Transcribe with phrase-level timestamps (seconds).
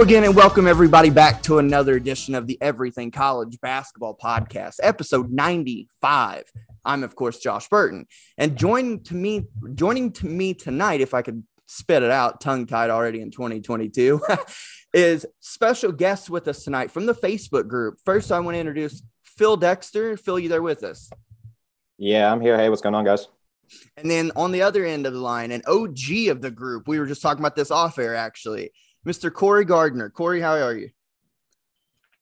[0.00, 4.76] Hello again, and welcome everybody back to another edition of the Everything College Basketball Podcast,
[4.82, 6.44] episode 95.
[6.86, 8.06] I'm of course Josh Burton,
[8.38, 9.44] and joining to me,
[9.74, 14.22] joining to me tonight, if I could spit it out, tongue tied already in 2022,
[14.94, 17.98] is special guests with us tonight from the Facebook group.
[18.02, 20.16] First, I want to introduce Phil Dexter.
[20.16, 21.10] Phil, you there with us?
[21.98, 22.56] Yeah, I'm here.
[22.56, 23.28] Hey, what's going on, guys?
[23.98, 26.88] And then on the other end of the line, an OG of the group.
[26.88, 28.72] We were just talking about this off air, actually.
[29.06, 29.32] Mr.
[29.32, 30.10] Corey Gardner.
[30.10, 30.90] Corey, how are you?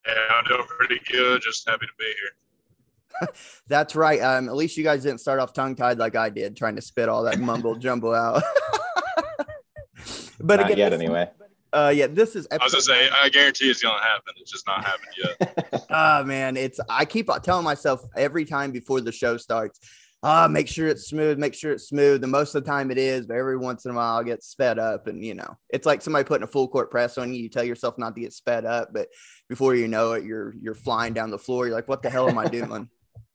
[0.07, 1.43] Yeah, I'm doing pretty good.
[1.43, 3.29] Just happy to be here.
[3.69, 4.21] That's right.
[4.21, 6.83] Um, at least you guys didn't start off tongue tied like I did, trying to
[6.83, 8.43] spit all that mumble jumble out.
[10.41, 11.29] but Not again, yet, anyway.
[11.73, 12.49] Uh, yeah, this is.
[12.51, 14.33] I was gonna say, I guarantee it's gonna happen.
[14.41, 15.87] It's just not happened yet.
[15.91, 16.81] Ah, uh, man, it's.
[16.89, 19.79] I keep telling myself every time before the show starts,
[20.23, 22.23] ah, uh, make sure it's smooth, make sure it's smooth.
[22.23, 24.43] And most of the time it is, but every once in a while I'll get
[24.43, 25.07] sped up.
[25.07, 27.43] And you know, it's like somebody putting a full court press on you.
[27.43, 29.09] You tell yourself not to get sped up, but
[29.49, 31.67] before you know it, you're you're flying down the floor.
[31.67, 32.89] You're like, what the hell am I doing?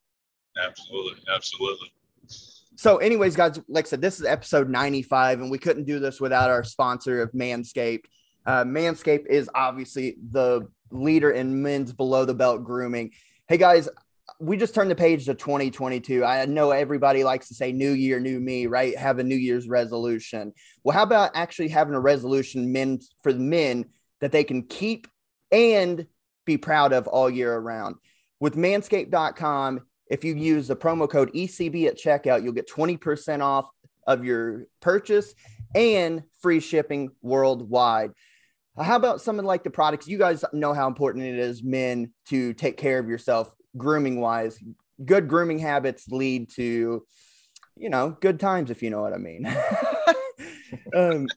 [0.62, 1.92] absolutely, absolutely.
[2.76, 6.20] So, anyways, guys, like I said, this is episode 95, and we couldn't do this
[6.20, 8.06] without our sponsor of Manscaped.
[8.46, 13.12] Uh, Manscaped is obviously the leader in men's below the belt grooming.
[13.48, 13.90] Hey guys,
[14.40, 16.24] we just turned the page to 2022.
[16.24, 18.98] I know everybody likes to say new year, new me, right?
[18.98, 20.54] Have a new year's resolution.
[20.84, 23.86] Well, how about actually having a resolution men for the men
[24.22, 25.08] that they can keep
[25.52, 26.08] and
[26.46, 27.96] be proud of all year around?
[28.40, 33.70] With manscaped.com, if you use the promo code ECB at checkout, you'll get 20% off
[34.06, 35.34] of your purchase
[35.76, 38.12] and free shipping worldwide.
[38.78, 40.08] How about something like the products?
[40.08, 44.60] You guys know how important it is, men, to take care of yourself grooming wise.
[45.04, 47.06] Good grooming habits lead to,
[47.76, 49.46] you know, good times, if you know what I mean.
[50.96, 51.28] um,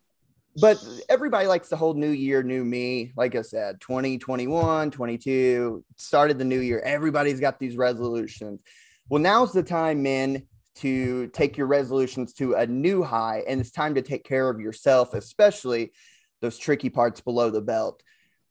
[0.58, 3.12] but everybody likes the whole new year, new me.
[3.16, 6.80] Like I said, 2021, 22 started the new year.
[6.80, 8.62] Everybody's got these resolutions.
[9.08, 10.46] Well, now's the time, men,
[10.76, 13.44] to take your resolutions to a new high.
[13.46, 15.92] And it's time to take care of yourself, especially
[16.40, 18.02] those tricky parts below the belt.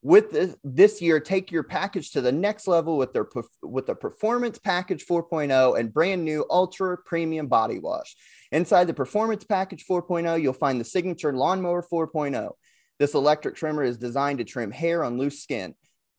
[0.05, 3.27] With this, this year, take your package to the next level with their
[3.63, 8.15] with the Performance Package 4.0 and brand new Ultra Premium Body Wash.
[8.51, 12.51] Inside the Performance Package 4.0, you'll find the Signature Lawnmower 4.0.
[12.99, 15.73] This electric trimmer is designed to trim hair on loose skin.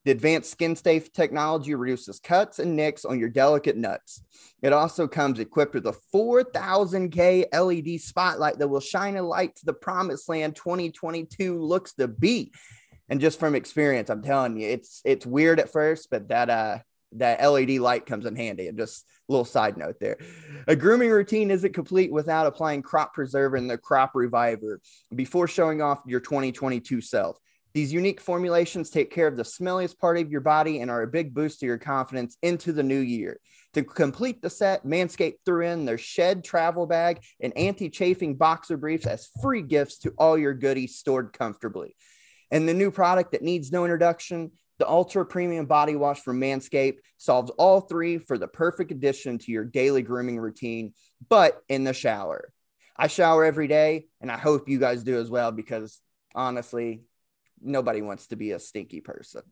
[0.04, 4.20] The advanced skin safe technology reduces cuts and nicks on your delicate nuts.
[4.62, 9.64] It also comes equipped with a 4000K LED spotlight that will shine a light to
[9.64, 12.52] the promised land 2022 looks to be.
[13.08, 16.78] And just from experience, I'm telling you, it's it's weird at first, but that uh
[17.12, 18.68] that LED light comes in handy.
[18.68, 20.18] And just a little side note there.
[20.66, 24.80] A grooming routine isn't complete without applying crop preserver and the crop reviver
[25.14, 27.38] before showing off your 2022 self.
[27.74, 31.06] These unique formulations take care of the smelliest part of your body and are a
[31.06, 33.38] big boost to your confidence into the new year.
[33.74, 38.78] To complete the set, Manscaped threw in their shed travel bag and anti chafing boxer
[38.78, 41.94] briefs as free gifts to all your goodies stored comfortably.
[42.50, 46.98] And the new product that needs no introduction, the Ultra Premium Body Wash from Manscaped,
[47.18, 50.92] solves all three for the perfect addition to your daily grooming routine,
[51.28, 52.52] but in the shower.
[52.96, 56.00] I shower every day, and I hope you guys do as well because
[56.34, 57.02] honestly,
[57.60, 59.42] nobody wants to be a stinky person.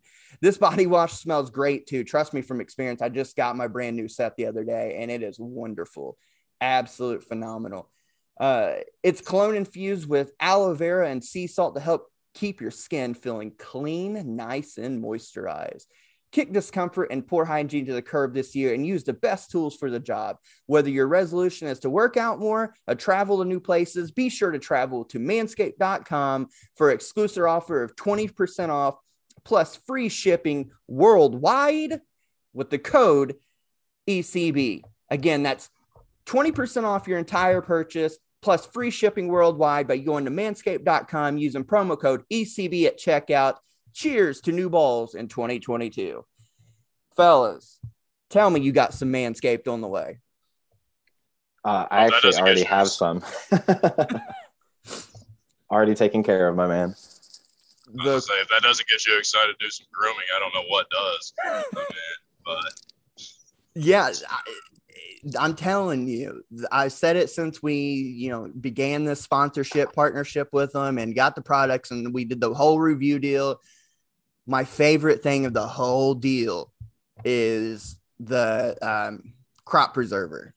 [0.40, 2.04] This body wash smells great too.
[2.04, 3.02] Trust me from experience.
[3.02, 6.16] I just got my brand new set the other day and it is wonderful.
[6.60, 7.90] Absolute phenomenal.
[8.38, 13.14] Uh, it's cologne infused with aloe vera and sea salt to help keep your skin
[13.14, 15.86] feeling clean, nice, and moisturized.
[16.32, 19.76] Kick discomfort and poor hygiene to the curb this year and use the best tools
[19.76, 20.38] for the job.
[20.66, 24.50] Whether your resolution is to work out more or travel to new places, be sure
[24.50, 28.96] to travel to manscaped.com for exclusive offer of 20% off
[29.44, 32.00] plus free shipping worldwide
[32.52, 33.36] with the code
[34.08, 34.82] ECB.
[35.10, 35.70] Again, that's
[36.26, 41.98] 20% off your entire purchase plus free shipping worldwide by going to manscaped.com using promo
[41.98, 43.54] code ECB at checkout
[43.94, 46.22] cheers to new balls in 2022.
[47.16, 47.80] Fellas,
[48.28, 50.18] tell me you got some Manscaped on the way.
[51.64, 53.24] Uh, I oh, actually already have some.
[55.70, 56.94] already taken care of, my man.
[57.94, 60.64] The, say, if that doesn't get you excited to do some grooming, I don't know
[60.68, 61.32] what does.
[62.44, 62.74] but
[63.74, 64.40] yeah, I,
[65.38, 70.72] I'm telling you, I said it since we, you know, began this sponsorship partnership with
[70.72, 73.60] them and got the products, and we did the whole review deal
[74.46, 76.72] my favorite thing of the whole deal
[77.24, 79.34] is the um,
[79.64, 80.54] crop preserver.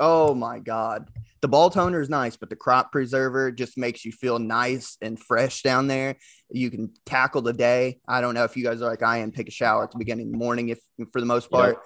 [0.00, 1.08] Oh my God.
[1.40, 5.20] The ball toner is nice, but the crop preserver just makes you feel nice and
[5.20, 6.16] fresh down there.
[6.50, 8.00] You can tackle the day.
[8.08, 9.98] I don't know if you guys are like I am, take a shower at the
[9.98, 10.80] beginning of the morning, if
[11.12, 11.78] for the most part.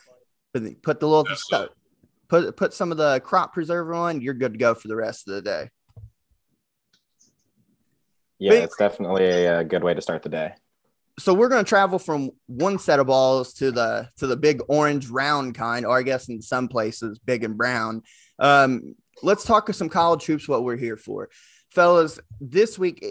[0.55, 1.70] But put the little stuff,
[2.28, 5.28] put put some of the crop preserver on, you're good to go for the rest
[5.28, 5.70] of the day.
[8.38, 10.52] Yeah, but, it's definitely a, a good way to start the day.
[11.19, 14.62] So we're going to travel from one set of balls to the to the big
[14.69, 18.02] orange round kind or i guess in some places big and brown.
[18.38, 21.28] Um, let's talk to some college hoops what we're here for
[21.70, 23.05] fellas this week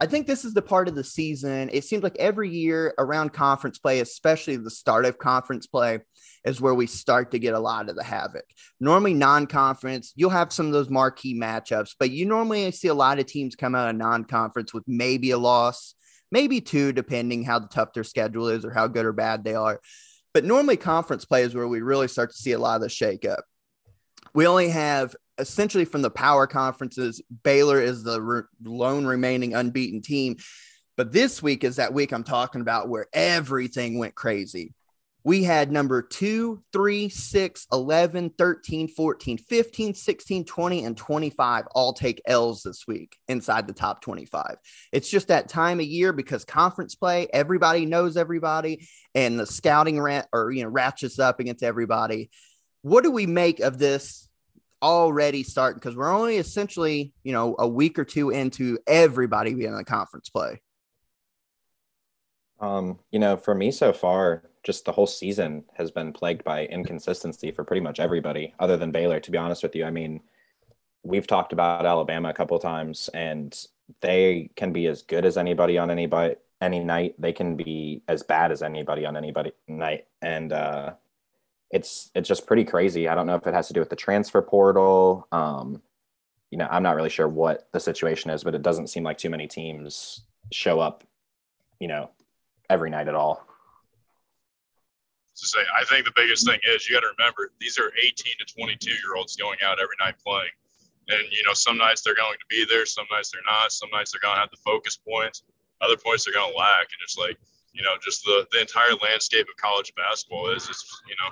[0.00, 3.32] i think this is the part of the season it seems like every year around
[3.32, 5.98] conference play especially the start of conference play
[6.44, 8.44] is where we start to get a lot of the havoc
[8.80, 13.18] normally non-conference you'll have some of those marquee matchups but you normally see a lot
[13.18, 15.94] of teams come out of non-conference with maybe a loss
[16.30, 19.80] maybe two, depending how tough their schedule is or how good or bad they are.
[20.34, 22.88] But normally, conference play is where we really start to see a lot of the
[22.88, 23.42] shakeup.
[24.34, 30.02] We only have essentially from the power conferences, Baylor is the re- lone remaining unbeaten
[30.02, 30.36] team.
[30.96, 34.74] But this week is that week I'm talking about where everything went crazy
[35.24, 41.92] we had number 2, 3, 6, 11, 13, 14, 15, 16, 20, and 25 all
[41.92, 44.56] take L's this week inside the top 25.
[44.92, 50.00] It's just that time of year because conference play, everybody knows everybody, and the scouting
[50.00, 52.30] rat or you know ratchets up against everybody.
[52.82, 54.27] What do we make of this
[54.82, 55.78] already starting?
[55.78, 59.84] Because we're only essentially, you know, a week or two into everybody being in the
[59.84, 60.60] conference play.
[62.60, 66.66] Um, you know, for me so far, just the whole season has been plagued by
[66.66, 69.84] inconsistency for pretty much everybody other than Baylor, to be honest with you.
[69.84, 70.20] I mean,
[71.02, 73.56] we've talked about Alabama a couple times and
[74.00, 77.14] they can be as good as anybody on anybody any night.
[77.18, 80.06] They can be as bad as anybody on anybody night.
[80.20, 80.94] And uh
[81.70, 83.08] it's it's just pretty crazy.
[83.08, 85.26] I don't know if it has to do with the transfer portal.
[85.32, 85.82] Um,
[86.50, 89.18] you know, I'm not really sure what the situation is, but it doesn't seem like
[89.18, 91.04] too many teams show up,
[91.78, 92.10] you know,
[92.70, 93.44] every night at all.
[95.36, 98.32] To say, I think the biggest thing is you got to remember these are 18
[98.40, 100.50] to 22 year olds going out every night playing,
[101.08, 103.90] and you know some nights they're going to be there, some nights they're not, some
[103.92, 105.44] nights they're going to have the focus points,
[105.80, 107.36] other points they're going to lack, and it's like
[107.72, 111.30] you know just the the entire landscape of college basketball is is you know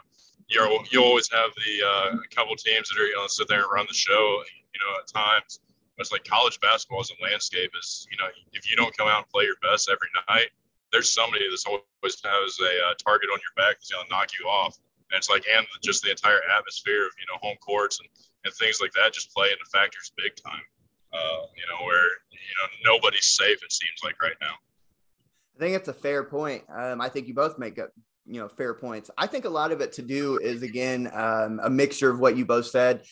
[0.49, 3.73] you you always have the uh, couple teams that are you know sit there and
[3.73, 4.43] run the show
[4.75, 5.61] you know at times.
[5.99, 9.19] It's like college basketball as a landscape is you know if you don't come out
[9.25, 10.51] and play your best every night
[10.93, 11.83] there's somebody that's always
[12.25, 14.79] has a uh, target on your back that's to knock you off.
[15.11, 18.09] And it's like, and just the entire atmosphere of, you know, home courts and,
[18.45, 20.63] and things like that just play into factors big time.
[21.13, 24.55] Uh, you know, where, you know, nobody's safe, it seems like right now.
[25.57, 26.65] I think it's a fair point.
[26.75, 27.79] Um, I think you both make
[28.27, 29.11] you know, fair points.
[29.17, 32.37] I think a lot of it to do is, again, um, a mixture of what
[32.37, 33.05] you both said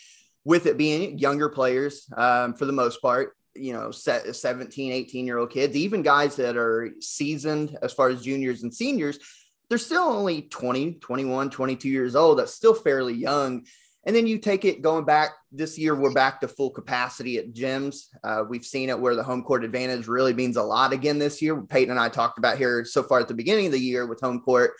[0.45, 5.39] with it being younger players um, for the most part you know 17 18 year
[5.39, 9.21] old kids even guys that are seasoned as far as juniors and seniors
[9.69, 12.39] they're still only 20 21 22 years old.
[12.39, 13.67] That's still fairly young.
[14.07, 17.55] And then you take it going back this year we're back to full capacity at
[17.55, 18.09] gyms.
[18.23, 21.41] Uh, we've seen it where the home court advantage really means a lot again this
[21.41, 21.61] year.
[21.63, 24.21] Peyton and i talked about here so far at the beginning of the year with
[24.21, 24.75] home court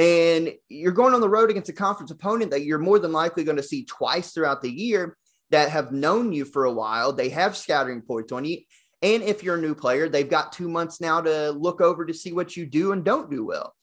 [0.00, 3.44] and you're going on the road against a conference opponent that you're more than likely
[3.44, 5.18] going to see twice throughout the year
[5.50, 7.12] that have known you for a while.
[7.12, 8.60] They have scouting points on you.
[9.02, 12.14] And if you're a new player, they've got two months now to look over to
[12.14, 13.74] see what you do and don't do well.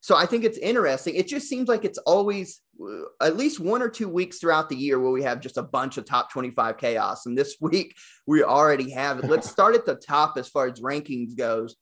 [0.00, 1.14] So I think it's interesting.
[1.14, 4.76] It just seems like it's always uh, at least one or two weeks throughout the
[4.76, 7.26] year where we have just a bunch of top 25 chaos.
[7.26, 7.94] And this week
[8.26, 9.26] we already have it.
[9.26, 11.76] Let's start at the top as far as rankings goes.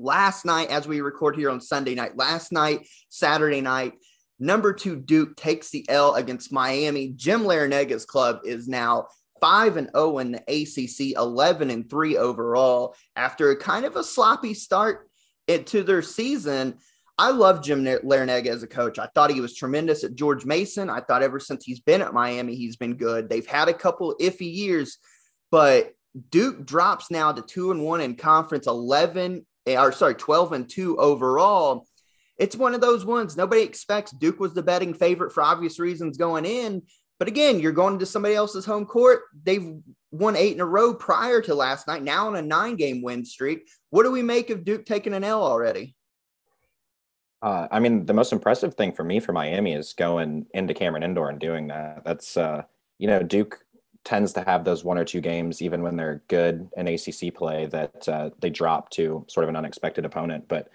[0.00, 3.94] Last night, as we record here on Sunday night, last night, Saturday night,
[4.42, 7.12] Number two, Duke takes the L against Miami.
[7.14, 9.08] Jim Larranaga's club is now
[9.42, 14.02] 5 and 0 in the ACC, 11 and 3 overall after a kind of a
[14.02, 15.10] sloppy start
[15.46, 16.78] to their season.
[17.18, 18.98] I love Jim Larranaga as a coach.
[18.98, 20.88] I thought he was tremendous at George Mason.
[20.88, 23.28] I thought ever since he's been at Miami, he's been good.
[23.28, 24.96] They've had a couple iffy years,
[25.50, 25.92] but
[26.30, 30.98] Duke drops now to 2 and 1 in conference, 11 or sorry, 12 and 2
[30.98, 31.86] overall
[32.40, 36.16] it's one of those ones nobody expects Duke was the betting favorite for obvious reasons
[36.16, 36.82] going in.
[37.18, 39.24] But again, you're going to somebody else's home court.
[39.44, 39.74] They've
[40.10, 43.26] won eight in a row prior to last night, now on a nine game win
[43.26, 43.68] streak.
[43.90, 45.94] What do we make of Duke taking an L already?
[47.42, 51.02] Uh, I mean, the most impressive thing for me for Miami is going into Cameron
[51.02, 52.04] Indoor and doing that.
[52.06, 52.62] That's, uh,
[52.98, 53.58] you know, Duke
[54.04, 57.66] tends to have those one or two games, even when they're good in ACC play,
[57.66, 60.46] that uh, they drop to sort of an unexpected opponent.
[60.48, 60.70] But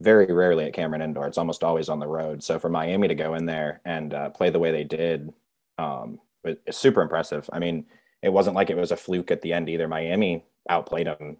[0.00, 1.26] very rarely at Cameron Indoor.
[1.26, 2.42] It's almost always on the road.
[2.42, 5.32] So for Miami to go in there and uh, play the way they did,
[5.76, 7.48] um, it's super impressive.
[7.52, 7.84] I mean,
[8.22, 9.88] it wasn't like it was a fluke at the end either.
[9.88, 11.36] Miami outplayed them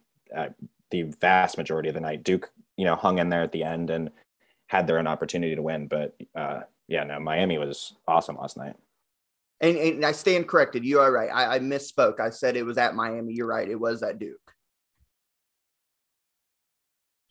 [0.91, 2.25] the vast majority of the night.
[2.25, 4.11] Duke, you know, hung in there at the end and
[4.67, 5.87] had their own opportunity to win.
[5.87, 8.77] But uh, yeah, no, Miami was awesome last night.
[9.61, 10.85] And, and I stand corrected.
[10.85, 11.29] You are right.
[11.29, 12.19] I, I misspoke.
[12.19, 13.35] I said it was at Miami.
[13.35, 13.69] You're right.
[13.69, 14.55] It was at Duke.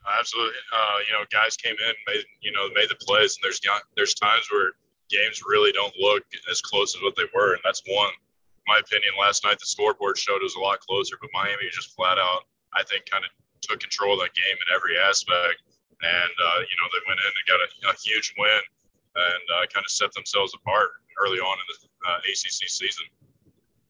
[0.05, 0.57] Absolutely.
[0.74, 3.62] Uh, you know, guys came in, made you know, made the plays, and there's
[3.95, 4.74] there's times where
[5.09, 8.13] games really don't look as close as what they were, and that's one.
[8.13, 11.69] In my opinion, last night the scoreboard showed it was a lot closer, but Miami
[11.74, 13.29] just flat out, I think, kind of
[13.62, 15.62] took control of that game in every aspect,
[16.01, 18.62] and uh, you know they went in and got a, a huge win,
[19.13, 20.89] and uh, kind of set themselves apart
[21.21, 23.06] early on in the uh, ACC season.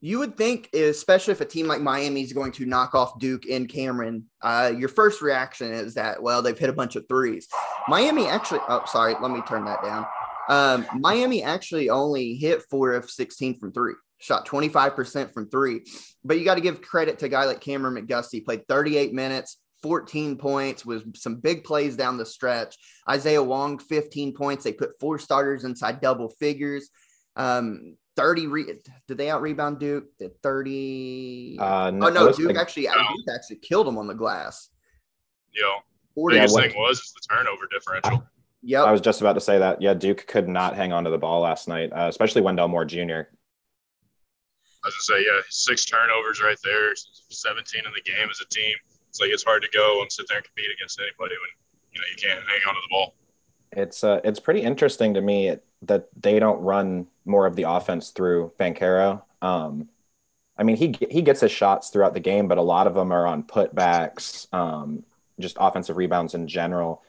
[0.01, 3.46] You would think, especially if a team like Miami is going to knock off Duke
[3.46, 7.50] in Cameron, uh, your first reaction is that, well, they've hit a bunch of threes.
[7.89, 10.06] Miami actually, oh, sorry, let me turn that down.
[10.50, 15.84] Um, Miami actually only hit four of 16 from three, shot 25% from three.
[16.24, 19.58] But you got to give credit to a guy like Kameron McGusty, played 38 minutes,
[19.84, 22.78] 14 points with some big plays down the stretch.
[23.10, 24.63] Isaiah Wong, 15 points.
[24.63, 26.89] They put four starters inside double figures.
[27.39, 28.74] Um, 30 re-
[29.08, 30.17] did they out rebound Duke?
[30.17, 34.69] Did 30 uh, no, oh no, Duke actually Duke actually killed them on the glass.
[35.55, 35.63] Yeah.
[36.15, 38.27] The biggest thing was is the turnover differential.
[38.62, 38.86] Yep.
[38.86, 39.81] I was just about to say that.
[39.81, 42.84] Yeah, Duke could not hang on to the ball last night, uh, especially Wendell Moore
[42.84, 43.24] Jr.
[44.84, 46.93] I was gonna say, yeah, six turnovers right there,
[47.29, 48.75] 17 in the game as a team.
[49.08, 51.51] It's like it's hard to go and sit there and compete against anybody when
[51.93, 53.15] you know you can't hang on to the ball.
[53.71, 58.09] It's uh, it's pretty interesting to me that they don't run more of the offense
[58.09, 59.21] through Banchero.
[59.41, 59.89] Um,
[60.57, 63.11] I mean, he he gets his shots throughout the game, but a lot of them
[63.11, 65.05] are on putbacks, um,
[65.39, 67.03] just offensive rebounds in general.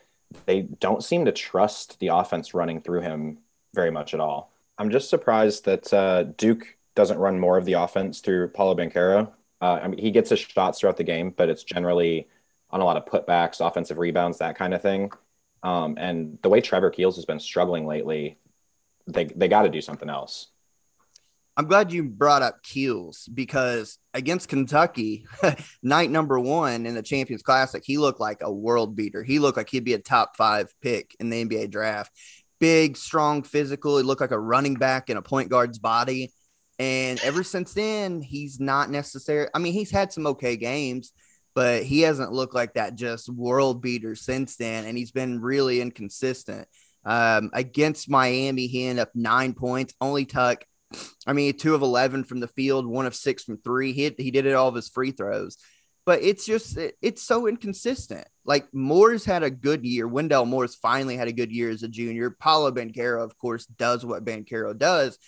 [0.47, 3.39] They don't seem to trust the offense running through him
[3.75, 4.53] very much at all.
[4.79, 9.33] I'm just surprised that uh, Duke doesn't run more of the offense through Paolo Banchero.
[9.61, 12.29] Uh, I mean, he gets his shots throughout the game, but it's generally
[12.71, 15.11] on a lot of putbacks, offensive rebounds, that kind of thing.
[15.63, 18.39] Um, and the way Trevor Keels has been struggling lately,
[19.07, 20.49] they they got to do something else.
[21.57, 25.27] I'm glad you brought up Keels because against Kentucky,
[25.83, 29.23] night number one in the Champions Classic, he looked like a world beater.
[29.23, 32.13] He looked like he'd be a top five pick in the NBA draft.
[32.61, 33.99] Big, strong, physical.
[33.99, 36.33] He looked like a running back in a point guard's body.
[36.79, 39.49] And ever since then, he's not necessary.
[39.53, 41.13] I mean, he's had some okay games,
[41.55, 44.85] but he hasn't looked like that just world beater since then.
[44.85, 46.69] And he's been really inconsistent.
[47.05, 50.65] Um, against Miami, he ended up nine points, only tuck.
[51.27, 53.93] I mean, two of 11 from the field, one of six from three.
[53.93, 55.57] He, he did it all of his free throws,
[56.05, 58.27] but it's just, it, it's so inconsistent.
[58.45, 60.09] Like Moore's had a good year.
[60.09, 62.31] Wendell Moore's finally had a good year as a junior.
[62.31, 65.19] Paolo Banchero, of course, does what Banchero does.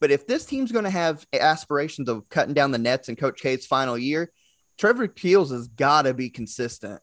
[0.00, 3.40] But if this team's going to have aspirations of cutting down the nets in Coach
[3.40, 4.30] K's final year,
[4.78, 7.00] Trevor Keels has got to be consistent.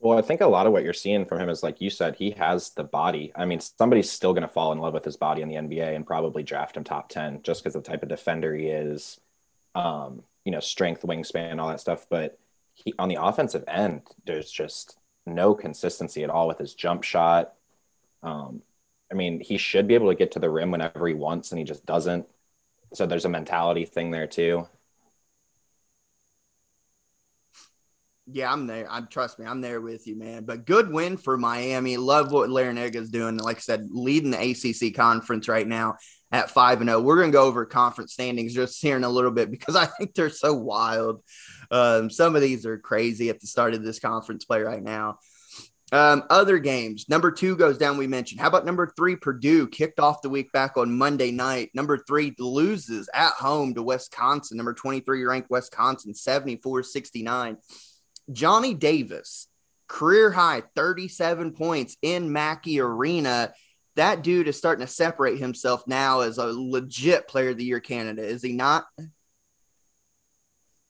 [0.00, 2.14] Well, I think a lot of what you're seeing from him is like you said,
[2.14, 3.32] he has the body.
[3.34, 5.96] I mean, somebody's still going to fall in love with his body in the NBA
[5.96, 9.18] and probably draft him top 10 just because of the type of defender he is,
[9.74, 12.06] um, you know, strength, wingspan, all that stuff.
[12.08, 12.38] But
[12.74, 17.54] he, on the offensive end, there's just no consistency at all with his jump shot.
[18.22, 18.62] Um,
[19.10, 21.58] I mean, he should be able to get to the rim whenever he wants, and
[21.58, 22.26] he just doesn't.
[22.94, 24.66] So there's a mentality thing there too.
[28.30, 28.86] Yeah, I'm there.
[28.90, 30.44] I trust me, I'm there with you, man.
[30.44, 31.96] But good win for Miami.
[31.96, 33.38] Love what Larranaga is doing.
[33.38, 35.96] Like I said, leading the ACC conference right now
[36.30, 36.98] at five and zero.
[36.98, 37.02] Oh.
[37.02, 40.14] We're gonna go over conference standings just here in a little bit because I think
[40.14, 41.22] they're so wild.
[41.70, 45.18] Um, some of these are crazy at the start of this conference play right now.
[45.90, 47.08] Um, other games.
[47.08, 47.96] Number two goes down.
[47.96, 48.40] We mentioned.
[48.40, 49.16] How about number three?
[49.16, 51.70] Purdue kicked off the week back on Monday night.
[51.74, 54.58] Number three loses at home to Wisconsin.
[54.58, 57.56] Number 23 ranked Wisconsin 74 69.
[58.30, 59.48] Johnny Davis,
[59.86, 63.54] career high 37 points in Mackey Arena.
[63.96, 67.80] That dude is starting to separate himself now as a legit player of the year
[67.80, 68.86] candidate, is he not?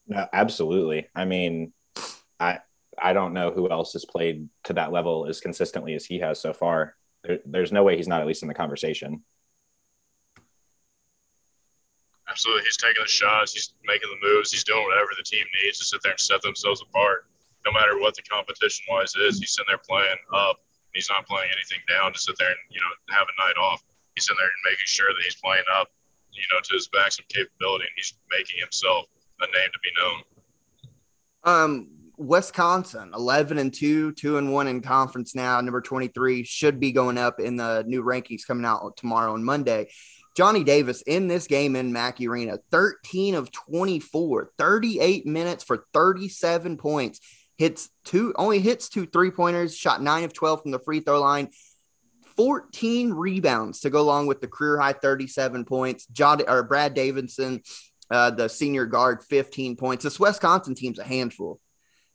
[0.09, 1.07] No, absolutely.
[1.15, 1.73] I mean,
[2.41, 2.61] I
[3.01, 6.41] I don't know who else has played to that level as consistently as he has
[6.41, 6.97] so far.
[7.25, 9.23] There, there's no way he's not at least in the conversation.
[12.29, 12.65] Absolutely.
[12.65, 13.53] He's taking the shots.
[13.53, 14.53] He's making the moves.
[14.53, 17.27] He's doing whatever the team needs to sit there and set themselves apart.
[17.65, 20.61] No matter what the competition wise is, he's sitting there playing up.
[20.95, 23.83] He's not playing anything down to sit there and, you know, have a night off.
[24.15, 25.89] He's sitting there and making sure that he's playing up,
[26.33, 29.07] you know, to his maximum capability and he's making himself
[29.41, 30.19] a name to be known.
[31.45, 36.91] Um, Wisconsin, 11 and 2, 2 and 1 in conference now, number 23, should be
[36.91, 39.89] going up in the new rankings coming out tomorrow and Monday.
[40.37, 46.77] Johnny Davis in this game in Mackey Arena, 13 of 24, 38 minutes for 37
[46.77, 47.21] points.
[47.57, 51.21] Hits two, only hits two three pointers, shot nine of 12 from the free throw
[51.21, 51.49] line,
[52.37, 56.07] 14 rebounds to go along with the career high 37 points.
[56.07, 57.63] John or Brad Davison,
[58.11, 60.05] uh, the senior guard, 15 points.
[60.05, 61.61] This Wisconsin team's a handful.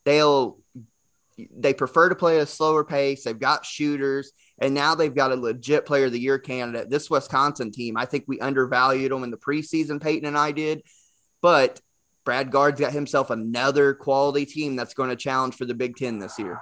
[0.04, 0.58] They'll
[1.52, 3.24] they prefer to play at a slower pace.
[3.24, 6.90] They've got shooters, and now they've got a legit player of the year candidate.
[6.90, 10.82] This Wisconsin team, I think we undervalued them in the preseason, Peyton and I did,
[11.42, 11.80] but
[12.24, 16.18] Brad Gard's got himself another quality team that's going to challenge for the Big Ten
[16.18, 16.60] this year.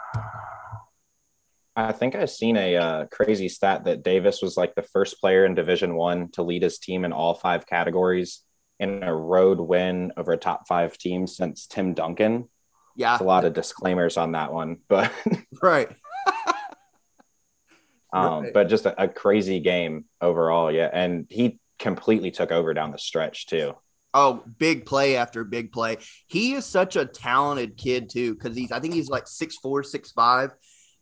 [1.74, 5.46] I think I've seen a uh, crazy stat that Davis was like the first player
[5.46, 8.42] in Division One to lead his team in all five categories
[8.78, 12.48] in a road win over a top five team since Tim Duncan
[12.96, 13.18] yeah.
[13.20, 15.12] a lot of disclaimers on that one, but
[15.62, 15.88] right.
[18.12, 18.52] um, right.
[18.52, 20.70] but just a, a, crazy game overall.
[20.70, 20.90] Yeah.
[20.92, 23.74] And he completely took over down the stretch too.
[24.14, 25.96] Oh, big play after big play.
[26.26, 29.82] He is such a talented kid too, because he's I think he's like six four,
[29.82, 30.50] six five.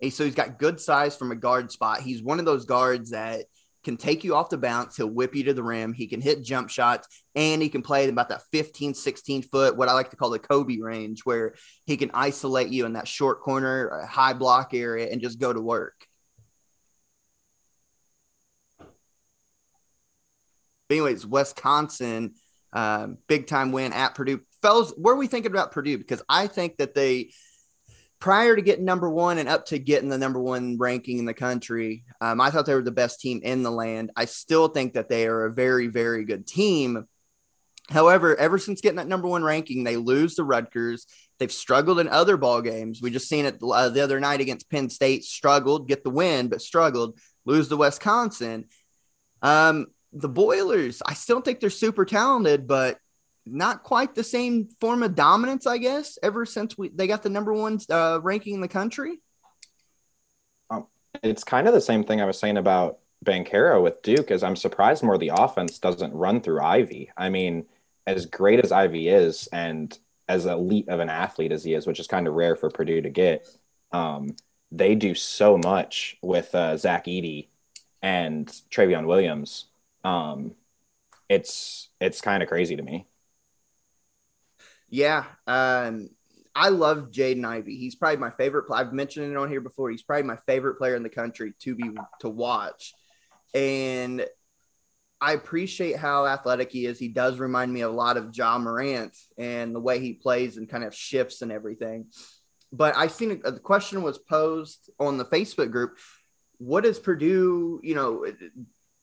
[0.01, 2.01] And so he's got good size from a guard spot.
[2.01, 3.47] He's one of those guards that
[3.85, 4.97] can take you off the bounce.
[4.97, 5.93] He'll whip you to the rim.
[5.93, 9.89] He can hit jump shots and he can play about that 15, 16 foot, what
[9.89, 11.55] I like to call the Kobe range, where
[11.87, 15.61] he can isolate you in that short corner, high block area and just go to
[15.61, 15.95] work.
[20.89, 22.35] But anyways, Wisconsin,
[22.73, 24.41] um, big time win at Purdue.
[24.61, 25.99] Fellas, what are we thinking about Purdue?
[25.99, 27.33] Because I think that they–
[28.21, 31.35] prior to getting number one and up to getting the number one ranking in the
[31.35, 34.11] country, um, I thought they were the best team in the land.
[34.15, 37.07] I still think that they are a very, very good team.
[37.89, 41.07] However, ever since getting that number one ranking, they lose to Rutgers.
[41.39, 43.01] They've struggled in other ball games.
[43.03, 45.25] We just seen it uh, the other night against Penn State.
[45.25, 47.19] Struggled, get the win, but struggled.
[47.47, 48.67] Lose to Wisconsin.
[49.43, 52.99] Um, the Boilers, I still think they're super talented, but
[53.51, 57.29] not quite the same form of dominance, I guess, ever since we they got the
[57.29, 59.21] number one uh, ranking in the country.
[60.71, 60.87] Um,
[61.23, 64.57] it's kind of the same thing I was saying about Banchero with Duke, Is I'm
[64.57, 67.11] surprised more the offense doesn't run through Ivey.
[67.17, 67.67] I mean,
[68.07, 69.97] as great as Ivey is, and
[70.29, 73.03] as elite of an athlete as he is, which is kind of rare for Purdue
[73.03, 73.47] to get,
[73.93, 74.37] um,
[74.73, 77.49] they do so much with uh, Zach Edey
[78.01, 79.67] and Trevion Williams.
[80.05, 80.55] Um,
[81.29, 83.07] it's it's kind of crazy to me.
[84.91, 85.25] Yeah.
[85.47, 86.11] Um,
[86.55, 87.77] I love Jaden Ivey.
[87.77, 88.67] He's probably my favorite.
[88.73, 89.91] I've mentioned it on here before.
[89.91, 92.93] He's probably my favorite player in the country to be to watch,
[93.55, 94.27] and
[95.21, 96.99] I appreciate how athletic he is.
[96.99, 100.69] He does remind me a lot of Ja Morant and the way he plays and
[100.69, 102.07] kind of shifts and everything.
[102.73, 105.99] But I seen a, the question was posed on the Facebook group.
[106.59, 107.81] What is Purdue?
[107.83, 108.27] You know,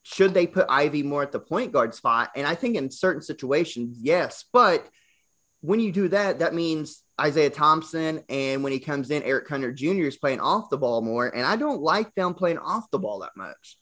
[0.03, 2.31] should they put Ivey more at the point guard spot?
[2.35, 4.87] And I think in certain situations, yes, but
[5.61, 9.71] when you do that, that means Isaiah Thompson and when he comes in, Eric Hunter
[9.71, 10.05] Jr.
[10.05, 11.27] is playing off the ball more.
[11.27, 13.77] And I don't like them playing off the ball that much.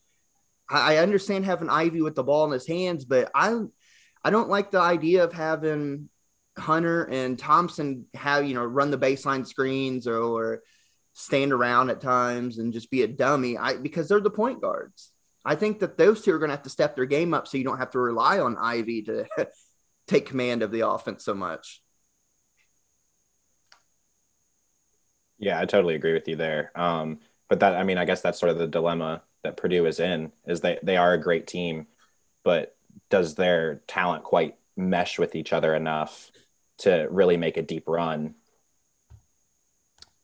[0.69, 3.59] I, I understand having Ivey with the ball in his hands, but I
[4.23, 6.09] I don't like the idea of having
[6.57, 10.63] Hunter and Thompson have, you know, run the baseline screens or, or
[11.13, 13.57] stand around at times and just be a dummy.
[13.57, 15.11] I because they're the point guards.
[15.43, 17.57] I think that those two are going to have to step their game up so
[17.57, 19.25] you don't have to rely on Ivey to
[20.07, 21.81] take command of the offense so much.
[25.37, 26.71] Yeah, I totally agree with you there.
[26.75, 29.99] Um, but that, I mean, I guess that's sort of the dilemma that Purdue is
[29.99, 31.87] in is they, they are a great team,
[32.43, 32.75] but
[33.09, 36.31] does their talent quite mesh with each other enough
[36.79, 38.35] to really make a deep run?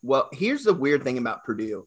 [0.02, 1.86] Well, here's the weird thing about Purdue.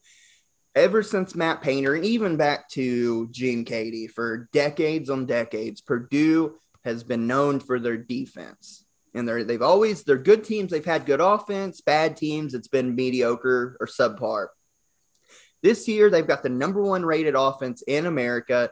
[0.74, 6.56] Ever since Matt Painter and even back to Gene Keady, for decades on decades, Purdue
[6.86, 8.84] has been known for their defense.
[9.14, 10.70] And they're they've always they're good teams.
[10.70, 14.48] They've had good offense, bad teams, it's been mediocre or subpar.
[15.62, 18.70] This year, they've got the number one rated offense in America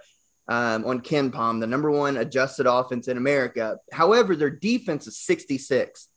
[0.49, 3.79] um, on KenPom, the number one adjusted offense in America.
[3.91, 6.09] However, their defense is 66.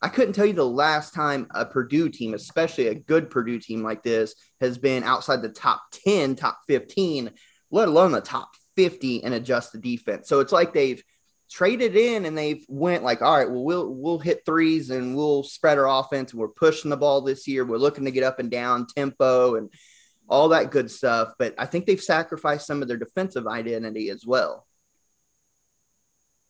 [0.00, 3.82] I couldn't tell you the last time a Purdue team, especially a good Purdue team
[3.82, 7.30] like this, has been outside the top 10, top 15,
[7.70, 10.28] let alone the top 50 in adjusted defense.
[10.28, 11.02] So it's like they've
[11.50, 15.42] traded in and they've went like, all right, well, we'll we'll hit threes and we'll
[15.42, 16.32] spread our offense.
[16.32, 17.64] And we're pushing the ball this year.
[17.64, 19.70] We're looking to get up and down tempo and
[20.28, 21.34] all that good stuff.
[21.38, 24.66] But I think they've sacrificed some of their defensive identity as well.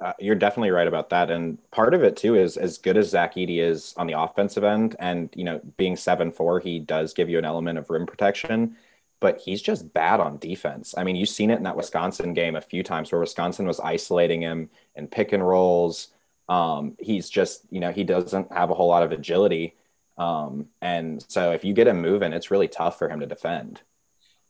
[0.01, 3.09] Uh, you're definitely right about that, and part of it too is as good as
[3.09, 7.15] Zach Edey is on the offensive end, and you know, being seven four, he does
[7.15, 8.77] give you an element of rim protection,
[9.25, 10.95] but he's just bad on defense.
[10.99, 13.81] I mean, you've seen it in that Wisconsin game a few times where Wisconsin was
[13.81, 16.09] isolating him and pick and rolls.
[16.47, 19.77] Um, he's just, you know, he doesn't have a whole lot of agility,
[20.19, 23.81] um, and so if you get him moving, it's really tough for him to defend.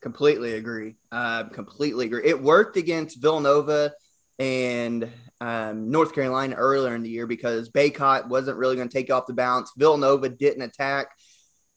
[0.03, 0.97] Completely agree.
[1.13, 2.25] Uh, completely agree.
[2.25, 3.93] It worked against Villanova
[4.41, 5.09] and
[5.41, 9.29] um, North Carolina earlier in the year because Bacot wasn't really going to take off
[9.29, 9.71] the bounce.
[9.77, 11.17] Villanova didn't attack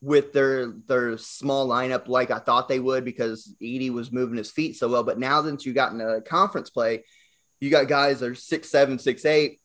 [0.01, 4.51] with their their small lineup like I thought they would because Edey was moving his
[4.51, 5.03] feet so well.
[5.03, 7.03] But now since you got into conference play,
[7.60, 9.60] you got guys that are six seven, six eight,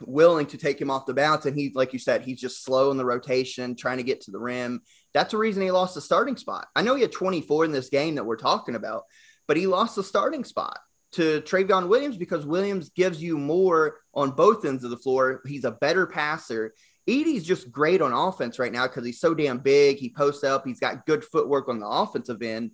[0.00, 1.44] willing to take him off the bounce.
[1.44, 4.30] And he, like you said, he's just slow in the rotation, trying to get to
[4.30, 4.80] the rim.
[5.12, 6.68] That's the reason he lost the starting spot.
[6.74, 9.04] I know he had 24 in this game that we're talking about,
[9.46, 10.78] but he lost the starting spot
[11.12, 15.42] to Trevion Williams because Williams gives you more on both ends of the floor.
[15.46, 16.74] He's a better passer.
[17.08, 19.98] Edey's just great on offense right now because he's so damn big.
[19.98, 20.66] He posts up.
[20.66, 22.72] He's got good footwork on the offensive end.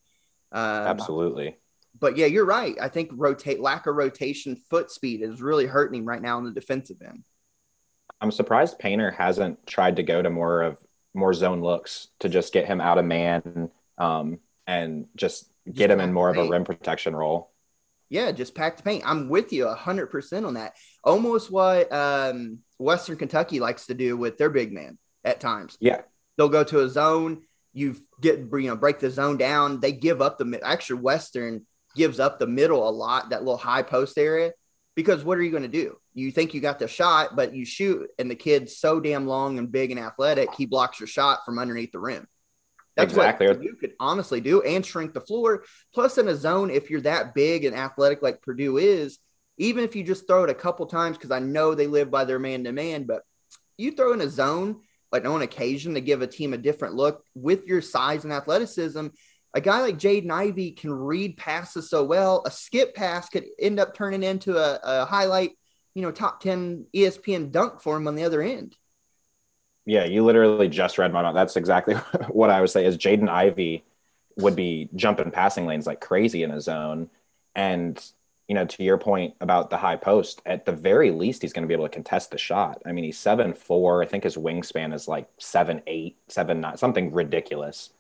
[0.53, 1.57] Um, Absolutely.
[1.99, 2.77] But yeah, you're right.
[2.81, 6.45] I think rotate lack of rotation foot speed is really hurting him right now on
[6.45, 7.25] the defensive end.
[8.21, 10.79] I'm surprised Painter hasn't tried to go to more of
[11.15, 16.01] more zone looks to just get him out of man um, and just get him
[16.01, 17.51] in more of a rim protection role.
[18.09, 19.03] Yeah, just pack the paint.
[19.07, 20.75] I'm with you 100% on that.
[21.05, 25.77] Almost what um, Western Kentucky likes to do with their big man at times.
[25.81, 26.03] Yeah.
[26.37, 30.23] They'll go to a zone, you get you know break the zone down, they give
[30.23, 34.53] up the actually Western gives up the middle a lot, that little high post area
[34.99, 35.97] because what are you going to do?
[36.13, 39.57] You think you got the shot, but you shoot and the kid's so damn long
[39.57, 42.27] and big and athletic, he blocks your shot from underneath the rim.
[42.97, 43.47] That's exactly.
[43.47, 45.63] what you could honestly do and shrink the floor.
[45.95, 49.21] Plus, in a zone, if you're that big and athletic like Purdue is,
[49.59, 52.25] even if you just throw it a couple times, because I know they live by
[52.25, 53.23] their man to man, but
[53.77, 57.25] you throw in a zone like on occasion to give a team a different look
[57.35, 59.09] with your size and athleticism.
[59.55, 62.43] A guy like Jaden Ivey can read passes so well.
[62.47, 65.53] A skip pass could end up turning into a, a highlight,
[65.95, 68.77] you know, top 10 ESPN dunk for him on the other end.
[69.87, 71.37] Yeah, you literally just read my mind.
[71.37, 71.95] That's exactly
[72.29, 73.85] what I would say is Jaden Ivey
[74.37, 77.09] would be jumping passing lanes like crazy in a zone.
[77.55, 77.99] And,
[78.49, 81.63] you know, to your point about the high post, at the very least, he's going
[81.63, 82.81] to be able to contest the shot.
[82.87, 84.03] I mean, he's seven four.
[84.03, 87.91] I think his wingspan is like seven eight, seven nine, something ridiculous.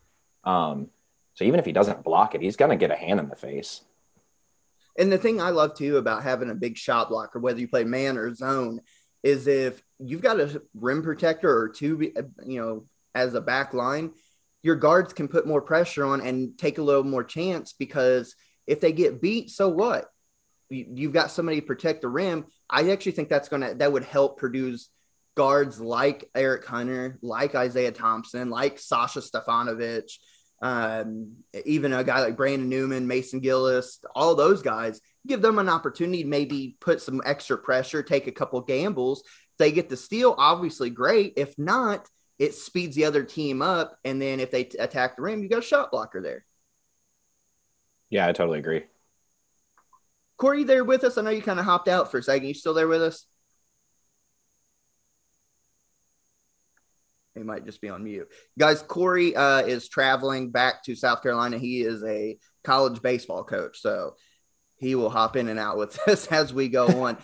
[0.44, 0.88] Um,
[1.34, 3.36] so even if he doesn't block it, he's going to get a hand in the
[3.36, 3.82] face.
[4.98, 7.84] And the thing I love too about having a big shot blocker, whether you play
[7.84, 8.80] man or zone,
[9.22, 12.10] is if you've got a rim protector or two,
[12.44, 14.12] you know, as a back line,
[14.62, 18.34] your guards can put more pressure on and take a little more chance because
[18.66, 20.10] if they get beat, so what?
[20.70, 22.46] You've got somebody to protect the rim.
[22.68, 24.90] I actually think that's going to, that would help produce
[25.34, 30.10] guards like Eric Hunter, like Isaiah Thompson, like Sasha Stefanovic,
[30.60, 35.68] um, even a guy like Brandon Newman, Mason Gillis, all those guys give them an
[35.68, 39.20] opportunity to maybe put some extra pressure, take a couple gambles.
[39.20, 41.34] If they get the steal, obviously great.
[41.36, 43.96] If not, it speeds the other team up.
[44.04, 46.44] And then if they t- attack the rim, you got a shot blocker there.
[48.10, 48.84] Yeah, I totally agree.
[50.38, 51.18] Corey, there with us?
[51.18, 52.46] I know you kind of hopped out for a second.
[52.46, 53.26] You still there with us?
[57.34, 58.28] He might just be on mute.
[58.58, 61.58] Guys, Corey uh, is traveling back to South Carolina.
[61.58, 63.80] He is a college baseball coach.
[63.80, 64.14] So
[64.76, 67.18] he will hop in and out with us as we go on.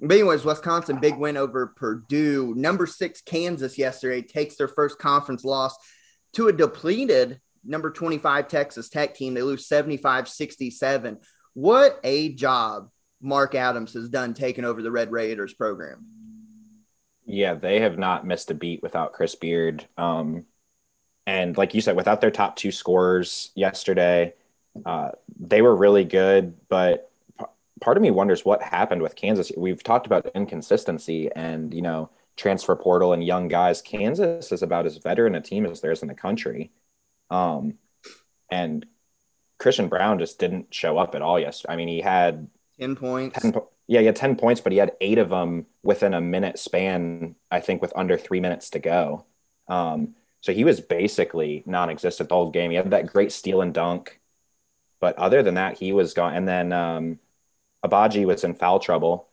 [0.00, 2.54] but anyways, Wisconsin big win over Purdue.
[2.56, 5.76] Number six Kansas yesterday takes their first conference loss
[6.34, 9.34] to a depleted number 25 Texas Tech team.
[9.34, 11.18] They lose 75-67.
[11.56, 12.90] What a job
[13.20, 16.04] Mark Adams has done taking over the Red Raiders program.
[17.24, 19.88] Yeah, they have not missed a beat without Chris Beard.
[19.96, 20.44] Um,
[21.26, 24.34] and like you said, without their top two scorers yesterday–
[24.84, 27.46] uh, they were really good, but p-
[27.80, 29.50] part of me wonders what happened with Kansas.
[29.56, 33.80] We've talked about inconsistency and you know transfer portal and young guys.
[33.80, 36.70] Kansas is about as veteran a team as there is in the country,
[37.30, 37.74] um,
[38.50, 38.84] and
[39.58, 41.72] Christian Braun just didn't show up at all yesterday.
[41.72, 43.40] I mean, he had ten points.
[43.40, 46.20] 10 po- yeah, he had ten points, but he had eight of them within a
[46.20, 47.36] minute span.
[47.50, 49.24] I think with under three minutes to go.
[49.68, 52.70] Um, so he was basically non-existent the whole game.
[52.70, 54.20] He had that great steal and dunk.
[55.00, 56.34] But other than that, he was gone.
[56.34, 57.18] And then um,
[57.84, 59.28] Agbaji was in foul trouble.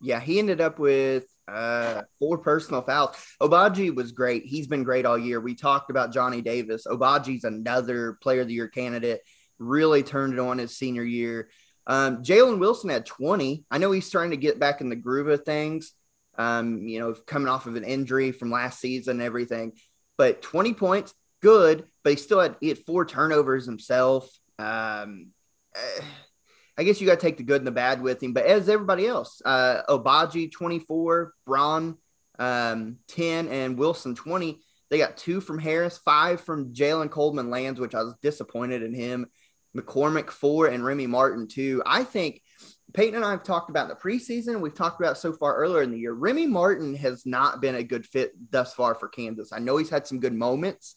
[0.00, 3.16] Yeah, he ended up with uh, four personal fouls.
[3.40, 4.44] Agbaji was great.
[4.44, 5.40] He's been great all year.
[5.40, 6.86] We talked about Johnny Davis.
[6.86, 9.20] Agbaji's another player of the year candidate.
[9.58, 11.50] Really turned it on his senior year.
[11.86, 13.64] Um, Jalen Wilson had 20.
[13.70, 15.92] I know he's starting to get back in the groove of things.
[16.38, 19.72] Um, you know, coming off of an injury from last season and everything,
[20.16, 21.84] but 20 points, good.
[22.02, 24.30] But he still had he had four turnovers himself.
[24.58, 25.32] Um,
[25.74, 26.02] eh,
[26.80, 28.32] I guess you got to take the good and the bad with him.
[28.32, 31.98] But as everybody else, uh, Agbaji 24, Braun
[32.38, 34.58] um, 10, and Wilson 20.
[34.88, 38.94] They got two from Harris, five from Jalen Coleman Lands, which I was disappointed in
[38.94, 39.26] him.
[39.76, 41.82] McCormick four and Remy Martin two.
[41.84, 42.40] I think
[42.94, 44.60] Peyton and I have talked about the preseason.
[44.60, 46.14] We've talked about so far earlier in the year.
[46.14, 49.52] Remy Martin has not been a good fit thus far for Kansas.
[49.52, 50.96] I know he's had some good moments,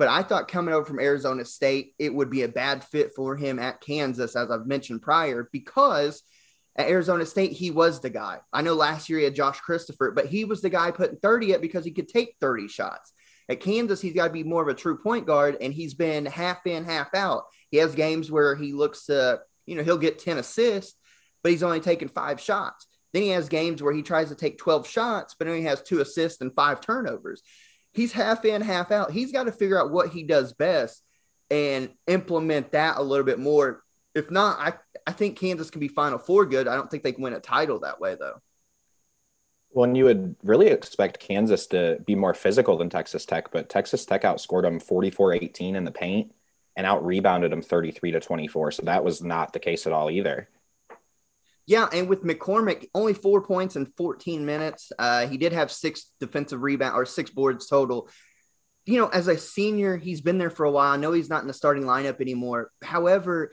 [0.00, 3.36] but I thought coming over from Arizona State, it would be a bad fit for
[3.36, 6.22] him at Kansas, as I've mentioned prior, because
[6.74, 8.38] at Arizona State, he was the guy.
[8.50, 11.54] I know last year he had Josh Christopher, but he was the guy putting 30
[11.54, 13.12] up because he could take 30 shots.
[13.50, 16.24] At Kansas, he's got to be more of a true point guard, and he's been
[16.24, 17.44] half in, half out.
[17.70, 20.96] He has games where he looks to, you know, he'll get 10 assists,
[21.42, 22.86] but he's only taking five shots.
[23.12, 26.00] Then he has games where he tries to take 12 shots, but only has two
[26.00, 27.42] assists and five turnovers.
[27.92, 29.10] He's half in, half out.
[29.10, 31.02] He's got to figure out what he does best
[31.50, 33.82] and implement that a little bit more.
[34.14, 34.74] If not, I,
[35.06, 36.68] I think Kansas can be Final Four good.
[36.68, 38.40] I don't think they can win a title that way, though.
[39.72, 43.68] Well, and you would really expect Kansas to be more physical than Texas Tech, but
[43.68, 46.32] Texas Tech outscored them 44 18 in the paint
[46.76, 48.72] and out rebounded them 33 to 24.
[48.72, 50.48] So that was not the case at all either.
[51.70, 54.90] Yeah, and with McCormick, only four points in 14 minutes.
[54.98, 58.08] Uh, he did have six defensive rebound or six boards total.
[58.86, 60.90] You know, as a senior, he's been there for a while.
[60.90, 62.72] I know he's not in the starting lineup anymore.
[62.82, 63.52] However,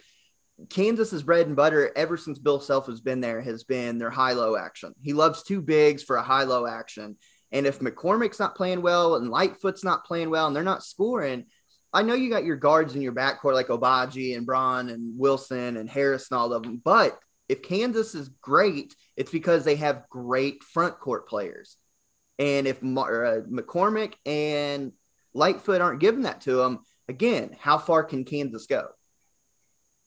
[0.72, 4.34] Kansas's bread and butter ever since Bill Self has been there has been their high
[4.34, 4.96] low action.
[5.04, 7.18] He loves two bigs for a high low action.
[7.52, 11.46] And if McCormick's not playing well and Lightfoot's not playing well and they're not scoring,
[11.94, 15.78] I know you got your guards in your backcourt like Agbaji and Braun and Wilson
[15.78, 16.82] and Harris and all of them.
[16.84, 21.78] But if Kansas is great, it's because they have great front court players.
[22.40, 24.92] And if uh, McCormick and
[25.34, 28.90] Lightfoot aren't giving that to them, again, how far can Kansas go?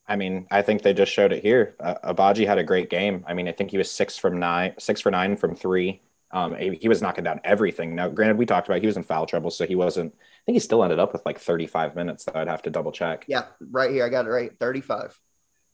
[0.07, 1.77] I mean, I think they just showed it here.
[1.79, 3.25] Uh, Agbaji had a great game.
[3.29, 6.03] I mean, I think he was six from nine, six for nine from three.
[6.33, 7.97] Um, he was knocking down everything.
[7.97, 10.15] Now, granted, we talked about he was in foul trouble, so he wasn't.
[10.15, 12.25] I think he still ended up with like 35 minutes.
[12.25, 13.25] That I'd have to double check.
[13.27, 15.19] Yeah, right here, I got it right, 35.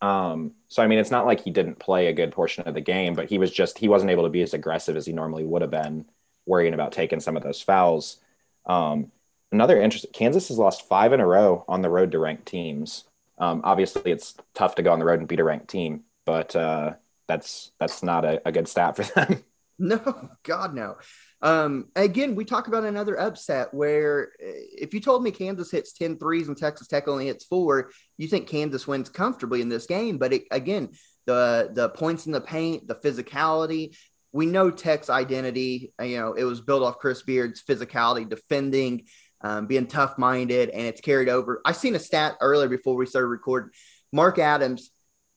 [0.00, 2.80] Um, so I mean, it's not like he didn't play a good portion of the
[2.80, 5.44] game, but he was just he wasn't able to be as aggressive as he normally
[5.44, 6.06] would have been,
[6.44, 8.18] worrying about taking some of those fouls.
[8.66, 9.10] Um,
[9.52, 13.04] another interesting, Kansas has lost five in a row on the road to ranked teams.
[13.38, 16.54] Um, obviously, it's tough to go on the road and beat a ranked team, but
[16.56, 16.94] uh,
[17.26, 19.44] that's that's not a, a, good stat for them.
[19.78, 20.96] No, God, no.
[21.42, 25.92] Um, again, we talk about another upset where eh, if you told me Kansas hits
[25.92, 29.86] 10 threes and Texas Tech only hits four, you think Kansas wins comfortably in this
[29.86, 30.18] game.
[30.18, 30.90] But it, again,
[31.26, 33.96] the the points in the paint, the physicality,
[34.32, 35.92] we know Tech's identity.
[36.00, 39.06] You know, it was built off Chris Beard's physicality, defending
[39.42, 41.60] um, being tough minded, and it's carried over.
[41.64, 43.70] I seen a stat earlier before we started recording.
[44.12, 44.90] Mark Adams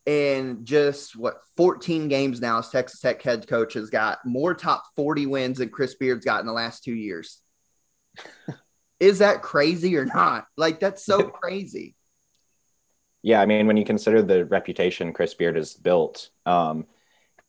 [0.06, 4.84] in just what 14 games now as Texas Tech head coach has got more top
[4.96, 7.40] 40 wins than Chris Beard's got in the last two years.
[9.00, 10.46] Is that crazy or not?
[10.56, 11.94] Like that's so crazy.
[13.22, 16.86] Yeah, I mean, when you consider the reputation Chris Beard has built, um,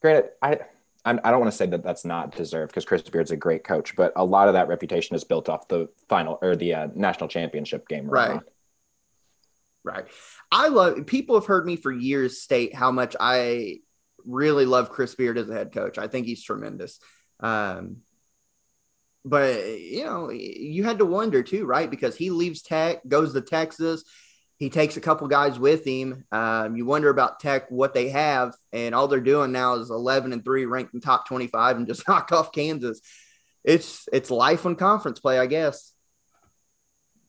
[0.01, 0.59] granted, I
[1.03, 3.95] I don't want to say that that's not deserved because Chris Beard's a great coach,
[3.95, 7.27] but a lot of that reputation is built off the final or the uh, national
[7.27, 8.07] championship game.
[8.07, 8.31] Right.
[8.31, 8.41] Right.
[9.83, 10.05] right.
[10.51, 13.77] I love people have heard me for years state how much I
[14.25, 15.97] really love Chris Beard as a head coach.
[15.97, 16.99] I think he's tremendous.
[17.39, 17.97] Um,
[19.23, 21.89] but you know, you had to wonder too, right?
[21.89, 24.03] Because he leaves Tech, goes to Texas,
[24.61, 26.23] he takes a couple guys with him.
[26.31, 30.33] Um, you wonder about Tech, what they have, and all they're doing now is 11
[30.33, 33.01] and three, ranked in top 25, and just knocked off Kansas.
[33.63, 35.90] It's it's life on conference play, I guess.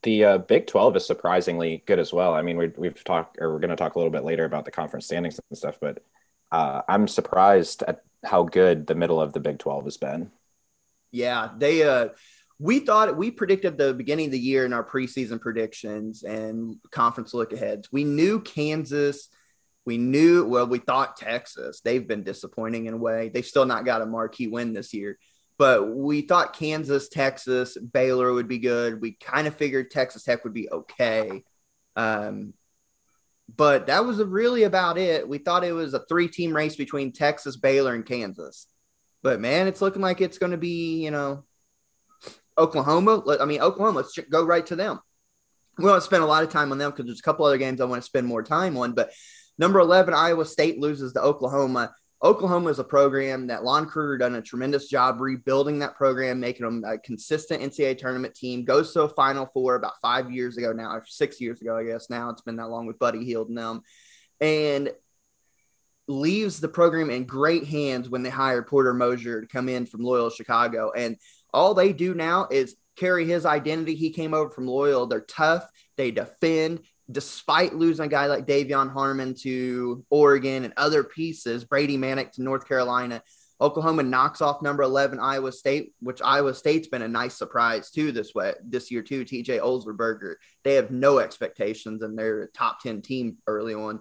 [0.03, 2.35] The uh, Big 12 is surprisingly good as well.
[2.35, 4.65] I mean, we, we've talked, or we're going to talk a little bit later about
[4.65, 6.03] the conference standings and stuff, but
[6.51, 10.31] uh, I'm surprised at how good the middle of the Big 12 has been.
[11.11, 12.09] Yeah, they uh
[12.59, 17.35] we thought we predicted the beginning of the year in our preseason predictions and conference
[17.35, 17.91] look aheads.
[17.91, 19.29] We knew Kansas.
[19.85, 21.81] We knew, well, we thought Texas.
[21.81, 23.31] They've been disappointing in a way.
[23.31, 25.19] They've still not got a marquee win this year.
[25.63, 29.01] But we thought Kansas, Texas, Baylor would be good.
[29.01, 31.45] We kind of figured Texas Tech would be okay.
[31.95, 32.55] Um,
[33.55, 35.29] but that was really about it.
[35.29, 38.67] We thought it was a three team race between Texas, Baylor, and Kansas.
[39.23, 41.45] But man, it's looking like it's going to be, you know,
[42.59, 43.23] Oklahoma.
[43.41, 43.99] I mean, Oklahoma.
[43.99, 44.99] Let's go right to them.
[45.79, 47.81] We don't spend a lot of time on them because there's a couple other games
[47.81, 48.95] I want to spend more time on.
[48.95, 49.13] But
[49.59, 51.95] Number 11, Iowa State loses to Oklahoma.
[52.25, 56.65] Oklahoma is a program that Lon Kruger done a tremendous job rebuilding that program, making
[56.65, 58.65] them a consistent NCAA tournament team.
[58.65, 61.85] Goes to a Final Four about five years ago now, or six years ago, I
[61.85, 62.09] guess.
[62.09, 63.83] Now it's been that long with Buddy Hield and them,
[64.41, 64.93] and
[66.07, 70.03] leaves the program in great hands when they hire Porter Moser to come in from
[70.03, 70.93] Loyola Chicago.
[70.97, 71.17] And
[71.53, 73.95] all they do now is carry his identity.
[73.95, 75.09] He came over from Loyola.
[75.09, 75.67] They're tough.
[75.97, 76.81] They defend
[77.13, 82.43] despite losing a guy like De'Vion Harmon to Oregon and other pieces, Brady Manek to
[82.43, 83.23] North Carolina,
[83.61, 88.11] Oklahoma knocks off number 11 Iowa State, which Iowa State's been a nice surprise too
[88.11, 89.25] this way this year too.
[89.25, 94.01] TJ Otzelberger, they have no expectations and they're a top 10 team early on.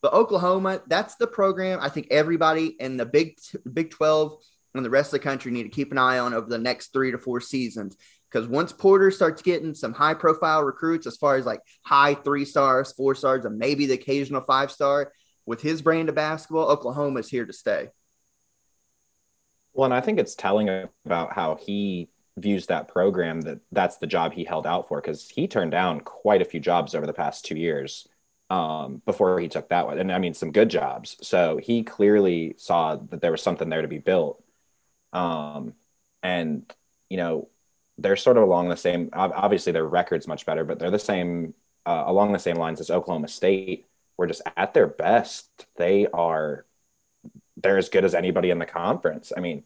[0.00, 3.38] But Oklahoma, that's the program I think everybody in the Big
[3.70, 4.38] Big 12
[4.74, 6.92] and the rest of the country need to keep an eye on over the next
[6.92, 7.96] 3 to 4 seasons
[8.30, 12.44] because once Porter starts getting some high profile recruits, as far as like high three
[12.44, 15.12] stars, four stars, and maybe the occasional five star,
[15.46, 17.88] with his brand of basketball, Oklahoma is here to stay.
[19.72, 20.68] Well, and I think it's telling
[21.04, 25.28] about how he views that program that that's the job he held out for because
[25.28, 28.06] he turned down quite a few jobs over the past two years
[28.48, 29.98] um, before he took that one.
[29.98, 31.16] And I mean, some good jobs.
[31.22, 34.42] So he clearly saw that there was something there to be built.
[35.12, 35.74] Um,
[36.22, 36.72] and,
[37.08, 37.48] you know,
[38.00, 39.10] they're sort of along the same.
[39.12, 41.54] Obviously, their record's much better, but they're the same
[41.86, 43.86] uh, along the same lines as Oklahoma State.
[44.16, 45.66] We're just at their best.
[45.76, 46.64] They are
[47.56, 49.32] they're as good as anybody in the conference.
[49.36, 49.64] I mean,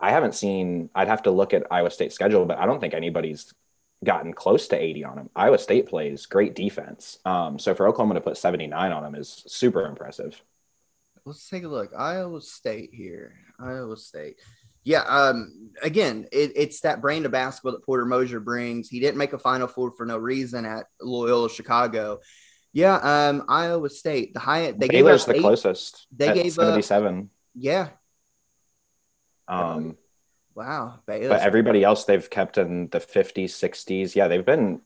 [0.00, 0.90] I haven't seen.
[0.94, 3.54] I'd have to look at Iowa State's schedule, but I don't think anybody's
[4.04, 5.30] gotten close to 80 on them.
[5.34, 7.18] Iowa State plays great defense.
[7.24, 10.42] Um, so for Oklahoma to put 79 on them is super impressive.
[11.24, 11.92] Let's take a look.
[11.96, 13.34] Iowa State here.
[13.58, 14.38] Iowa State.
[14.86, 18.88] Yeah, um, again, it, it's that brand of basketball that Porter Moser brings.
[18.88, 22.20] He didn't make a Final Four for no reason at Loyola Chicago.
[22.72, 26.06] Yeah, um, Iowa State, the high they Baylor's gave the eight, closest.
[26.16, 27.30] They gave seventy-seven.
[27.56, 27.88] yeah.
[29.48, 29.96] Um.
[30.54, 34.14] Wow, Baylor's but everybody else they've kept in the fifties, sixties.
[34.14, 34.82] Yeah, they've been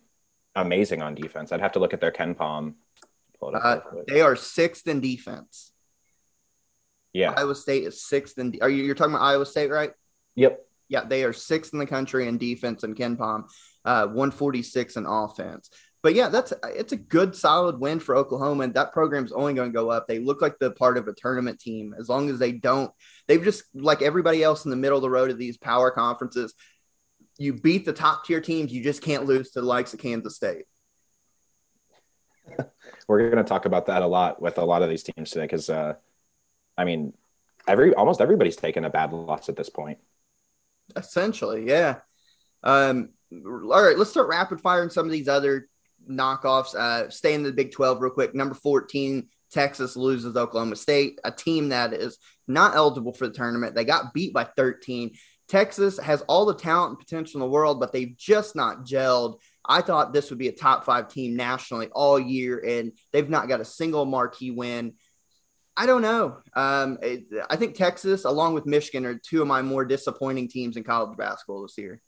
[0.57, 1.53] amazing on defense.
[1.53, 2.73] I'd have to look at their KenPom.
[3.43, 5.73] Uh, they are sixth in defense.
[7.13, 7.35] Yeah.
[7.37, 8.57] Iowa State is sixth in.
[8.63, 9.93] Are you you're talking about Iowa State, right?
[10.37, 10.65] Yep.
[10.89, 13.45] Yeah, they are sixth in the country in defense and KenPom,
[13.85, 15.71] uh, 146 in offense.
[16.03, 19.71] But yeah, that's it's a good solid win for Oklahoma, and that program's only going
[19.71, 20.09] to go up.
[20.09, 22.91] They look like the part of a tournament team as long as they don't.
[23.29, 26.55] They've just like everybody else in the middle of the road of these power conferences.
[27.39, 30.37] You beat the top tier teams, you just can't lose to the likes of Kansas
[30.37, 30.65] State.
[33.09, 35.45] We're going to talk about that a lot with a lot of these teams today
[35.45, 35.95] because uh,
[36.77, 37.13] I mean,
[37.67, 39.99] every almost everybody's taken a bad loss at this point.
[40.97, 41.99] Essentially, yeah.
[42.63, 45.69] Um, all right, let's start rapid firing some of these other
[46.09, 46.75] knockoffs.
[46.75, 48.35] Uh, stay in the Big 12 real quick.
[48.35, 53.75] Number 14, Texas loses Oklahoma State, a team that is not eligible for the tournament.
[53.75, 55.13] They got beat by 13.
[55.49, 59.41] Texas has all the talent and potential in the world, but they've just not gelled.
[59.65, 63.49] I thought this would be a top five team nationally all year, and they've not
[63.49, 64.95] got a single marquee win.
[65.77, 66.39] I don't know.
[66.55, 70.77] Um, it, I think Texas, along with Michigan, are two of my more disappointing teams
[70.77, 72.03] in college basketball this year.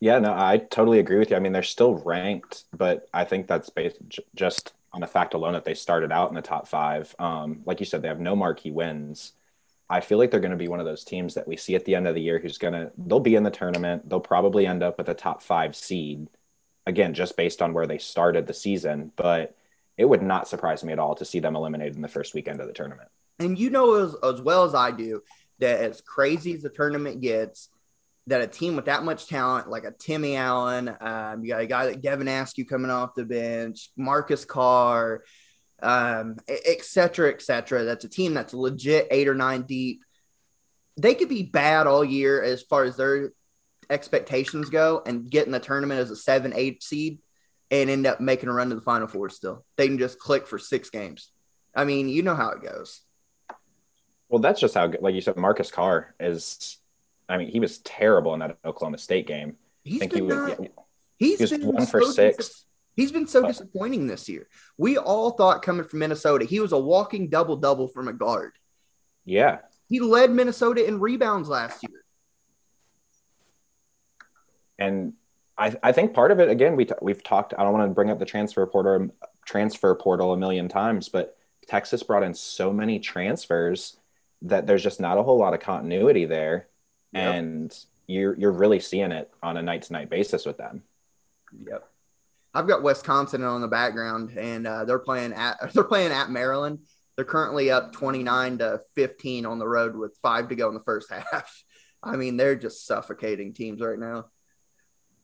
[0.00, 1.36] Yeah, no, I totally agree with you.
[1.36, 3.98] I mean, they're still ranked, but I think that's based
[4.34, 7.14] just on the fact alone that they started out in the top five.
[7.18, 9.32] Um, like you said, they have no marquee wins.
[9.88, 11.84] I feel like they're going to be one of those teams that we see at
[11.84, 14.08] the end of the year who's going to, they'll be in the tournament.
[14.08, 16.28] They'll probably end up with a top five seed,
[16.86, 19.12] again, just based on where they started the season.
[19.16, 19.56] But
[19.96, 22.60] it would not surprise me at all to see them eliminated in the first weekend
[22.60, 23.08] of the tournament.
[23.38, 25.22] And you know as, as well as I do
[25.58, 27.68] that as crazy as the tournament gets,
[28.28, 31.66] that a team with that much talent, like a Timmy Allen, um, you got a
[31.66, 35.22] guy like Devin Askew coming off the bench, Marcus Carr,
[35.82, 37.84] um, et cetera, et cetera.
[37.84, 40.02] That's a team that's legit eight or nine deep.
[40.96, 43.32] They could be bad all year as far as their
[43.88, 47.20] expectations go and get in the tournament as a seven, eight seed
[47.70, 49.64] and end up making a run to the final four still.
[49.76, 51.30] They can just click for six games.
[51.74, 53.02] I mean, you know how it goes.
[54.28, 56.78] Well, that's just how, like you said, Marcus Carr is.
[57.28, 59.56] I mean, he was terrible in that Oklahoma State game.
[59.82, 60.36] He's I think been he was.
[60.36, 60.68] Not, yeah,
[61.16, 62.36] he's he was been one for so six.
[62.36, 62.64] Dis-
[62.94, 64.48] he's been so disappointing this year.
[64.78, 68.52] We all thought coming from Minnesota, he was a walking double double from a guard.
[69.24, 69.58] Yeah,
[69.88, 72.04] he led Minnesota in rebounds last year.
[74.78, 75.14] And
[75.58, 77.54] I, I think part of it again we t- we've talked.
[77.56, 79.08] I don't want to bring up the transfer portal
[79.46, 81.36] transfer portal a million times, but
[81.66, 83.96] Texas brought in so many transfers
[84.42, 86.68] that there's just not a whole lot of continuity there,
[87.12, 87.34] yep.
[87.34, 90.82] and you're you're really seeing it on a night to night basis with them.
[91.66, 91.88] Yep.
[92.54, 96.80] I've got Wisconsin on the background, and uh, they're playing at they're playing at Maryland.
[97.16, 100.82] They're currently up 29 to 15 on the road with five to go in the
[100.84, 101.62] first half.
[102.02, 104.26] I mean, they're just suffocating teams right now.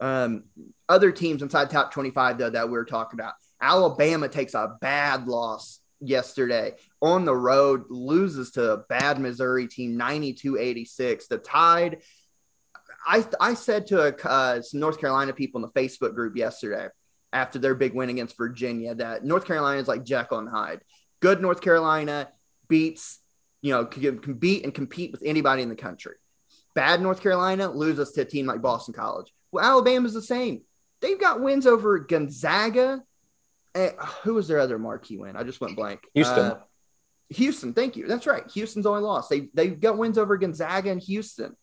[0.02, 0.44] Um,
[0.88, 3.34] other teams inside top 25 though that we are talking about.
[3.60, 9.96] Alabama takes a bad loss yesterday on the road, loses to a bad Missouri team
[9.96, 11.28] 92 86.
[11.28, 12.02] The Tide,
[13.06, 16.88] I, I said to uh, some North Carolina people in the Facebook group yesterday
[17.32, 20.80] after their big win against Virginia that North Carolina is like Jekyll and Hyde.
[21.20, 22.28] Good North Carolina
[22.68, 23.20] beats,
[23.60, 26.16] you know, can, can beat and compete with anybody in the country.
[26.74, 29.32] Bad North Carolina loses to a team like Boston College.
[29.52, 30.62] Well, Alabama's the same.
[31.00, 33.02] They've got wins over Gonzaga,
[33.74, 33.88] uh,
[34.22, 35.36] who was their other marquee win?
[35.36, 36.00] I just went blank.
[36.14, 36.38] Houston.
[36.38, 36.58] Uh,
[37.30, 38.06] Houston, thank you.
[38.06, 38.48] That's right.
[38.50, 39.30] Houston's only lost.
[39.30, 41.56] They they've got wins over Gonzaga and Houston.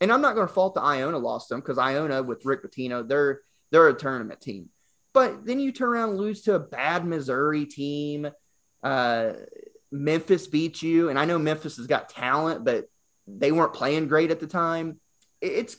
[0.00, 3.06] And I'm not going to fault the Iona lost them because Iona with Rick Pitino,
[3.06, 4.70] they're they're a tournament team.
[5.12, 8.28] But then you turn around and lose to a bad Missouri team.
[8.82, 9.34] Uh,
[9.92, 12.86] Memphis beat you, and I know Memphis has got talent, but
[13.26, 14.98] they weren't playing great at the time.
[15.40, 15.76] It's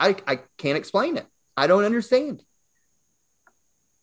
[0.00, 1.26] I I can't explain it.
[1.56, 2.44] I don't understand.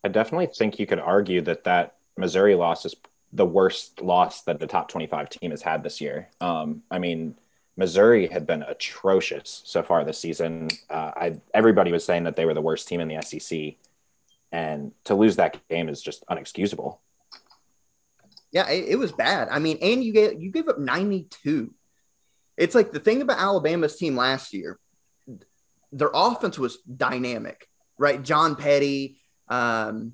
[0.04, 2.96] I definitely think you could argue that that Missouri loss is
[3.34, 6.30] the worst loss that the top 25 team has had this year.
[6.40, 7.36] Um, I mean,
[7.78, 10.70] Missouri had been atrocious so far this season.
[10.90, 13.76] Uh, I, everybody was saying that they were the worst team in the SEC,
[14.52, 17.00] and to lose that game is just unexcusable.
[18.52, 19.50] Yeah, it, it was bad.
[19.52, 21.74] I mean, and you get you give up 92.
[22.56, 24.80] It's like the thing about Alabama's team last year.
[25.98, 27.68] Their offense was dynamic,
[27.98, 28.22] right?
[28.22, 29.18] John Petty,
[29.48, 30.14] um,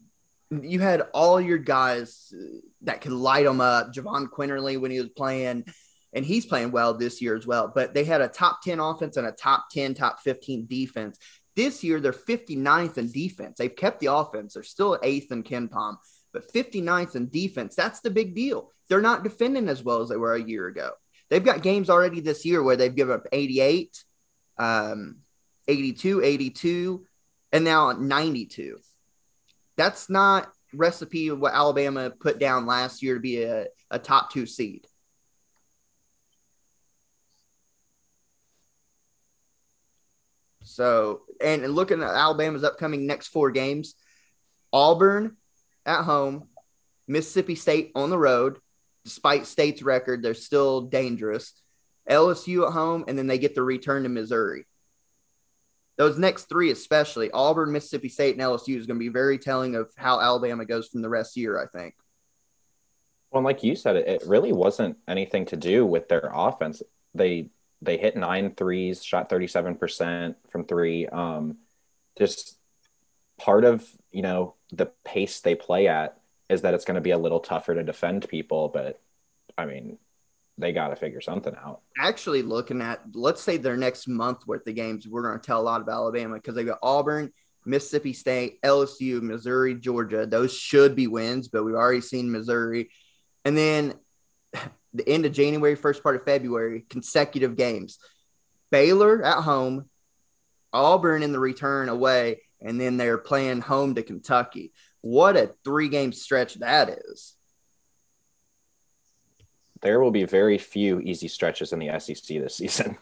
[0.49, 2.33] you had all your guys
[2.81, 3.93] that could light them up.
[3.93, 5.65] Jahvon Quinerly when he was playing,
[6.13, 7.71] and he's playing well this year as well.
[7.73, 11.17] But they had a top 10 offense and a top 10, top 15 defense.
[11.55, 13.57] This year, they're 59th in defense.
[13.57, 14.53] They've kept the offense.
[14.53, 15.97] They're still eighth in KenPom,
[16.33, 17.75] but 59th in defense.
[17.75, 18.71] That's the big deal.
[18.87, 20.91] They're not defending as well as they were a year ago.
[21.29, 23.97] They've got games already this year where they've given up 88,
[24.57, 25.19] um,
[25.71, 27.05] 82, 82,
[27.51, 28.77] and now 92
[29.81, 34.31] that's not recipe of what Alabama put down last year to be a, a top
[34.31, 34.85] two seed.
[40.63, 43.95] So, and looking at Alabama's upcoming next four games,
[44.71, 45.35] Auburn
[45.85, 46.47] at home,
[47.07, 48.57] Mississippi State on the road.
[49.03, 51.53] Despite State's record, they're still dangerous.
[52.07, 54.65] LSU at home, and then they get the return to Missouri
[56.01, 59.75] those next three, especially Auburn, Mississippi State, and LSU, is going to be very telling
[59.75, 61.93] of how Alabama goes from the rest of the year, I think.
[63.29, 66.81] Well, like you said, it really wasn't anything to do with their offense.
[67.13, 67.51] They
[67.83, 71.05] they hit nine threes, shot 37% from three.
[71.05, 71.57] Um,
[72.17, 72.57] just
[73.37, 76.17] part of, you know, the pace they play at
[76.49, 78.69] is that it's going to be a little tougher to defend people.
[78.69, 78.99] But
[79.55, 79.99] I mean,
[80.57, 81.81] they got to figure something out.
[81.97, 85.61] Actually, looking at let's say their next month worth of games, we're going to tell
[85.61, 87.31] a lot of Alabama because they got Auburn,
[87.65, 90.25] Mississippi State, LSU, Missouri, Georgia.
[90.25, 92.89] Those should be wins, but we've already seen Missouri,
[93.45, 93.93] and then
[94.93, 97.97] the end of January, first part of February, consecutive games.
[98.71, 99.89] Baylor at home,
[100.73, 104.71] Auburn in the return away, and then they're playing home to Kentucky.
[105.01, 107.35] What a three game stretch that is
[109.81, 112.97] there will be very few easy stretches in the SEC this season.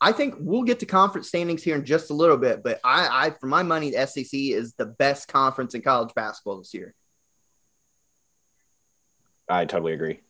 [0.00, 3.26] I think we'll get to conference standings here in just a little bit, but I,
[3.26, 6.94] I for my money, the SEC is the best conference in college basketball this year.
[9.48, 10.20] I totally agree.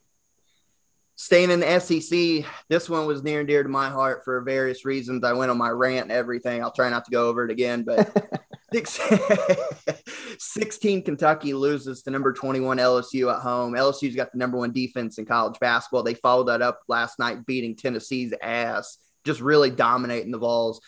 [1.15, 4.85] Staying in the SEC, this one was near and dear to my heart for various
[4.85, 5.23] reasons.
[5.23, 6.61] I went on my rant and everything.
[6.61, 8.45] I'll try not to go over it again, but
[10.39, 13.73] 16 Kentucky loses to number 21 LSU at home.
[13.73, 16.03] LSU's got the number one defense in college basketball.
[16.03, 20.81] They followed that up last night, beating Tennessee's ass, just really dominating the Vols.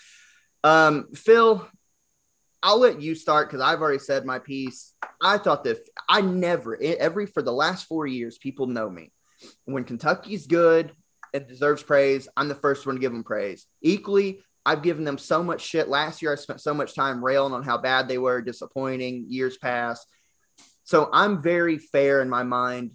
[0.64, 1.66] Um, Phil,
[2.62, 4.94] I'll let you start because I've already said my piece.
[5.22, 9.12] I thought that I never, every for the last four years, people know me.
[9.64, 10.92] When Kentucky's good,
[11.34, 12.28] and deserves praise.
[12.36, 13.66] I'm the first one to give them praise.
[13.82, 15.88] Equally, I've given them so much shit.
[15.88, 19.58] Last year, I spent so much time railing on how bad they were, disappointing, years
[19.58, 20.06] past.
[20.84, 22.92] So I'm very fair in my mind.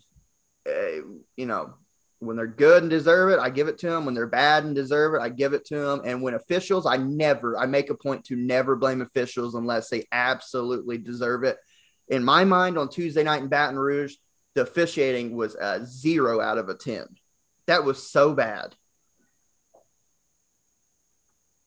[0.65, 1.03] Uh,
[1.37, 1.75] you know,
[2.21, 4.05] when they're good and deserve it, I give it to them.
[4.05, 6.03] When they're bad and deserve it, I give it to them.
[6.05, 10.07] And when officials, I never, I make a point to never blame officials unless they
[10.13, 11.57] absolutely deserve it.
[12.07, 14.15] In my mind, on Tuesday night in Baton Rouge,
[14.55, 17.05] the officiating was a zero out of a 10.
[17.67, 18.77] That was so bad.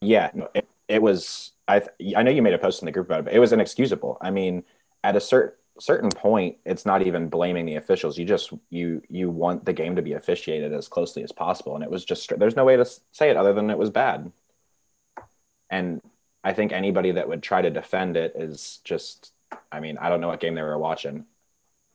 [0.01, 1.51] Yeah, it, it was.
[1.67, 1.81] I
[2.15, 4.17] I know you made a post in the group about it, but it was inexcusable.
[4.21, 4.63] I mean,
[5.03, 8.17] at a certain certain point it's not even blaming the officials.
[8.17, 11.75] You just you you want the game to be officiated as closely as possible.
[11.75, 14.31] And it was just there's no way to say it other than it was bad.
[15.69, 16.01] And
[16.43, 19.33] i think anybody that would try to defend it is just
[19.71, 21.25] i mean i don't know what game they were watching.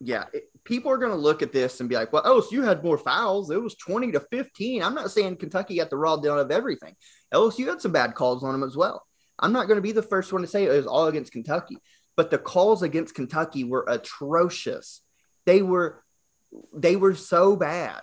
[0.00, 2.50] Yeah it, people are going to look at this and be like well oh, so
[2.50, 3.50] you had more fouls.
[3.50, 6.94] It was 20 to 15 i'm not saying kentucky got the raw deal of everything
[7.33, 9.07] lsu had some bad calls on them as well
[9.39, 11.78] i'm not going to be the first one to say it was all against kentucky
[12.16, 15.01] but the calls against Kentucky were atrocious.
[15.47, 16.03] They were
[16.74, 18.03] they were so bad.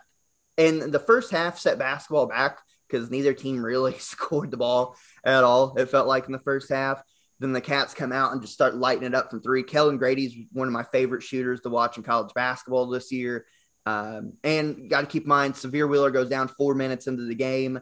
[0.57, 5.43] And the first half set basketball back because neither team really scored the ball at
[5.43, 5.77] all.
[5.77, 7.01] It felt like in the first half.
[7.39, 9.63] Then the Cats come out and just start lighting it up from three.
[9.63, 13.45] Kellen Grady's one of my favorite shooters to watch in college basketball this year.
[13.85, 17.35] Um, and got to keep in mind, Sahvir Wheeler goes down four minutes into the
[17.35, 17.79] game.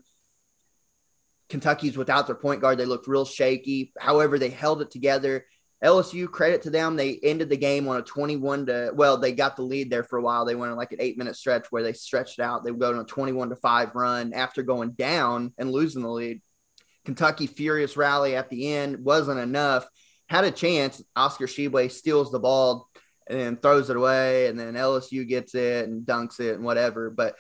[1.50, 2.78] Kentucky's without their point guard.
[2.78, 3.94] They looked real shaky.
[4.00, 5.46] However, they held it together.
[5.84, 6.96] LSU, credit to them.
[6.96, 10.18] They ended the game on a 21 to, well, they got the lead there for
[10.18, 10.44] a while.
[10.44, 12.66] They went on like an eight minute stretch where they stretched out.
[12.66, 16.42] They go on a 21 to five run after going down and losing the lead.
[17.06, 19.88] Kentucky furious rally at the end wasn't enough.
[20.28, 21.02] Had a chance.
[21.16, 22.90] Oscar Tshiebwe steals the ball
[23.30, 24.48] and throws it away.
[24.48, 27.12] And then LSU gets it and dunks it and whatever.
[27.12, 27.36] But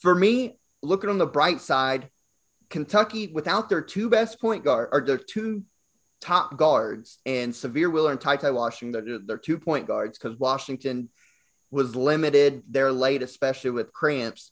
[0.00, 2.10] for me, looking on the bright side,
[2.70, 5.64] Kentucky, without their two best point guard or their two
[6.20, 9.24] top guards and Sahvir Wheeler and Ty Ty Washington.
[9.26, 11.10] They're, two point guards because Washington
[11.70, 12.62] was limited.
[12.68, 14.50] They're late, especially with cramps.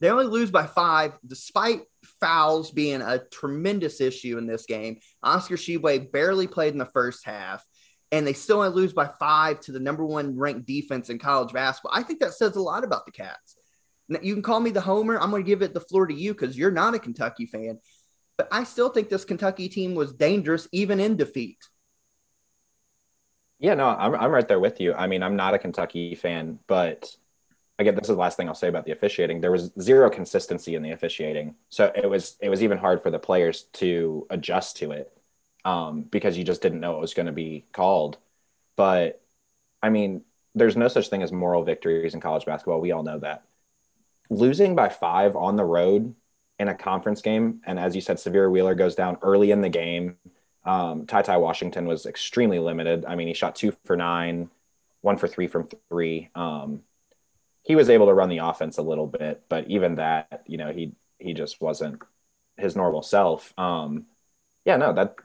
[0.00, 1.82] They only lose by five, despite
[2.20, 4.98] fouls being a tremendous issue in this game.
[5.22, 7.64] Oscar Tshiebwe barely played in the first half,
[8.12, 11.54] and they still only lose by five to the number one ranked defense in college
[11.54, 11.96] basketball.
[11.98, 13.56] I think that says a lot about the Cats.
[14.08, 15.18] You can call me the homer.
[15.18, 17.78] I'm going to give it the floor to you because you're not a Kentucky fan.
[18.36, 21.58] But I still think this Kentucky team was dangerous even in defeat.
[23.58, 24.92] Yeah, no, I'm, I'm right there with you.
[24.92, 27.16] I mean, I'm not a Kentucky fan, but
[27.78, 29.40] again, this is the last thing I'll say about the officiating.
[29.40, 33.10] There was zero consistency in the officiating, so it was it was even hard for
[33.10, 35.16] the players to adjust to it
[35.64, 38.18] um, because you just didn't know it was going to be called.
[38.76, 39.22] But
[39.82, 40.22] I mean,
[40.54, 42.80] there's no such thing as moral victories in college basketball.
[42.80, 43.44] We all know that.
[44.30, 46.14] Losing by five on the road
[46.58, 47.60] in a conference game.
[47.66, 50.16] And as you said, Sahvir Wheeler goes down early in the game.
[50.64, 53.04] Um, Ty Ty Washington was extremely limited.
[53.04, 54.50] I mean, he shot two for nine,
[55.02, 56.30] one for three from three.
[56.34, 56.82] Um,
[57.62, 60.72] he was able to run the offense a little bit, but even that, you know,
[60.72, 62.02] he he just wasn't
[62.56, 63.52] his normal self.
[63.58, 64.06] Um,
[64.64, 65.16] yeah, no, that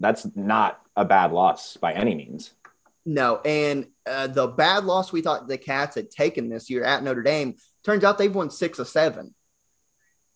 [0.00, 2.52] that's not a bad loss by any means.
[3.04, 7.02] No, and uh, the bad loss we thought the Cats had taken this year at
[7.02, 7.56] Notre Dame
[7.86, 9.34] turns out they've won six or seven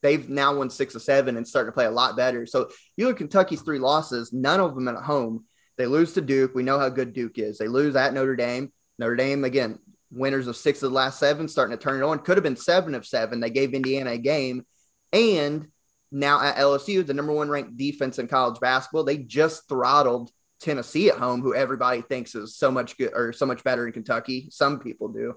[0.02, 2.46] they've now won six or seven and starting to play a lot better.
[2.46, 5.44] So you look at Kentucky's three losses, none of them at home.
[5.76, 6.54] They lose to Duke.
[6.54, 7.58] We know how good Duke is.
[7.58, 8.72] They lose at Notre Dame.
[8.98, 9.78] Notre Dame, again,
[10.10, 12.18] winners of six of the last seven, starting to turn it on.
[12.18, 13.40] Could have been seven of seven.
[13.40, 14.66] They gave Indiana a game.
[15.12, 15.68] And
[16.12, 20.30] now at LSU, the number one ranked defense in college basketball, they just throttled
[20.60, 23.92] Tennessee at home, who everybody thinks is so much good or so much better in
[23.92, 24.48] Kentucky.
[24.50, 25.34] Some people do.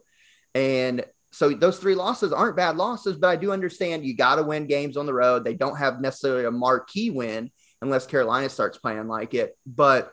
[0.53, 4.43] And so those three losses aren't bad losses, but I do understand you got to
[4.43, 5.43] win games on the road.
[5.43, 9.57] They don't have necessarily a marquee win unless Carolina starts playing like it.
[9.65, 10.11] But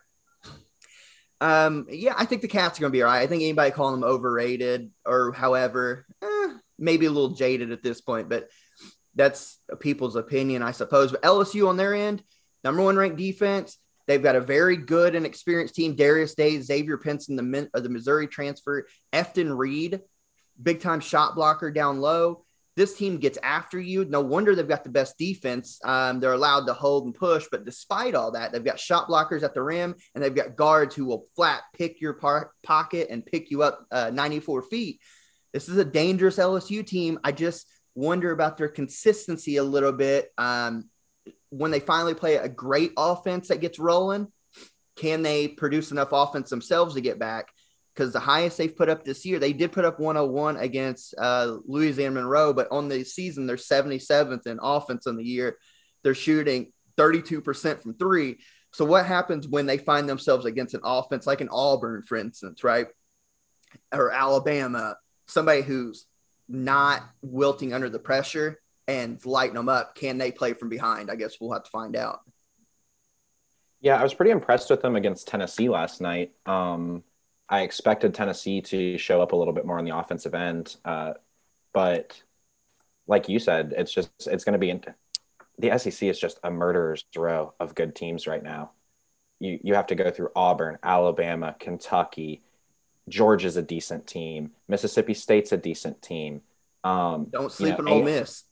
[1.42, 3.22] um, yeah, I think the Cats are going to be all right.
[3.22, 6.48] I think anybody calling them overrated or however, eh,
[6.78, 8.48] maybe a little jaded at this point, but
[9.14, 11.10] that's people's opinion, I suppose.
[11.10, 12.22] But LSU on their end,
[12.64, 13.76] number one ranked defense.
[14.06, 15.94] They've got a very good and experienced team.
[15.94, 20.00] Darius Day, Xavier Pinson, the, the Missouri transfer, Efton Reid,
[20.62, 22.44] big time shot blocker down low.
[22.76, 24.04] This team gets after you.
[24.04, 25.80] No wonder they've got the best defense.
[25.84, 29.42] Um, they're allowed to hold and push, but despite all that, they've got shot blockers
[29.42, 33.26] at the rim and they've got guards who will flat pick your par- pocket and
[33.26, 35.00] pick you up uh, 94 feet.
[35.52, 37.18] This is a dangerous LSU team.
[37.24, 40.32] I just wonder about their consistency a little bit.
[40.38, 40.88] Um,
[41.50, 44.28] when they finally play a great offense that gets rolling,
[44.96, 47.48] can they produce enough offense themselves to get back?
[48.00, 51.58] Because the highest they've put up this year, they did put up 101 against uh,
[51.66, 55.58] Louisiana Monroe, but on the season, they're 77th in offense on the year.
[56.02, 58.38] They're shooting 32% from three.
[58.72, 62.64] So, what happens when they find themselves against an offense like an Auburn, for instance,
[62.64, 62.86] right?
[63.92, 64.96] Or Alabama,
[65.26, 66.06] somebody who's
[66.48, 69.94] not wilting under the pressure and lighting them up?
[69.94, 71.10] Can they play from behind?
[71.10, 72.20] I guess we'll have to find out.
[73.82, 76.32] Yeah, I was pretty impressed with them against Tennessee last night.
[76.46, 77.02] Um,
[77.50, 81.14] I expected Tennessee to show up a little bit more on the offensive end, uh,
[81.74, 82.22] but
[83.06, 84.82] like you said, it's just it's going to be in,
[85.58, 88.70] the SEC is just a murderer's row of good teams right now,
[89.40, 92.42] you you have to go through Auburn, Alabama, Kentucky.
[93.08, 94.52] Georgia's a decent team.
[94.68, 96.42] Mississippi State's a decent team.
[96.84, 98.44] Um, Don't sleep you know, on Ole Miss.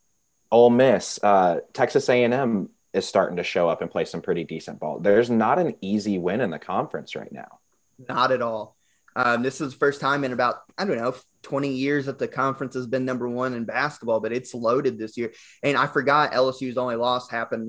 [0.51, 4.81] Ole Miss, uh, Texas A&M is starting to show up and play some pretty decent
[4.81, 4.99] ball.
[4.99, 7.61] There's not an easy win in the conference right now.
[8.09, 8.78] Not at all.
[9.19, 11.13] Um, this is the first time in about I don't know
[11.43, 15.17] 20 years that the conference has been number one in basketball, but it's loaded this
[15.17, 15.33] year.
[15.65, 17.69] And I forgot LSU's only loss happened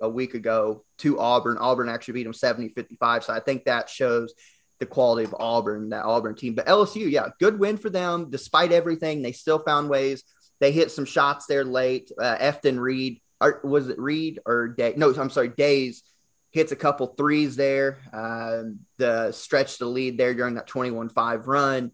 [0.00, 1.58] a, week ago to Auburn.
[1.58, 3.24] Auburn actually beat them 70 55.
[3.24, 4.34] So I think that shows
[4.78, 6.54] the quality of Auburn, that Auburn team.
[6.54, 8.30] But LSU, yeah, good win for them.
[8.30, 10.22] Despite everything, they still found ways.
[10.60, 12.12] They hit some shots there late.
[12.16, 14.94] Uh, Efton Reid, or was it Reid or Day?
[14.96, 16.04] No, I'm sorry, Days
[16.54, 17.98] hits a couple threes there.
[18.12, 21.90] Um, the stretch the lead there during that 21 5 run.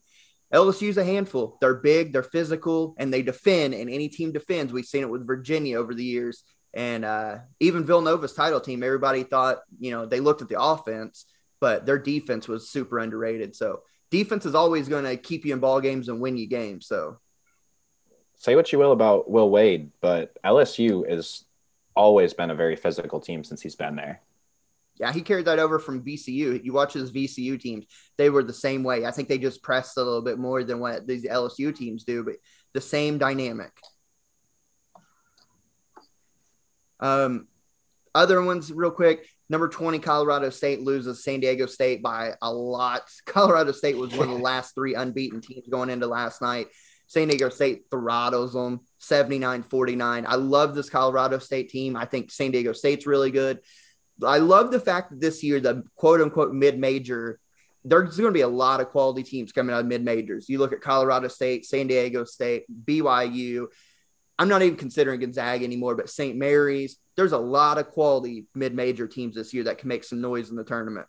[0.53, 1.57] LSU's a handful.
[1.61, 3.73] They're big, they're physical, and they defend.
[3.73, 4.71] And any team defends.
[4.71, 6.43] We've seen it with Virginia over the years.
[6.75, 11.25] And uh, even Villanova's title team, everybody thought, you know, they looked at the offense,
[11.59, 13.57] but their defense was super underrated.
[13.57, 13.81] So
[14.11, 16.87] defense is always going to keep you in ball games and win you games.
[16.87, 17.19] So
[18.37, 21.45] say what you will about Will Wade, but LSU has
[21.97, 24.21] always been a very physical team since he's been there.
[25.01, 26.63] Yeah, he carried that over from VCU.
[26.63, 27.87] You watch his VCU teams;
[28.19, 29.07] they were the same way.
[29.07, 32.23] I think they just pressed a little bit more than what these LSU teams do,
[32.23, 32.35] but
[32.75, 33.73] the same dynamic.
[37.01, 37.49] Um,
[38.15, 39.27] other ones, real quick.
[39.49, 43.03] Number 20, Colorado State loses San Diego State by a lot.
[43.27, 46.67] Colorado State was one of the last three unbeaten teams going into last night.
[47.07, 50.27] San Diego State throttles them 79 49.
[50.29, 51.97] I love this Colorado State team.
[51.97, 53.61] I think San Diego State's really good.
[54.25, 57.39] I love the fact that this year, the quote unquote mid major,
[57.85, 60.49] there's going to be a lot of quality teams coming out of mid majors.
[60.49, 63.67] You look at Colorado State, San Diego State, BYU.
[64.39, 66.37] I'm not even considering Gonzaga anymore, but St.
[66.37, 66.97] Mary's.
[67.17, 70.51] There's a lot of quality mid major teams this year that can make some noise
[70.51, 71.07] in the tournament.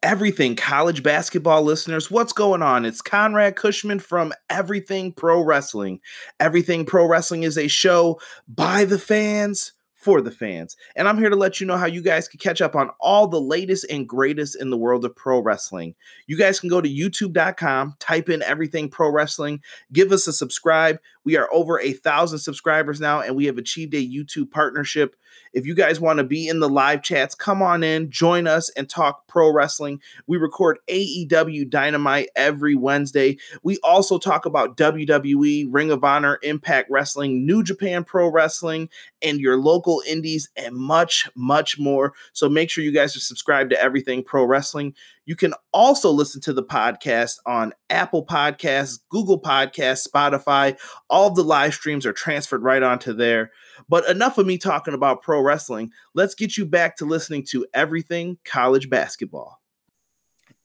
[0.00, 2.84] Everything college basketball listeners, what's going on?
[2.84, 5.98] It's Conrad Cushman from Everything Pro Wrestling.
[6.38, 10.76] Everything Pro Wrestling is a show by the fans for the fans.
[10.94, 13.26] And I'm here to let you know how you guys can catch up on all
[13.26, 15.96] the latest and greatest in the world of pro wrestling.
[16.28, 19.60] You guys can go to youtube.com, type in everything pro wrestling,
[19.92, 21.00] give us a subscribe.
[21.28, 25.14] We are over a thousand subscribers now, and we have achieved a YouTube partnership.
[25.52, 28.70] If you guys want to be in the live chats, come on in, join us,
[28.70, 30.00] and talk pro wrestling.
[30.26, 33.36] We record AEW Dynamite every Wednesday.
[33.62, 38.88] We also talk about WWE, Ring of Honor, Impact Wrestling, New Japan Pro Wrestling,
[39.20, 42.14] and your local indies, and much, much more.
[42.32, 44.94] So make sure you guys are subscribed to Everything Pro Wrestling.
[45.28, 50.78] You can also listen to the podcast on Apple Podcasts, Google Podcasts, Spotify.
[51.10, 53.52] All the live streams are transferred right onto there.
[53.90, 55.90] But enough of me talking about pro wrestling.
[56.14, 59.60] Let's get you back to listening to everything college basketball.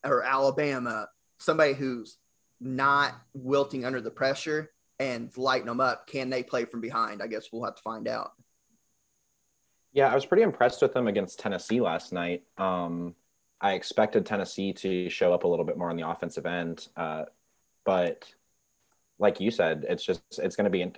[0.02, 1.08] Or Alabama,
[1.38, 2.16] somebody who's
[2.58, 6.06] not wilting under the pressure and lighten them up.
[6.06, 7.22] Can they play from behind?
[7.22, 8.30] I guess we'll have to find out.
[9.92, 12.44] Yeah, I was pretty impressed with them against Tennessee last night.
[12.56, 13.14] Um,
[13.64, 17.24] I expected Tennessee to show up a little bit more on the offensive end, uh,
[17.86, 18.30] but
[19.18, 20.94] like you said, it's just it's going to be in,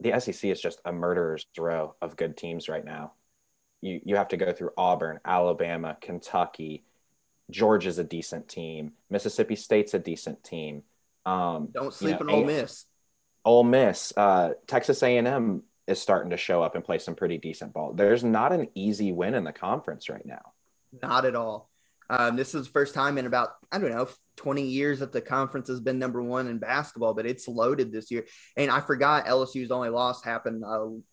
[0.00, 3.12] the SEC is just a murderer's row of good teams right now.
[3.80, 6.82] You you have to go through Auburn, Alabama, Kentucky,
[7.48, 10.82] Georgia's a decent team, Mississippi State's a decent team.
[11.24, 12.86] Um, Don't sleep you know, on Ole Miss.
[13.44, 17.72] Ole Miss, uh, Texas A&M is starting to show up and play some pretty decent
[17.72, 17.92] ball.
[17.92, 20.54] There's not an easy win in the conference right now.
[21.00, 21.70] Not at all.
[22.10, 25.20] Um, this is the first time in about, I don't know, 20 years that the
[25.20, 28.26] conference has been number one in basketball, but it's loaded this year.
[28.56, 30.64] And I forgot LSU's only loss happened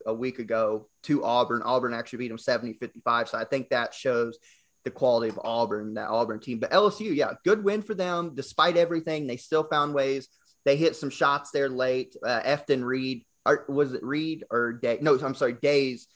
[0.05, 1.61] a, week ago to Auburn.
[1.63, 3.29] Auburn actually beat them 70 55.
[3.29, 4.37] So I think that shows
[4.83, 6.59] the quality of Auburn, that Auburn team.
[6.59, 8.33] But LSU, yeah, good win for them.
[8.35, 10.27] Despite everything, they still found ways.
[10.65, 12.15] They hit some shots there late.
[12.25, 14.97] Uh, Efton Reid, or was it Reid or Day?
[15.01, 16.07] No, I'm sorry, Days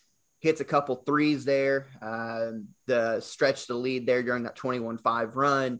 [0.45, 1.87] hits a couple threes there.
[2.03, 5.79] Um, the stretch the lead there during that 21 5 run.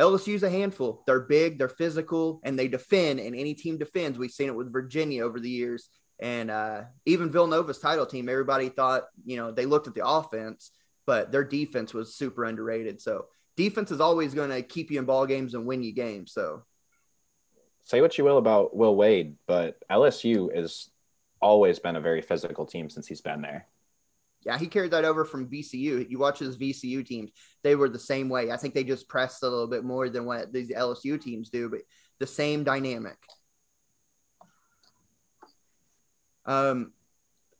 [0.00, 1.02] LSU's a handful.
[1.06, 3.20] They're big, they're physical, and they defend.
[3.20, 4.18] And any team defends.
[4.18, 5.90] We've seen it with Virginia over the years.
[6.20, 10.70] And uh, even Villanova's title team, everybody thought, you know, they looked at the offense,
[11.06, 13.02] but their defense was super underrated.
[13.02, 16.32] So defense is always going to keep you in ball games and win you games.
[16.32, 16.64] So
[17.84, 20.88] say what you will about Will Wade, but LSU has
[21.42, 23.66] always been a very physical team since he's been there.
[24.42, 26.08] Yeah, he carried that over from VCU.
[26.08, 27.30] You watch his VCU teams;
[27.62, 28.50] they were the same way.
[28.50, 31.68] I think they just pressed a little bit more than what these LSU teams do,
[31.68, 31.80] but
[32.18, 33.16] the same dynamic.
[36.46, 36.92] Um,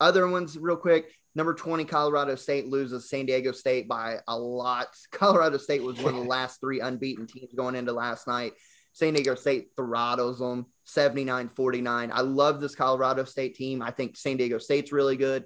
[0.01, 1.13] other ones, real quick.
[1.35, 4.89] Number 20, Colorado State loses San Diego State by a lot.
[5.13, 8.53] Colorado State was one of the last three unbeaten teams going into last night.
[8.93, 12.11] San Diego State throttles them 79 49.
[12.13, 13.83] I love this Colorado State team.
[13.83, 15.45] I think San Diego State's really good.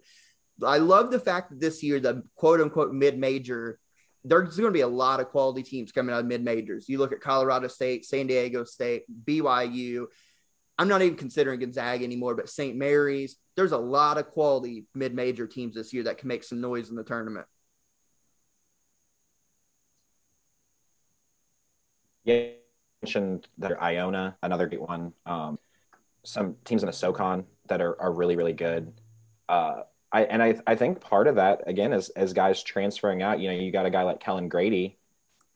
[0.64, 3.78] I love the fact that this year, the quote unquote mid major,
[4.24, 6.88] there's going to be a lot of quality teams coming out of mid majors.
[6.88, 10.06] You look at Colorado State, San Diego State, BYU.
[10.78, 12.76] I'm not even considering Gonzaga anymore, but St.
[12.76, 13.36] Mary's.
[13.56, 16.90] There's a lot of quality mid major teams this year that can make some noise
[16.90, 17.46] in the tournament.
[22.24, 22.50] Yeah,
[23.02, 25.12] mentioned that Iona, another great one.
[25.26, 25.58] Um,
[26.24, 28.92] some teams in the SoCon that are, are really, really good.
[29.48, 29.82] Uh,
[30.12, 33.40] I, and I, I think part of that again is as guys transferring out.
[33.40, 34.98] You know, you got a guy like Kellen Grady,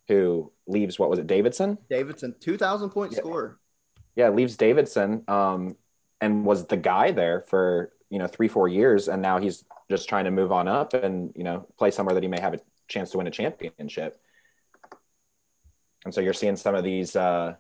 [0.09, 0.99] who leaves.
[0.99, 1.79] What was it, Davidson?
[1.91, 3.19] Davidson, two thousand point yeah.
[3.19, 3.59] scorer.
[4.15, 5.77] Yeah, leaves Davidson, um,
[6.23, 10.09] and was the guy there for you know three, four years, and now he's just
[10.09, 12.61] trying to move on up and you know play somewhere that he may have a
[12.89, 14.19] chance to win a championship.
[16.07, 17.57] And so you're seeing some of these uh,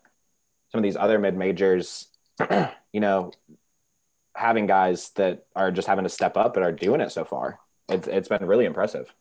[0.70, 2.06] some of these other mid majors,
[2.92, 3.32] you know,
[4.36, 7.58] having guys that are just having to step up and are doing it so far.
[7.88, 9.12] It's it's been really impressive.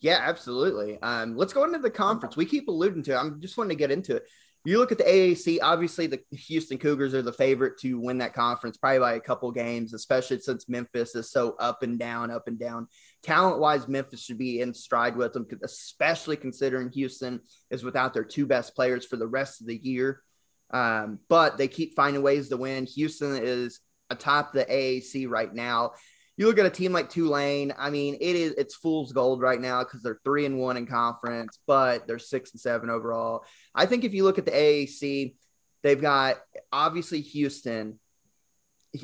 [0.00, 1.00] Yeah, absolutely.
[1.02, 2.36] Um, let's go into the conference.
[2.36, 3.12] We keep alluding to.
[3.12, 3.16] It.
[3.16, 4.24] I'm just wanting to get into it.
[4.64, 5.58] You look at the AAC.
[5.62, 9.50] Obviously, the Houston Cougars are the favorite to win that conference, probably by a couple
[9.50, 12.86] games, especially since Memphis is so up and down, up and down.
[13.22, 17.40] Talent wise, Memphis should be in stride with them, especially considering Houston
[17.70, 20.22] is without their two best players for the rest of the year.
[20.70, 22.86] Um, but they keep finding ways to win.
[22.86, 25.92] Houston is atop the AAC right now.
[26.36, 27.74] You look at a team like Tulane.
[27.76, 30.86] I mean, it is it's fool's gold right now because they're three and one in
[30.86, 33.44] conference, but they're six and seven overall.
[33.74, 35.34] I think if you look at the AAC,
[35.82, 36.36] they've got
[36.72, 37.98] obviously Houston.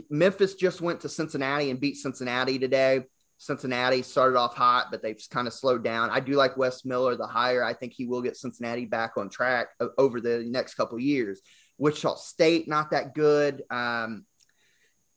[0.09, 3.05] Memphis just went to Cincinnati and beat Cincinnati today.
[3.39, 6.11] Cincinnati started off hot, but they've kind of slowed down.
[6.11, 7.63] I do like Wes Miller, the hire.
[7.63, 9.69] I think he will get Cincinnati back on track
[9.99, 11.41] over the next couple years.
[11.77, 13.63] Wichita State, not that good.
[13.71, 14.25] Um,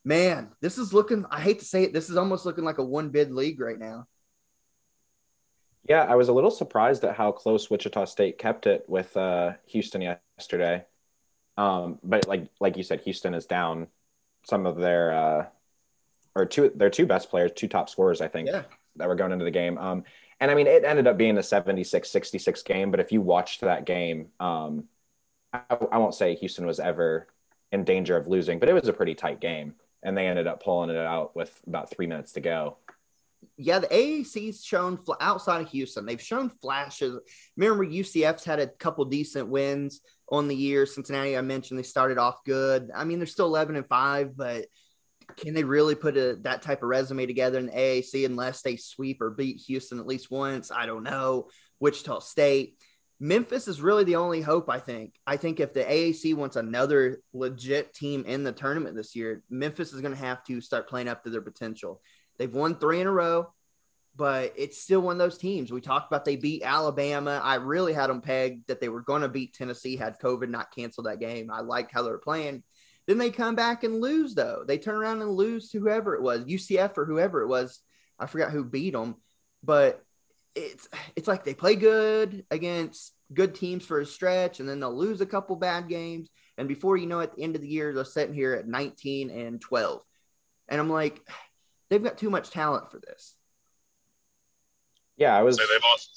[0.03, 2.83] man, this is looking, I hate to say it, this is almost looking like a
[2.83, 4.07] one bid league right now.
[5.87, 9.53] Yeah, I was a little surprised at how close Wichita State kept it with uh,
[9.67, 10.83] Houston yesterday.
[11.55, 13.87] Um, but like like you said, Houston is down
[14.43, 15.45] some of their uh,
[16.37, 18.63] or two their two best players, two top scorers, I think, yeah.
[18.97, 19.77] that were going into the game.
[19.77, 20.03] Um,
[20.39, 23.85] and I mean, it ended up being a 76-66 game, but if you watched that
[23.85, 24.83] game, um,
[25.51, 27.27] I, I won't say Houston was ever
[27.71, 29.73] in danger of losing, but it was a pretty tight game,
[30.03, 32.77] and they ended up pulling it out with about three minutes to go.
[33.57, 36.05] Yeah, the AAC's shown outside of Houston.
[36.05, 37.19] They've shown flashes.
[37.55, 40.85] Remember, UCF's had a couple decent wins on the year.
[40.85, 42.91] Cincinnati, I mentioned, they started off good.
[42.95, 44.65] I mean, they're still eleven and five, but
[45.35, 48.77] can they really put a, that type of resume together in the AAC unless they
[48.77, 50.71] sweep or beat Houston at least once?
[50.71, 51.49] I don't know.
[51.79, 52.77] Wichita State.
[53.19, 55.15] Memphis is really the only hope, I think.
[55.25, 59.91] I think if the AAC wants another legit team in the tournament this year, Memphis
[59.91, 61.99] is going to have to start playing up to their potential.
[62.37, 63.51] They've won three in a row,
[64.15, 65.71] but it's still one of those teams.
[65.71, 67.41] We talked about they beat Alabama.
[67.43, 70.73] I really had them pegged that they were going to beat Tennessee had COVID not
[70.73, 71.49] canceled that game.
[71.49, 72.63] I liked how they were playing.
[73.07, 74.63] Then they come back and lose, though.
[74.67, 77.79] They turn around and lose to whoever it was, UCF or whoever it was.
[78.19, 79.15] I forgot who beat them,
[79.63, 80.03] but
[80.55, 84.95] it's it's like they play good against good teams for a stretch, and then they'll
[84.95, 87.67] lose a couple bad games, and before you know, it, at the end of the
[87.67, 90.01] year, they're sitting here at 19 and 12,
[90.67, 91.21] and I'm like,
[91.89, 93.35] they've got too much talent for this.
[95.15, 95.57] Yeah, I was.
[95.57, 96.09] Say they've also.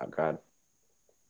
[0.00, 0.38] Oh God.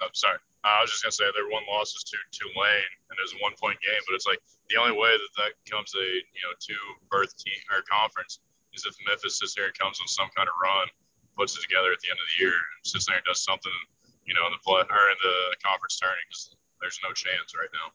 [0.01, 0.39] I'm oh, sorry.
[0.64, 3.52] I was just gonna say their one loss is to Tulane, and there's a one
[3.60, 4.40] point game, but it's like
[4.72, 6.80] the only way that that becomes a you know two
[7.12, 8.40] berth team or conference
[8.72, 10.88] is if Memphis sits there and comes on some kind of run,
[11.36, 13.76] puts it together at the end of the year, and sits there and does something,
[14.24, 17.70] you know, in the play or in the conference tourney because there's no chance right
[17.70, 17.92] now.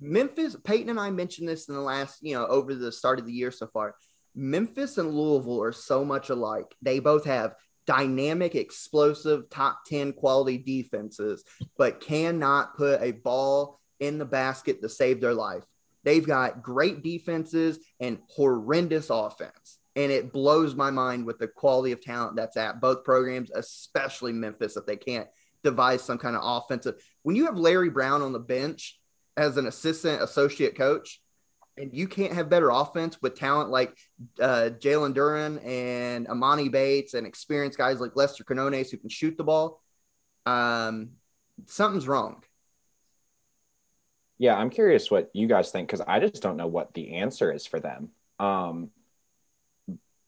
[0.00, 3.26] Memphis, Peyton and I mentioned this in the last, you know, over the start of
[3.26, 3.94] the year so far.
[4.34, 6.74] Memphis and Louisville are so much alike.
[6.82, 7.54] They both have
[7.86, 11.44] dynamic, explosive, top 10 quality defenses,
[11.76, 15.64] but cannot put a ball in the basket to save their life.
[16.02, 19.78] They've got great defenses and horrendous offense.
[19.96, 24.32] And it blows my mind with the quality of talent that's at both programs, especially
[24.32, 25.28] Memphis, if they can't
[25.62, 26.96] devise some kind of offensive.
[27.22, 28.98] When you have Larry Brown on the bench
[29.36, 31.20] as an assistant associate coach,
[31.76, 33.96] and you can't have better offense with talent like
[34.40, 39.36] uh, Jalen Duren and Emoni Bates and experienced guys like Lester Quinones who can shoot
[39.36, 39.82] the ball.
[40.46, 41.10] Um,
[41.66, 42.42] something's wrong.
[44.38, 47.52] Yeah, I'm curious what you guys think because I just don't know what the answer
[47.52, 48.10] is for them.
[48.38, 48.90] Um,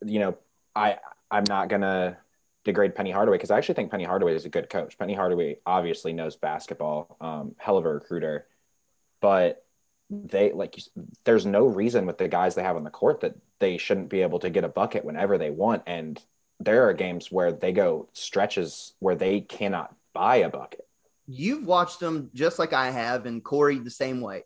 [0.05, 0.39] you know,
[0.75, 0.99] I
[1.31, 2.19] I'm not gonna
[2.65, 4.99] degrade Penny Hardaway because I actually think Penny Hardaway is a good coach.
[4.99, 8.47] Penny Hardaway obviously knows basketball, um, hell of a recruiter,
[9.21, 9.66] but
[10.09, 10.79] they like
[11.25, 14.23] there's no reason with the guys they have on the court that they shouldn't be
[14.23, 15.83] able to get a bucket whenever they want.
[15.87, 16.21] And
[16.61, 20.87] there are games where they go stretches where they cannot buy a bucket.
[21.27, 24.45] You've watched them just like I have, and Corey the same way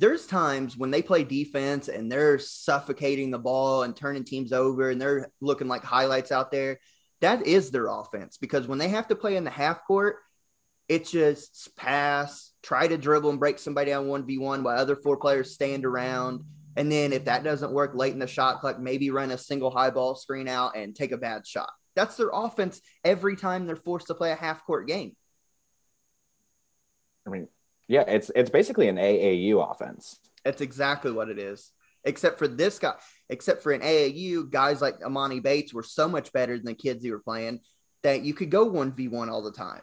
[0.00, 4.88] there's times when they play defense and they're suffocating the ball and turning teams over
[4.88, 6.80] and they're looking like highlights out there.
[7.20, 10.16] That is their offense because when they have to play in the half court,
[10.88, 15.54] it's just pass, try to dribble and break somebody down 1v1 while other four players
[15.54, 16.42] stand around.
[16.76, 19.70] And then if that doesn't work late in the shot clock, maybe run a single
[19.70, 21.70] high ball screen out and take a bad shot.
[21.96, 25.16] That's their offense every time they're forced to play a half court game.
[27.26, 27.48] I mean,
[27.88, 30.18] yeah, it's it's basically an AAU offense.
[30.44, 31.72] That's exactly what it is.
[32.04, 32.94] Except for this guy,
[33.28, 37.04] except for an AAU, guys like Emoni Bates were so much better than the kids
[37.04, 37.60] you were playing
[38.02, 39.82] that you could go 1v1 all the time.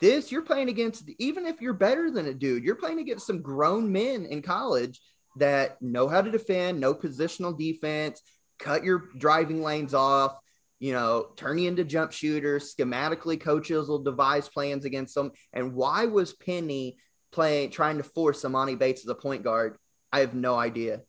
[0.00, 3.42] This, you're playing against, even if you're better than a dude, you're playing against some
[3.42, 5.00] grown men in college
[5.36, 8.20] that know how to defend, know positional defense,
[8.58, 10.36] cut your driving lanes off,
[10.78, 12.74] you know, turn you into jump shooters.
[12.74, 15.32] Schematically, coaches will devise plans against them.
[15.52, 16.98] And why was Penny
[17.34, 19.76] playing, trying to force Emoni Bates as a point guard.
[20.12, 21.02] I have no idea.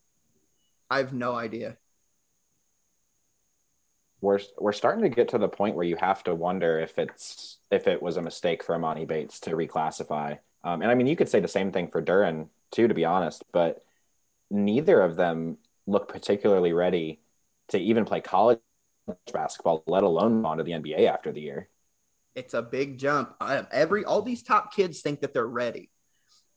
[0.90, 1.78] I have no idea.
[4.26, 7.60] We're we're starting to get to the point where you have to wonder if it's
[7.72, 10.40] if it was a mistake for Emoni Bates to reclassify.
[10.64, 13.06] Um, and I mean, you could say the same thing for Duren too, to be
[13.06, 13.44] honest.
[13.52, 13.84] But
[14.50, 17.22] neither of them look particularly ready
[17.70, 18.60] to even play college
[19.32, 21.70] basketball, let alone on to the NBA after the year.
[22.34, 23.36] It's a big jump.
[23.72, 25.92] every all these top kids think that they're ready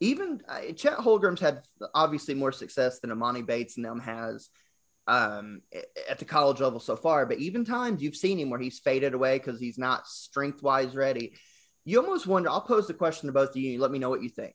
[0.01, 1.63] even uh, Chet Holmgren's had
[1.95, 4.51] obviously more success than Emoni Bates and them has
[5.09, 5.63] um,
[6.09, 7.27] at the college level so far.
[7.27, 10.95] But even times you've seen him where he's faded away because he's not strength wise
[10.95, 11.35] ready.
[11.85, 12.51] You almost wonder.
[12.51, 13.81] I'll pose the question to both of you.
[13.81, 14.55] let me know what you think.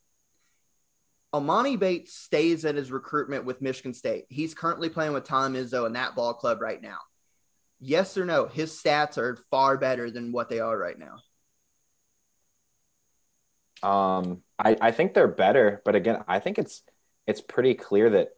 [1.33, 4.25] Emoni Bates stays at his recruitment with Michigan State.
[4.29, 6.99] He's currently playing with Tom Izzo in that ball club right now.
[7.79, 8.45] Yes or no?
[8.45, 11.17] His stats are far better than what they are right now.
[13.81, 16.83] Um, I, I think they're better, but again, I think it's
[17.25, 18.29] it's pretty clear that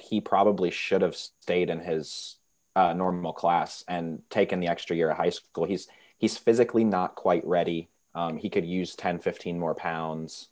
[0.00, 2.36] he probably should have stayed in his
[2.76, 5.64] uh, normal class and taken the extra year of high school.
[5.64, 5.88] He's
[6.18, 7.88] he's physically not quite ready.
[8.14, 10.48] Um, he could use 10, 15 more pounds.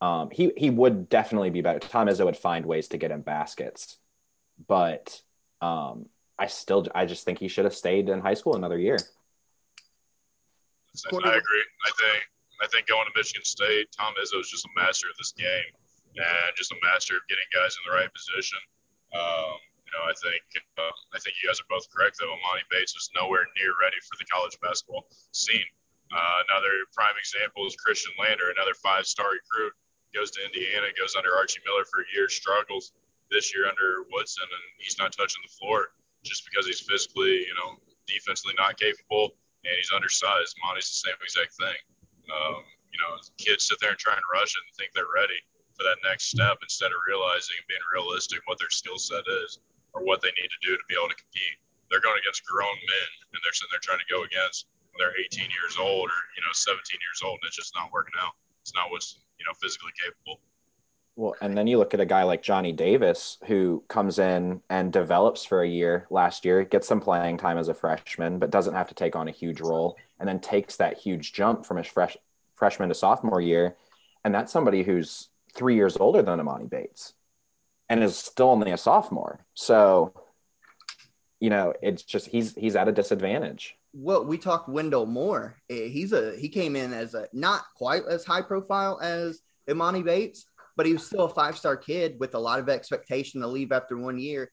[0.00, 1.78] Um, he he would definitely be better.
[1.78, 3.98] Tom Izzo would find ways to get him baskets,
[4.66, 5.20] but
[5.60, 6.06] um,
[6.38, 8.96] I still I just think he should have stayed in high school another year.
[11.06, 11.64] I agree.
[11.86, 12.24] I think
[12.62, 15.74] I think going to Michigan State, Tom Izzo is just a master of this game
[16.16, 18.58] and just a master of getting guys in the right position.
[19.14, 20.42] Um, you know, I think
[20.78, 22.18] uh, I think you guys are both correct.
[22.18, 25.66] Though Emoni Bates was nowhere near ready for the college basketball scene.
[26.10, 29.70] Uh, another prime example is Khristian Lander, another five-star recruit,
[30.10, 32.90] goes to Indiana, goes under Archie Miller for a year, struggles
[33.30, 35.94] this year under Woodson, and he's not touching the floor
[36.26, 37.78] just because he's physically, you know,
[38.10, 40.58] defensively not capable and he's undersized.
[40.66, 41.78] Monty's the same exact thing.
[42.26, 45.38] Um, you know, kids sit there and try and rush it and think they're ready
[45.80, 49.64] for that next step instead of realizing and being realistic what their skill set is
[49.96, 51.56] or what they need to do to be able to compete.
[51.88, 54.68] They're going against grown men and they're sitting there trying to go against
[55.00, 58.12] they're 18 years old or, you know, 17 years old and it's just not working
[58.20, 58.32] out.
[58.60, 60.40] It's not what's, you know, physically capable.
[61.16, 64.92] Well, and then you look at a guy like Johnny Davis who comes in and
[64.92, 68.74] develops for a year last year, gets some playing time as a freshman, but doesn't
[68.74, 71.86] have to take on a huge role, and then takes that huge jump from his
[71.86, 72.16] fresh
[72.54, 73.76] freshman to sophomore year.
[74.22, 77.14] And that's somebody who's three years older than Emoni Bates
[77.90, 79.44] and is still only a sophomore.
[79.54, 80.14] So,
[81.40, 83.76] you know, it's just he's he's at a disadvantage.
[83.92, 85.56] Well, we talked Wendell Moore.
[85.68, 90.04] Eh, he's a he came in as a not quite as high profile as Emoni
[90.04, 90.46] Bates,
[90.76, 93.72] but he was still a five star kid with a lot of expectation to leave
[93.72, 94.52] after one year.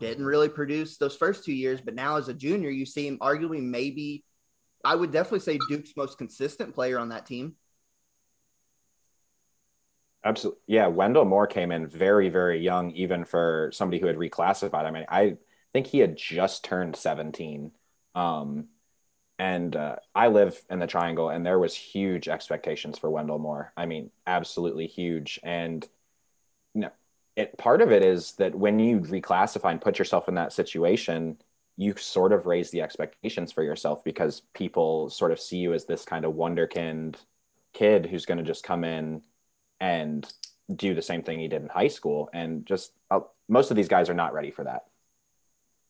[0.00, 3.18] Didn't really produce those first two years, but now as a junior, you see him
[3.18, 4.24] arguably maybe,
[4.84, 7.54] I would definitely say Duke's most consistent player on that team.
[10.26, 10.60] Absolutely.
[10.66, 10.88] Yeah.
[10.88, 14.84] Wendell Moore came in very, very young, even for somebody who had reclassified.
[14.84, 15.36] I mean, I
[15.72, 17.70] think he had just turned 17.
[18.16, 18.66] Um,
[19.38, 23.72] and uh, I live in the Triangle, and there was huge expectations for Wendell Moore.
[23.76, 25.38] I mean, absolutely huge.
[25.44, 25.86] And
[26.74, 26.90] you know,
[27.36, 31.38] it part of it is that when you reclassify and put yourself in that situation,
[31.76, 35.84] you sort of raise the expectations for yourself because people sort of see you as
[35.84, 37.14] this kind of wonderkind
[37.74, 39.22] kid who's going to just come in
[39.80, 40.26] and
[40.74, 42.28] do the same thing he did in high school.
[42.32, 44.82] And just uh, most of these guys are not ready for that.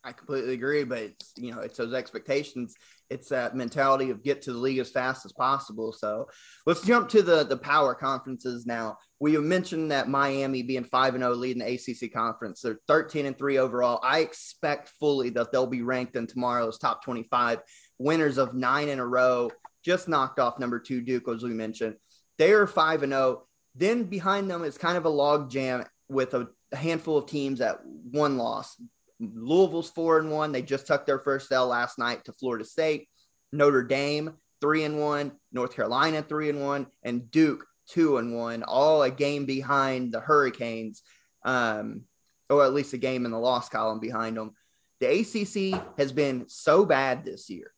[0.06, 2.76] I completely agree, but it's, you know, it's those expectations.
[3.10, 5.92] It's that mentality of get to the league as fast as possible.
[5.92, 6.28] So
[6.64, 8.98] let's jump to the the power conferences now.
[9.18, 12.60] We mentioned that Miami being five and zero leading the ACC conference.
[12.60, 13.98] They're thirteen and three overall.
[14.00, 17.58] I expect fully that they'll be ranked in tomorrow's top twenty five.
[17.98, 19.50] Winners of nine in a row,
[19.84, 21.96] just knocked off number two Duke, as we mentioned.
[22.38, 23.46] They are five and zero.
[23.76, 27.80] Then behind them is kind of a log jam with a handful of teams at
[27.84, 28.80] one loss.
[29.20, 30.52] Louisville's four and one.
[30.52, 33.08] They just took their first L last night to Florida State.
[33.52, 35.32] Notre Dame three and one.
[35.52, 38.62] North Carolina three and one, and Duke two and one.
[38.62, 41.02] All a game behind the Hurricanes,
[41.44, 42.02] um,
[42.48, 44.52] or at least a game in the loss column behind them.
[45.00, 47.72] The ACC has been so bad this year,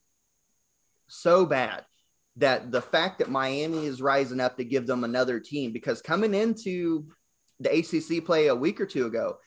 [1.08, 1.84] so bad
[2.38, 6.34] that the fact that Miami is rising up to give them another team because coming
[6.34, 7.06] into
[7.60, 9.38] the ACC play a week or two ago,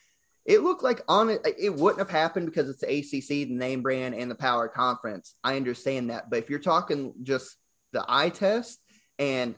[0.44, 3.82] it looked like on it, it wouldn't have happened because it's the ACC, the name
[3.82, 5.34] brand, and the power conference.
[5.42, 7.56] I understand that, but if you're talking just
[7.92, 8.78] the eye test
[9.18, 9.54] and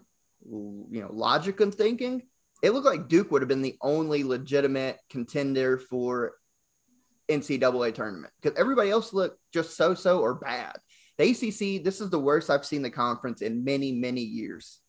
[0.46, 2.22] you know logic and thinking,
[2.62, 6.34] it looked like Duke would have been the only legitimate contender for
[7.28, 10.76] NCAA tournament because everybody else looked just so so or bad.
[11.16, 14.80] The ACC, this is the worst I've seen the conference in many many years.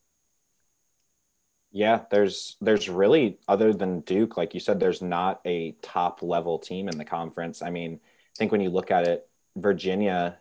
[1.72, 6.58] Yeah, there's there's really other than Duke, like you said, there's not a top level
[6.58, 7.62] team in the conference.
[7.62, 10.40] I mean, I think when you look at it, Virginia,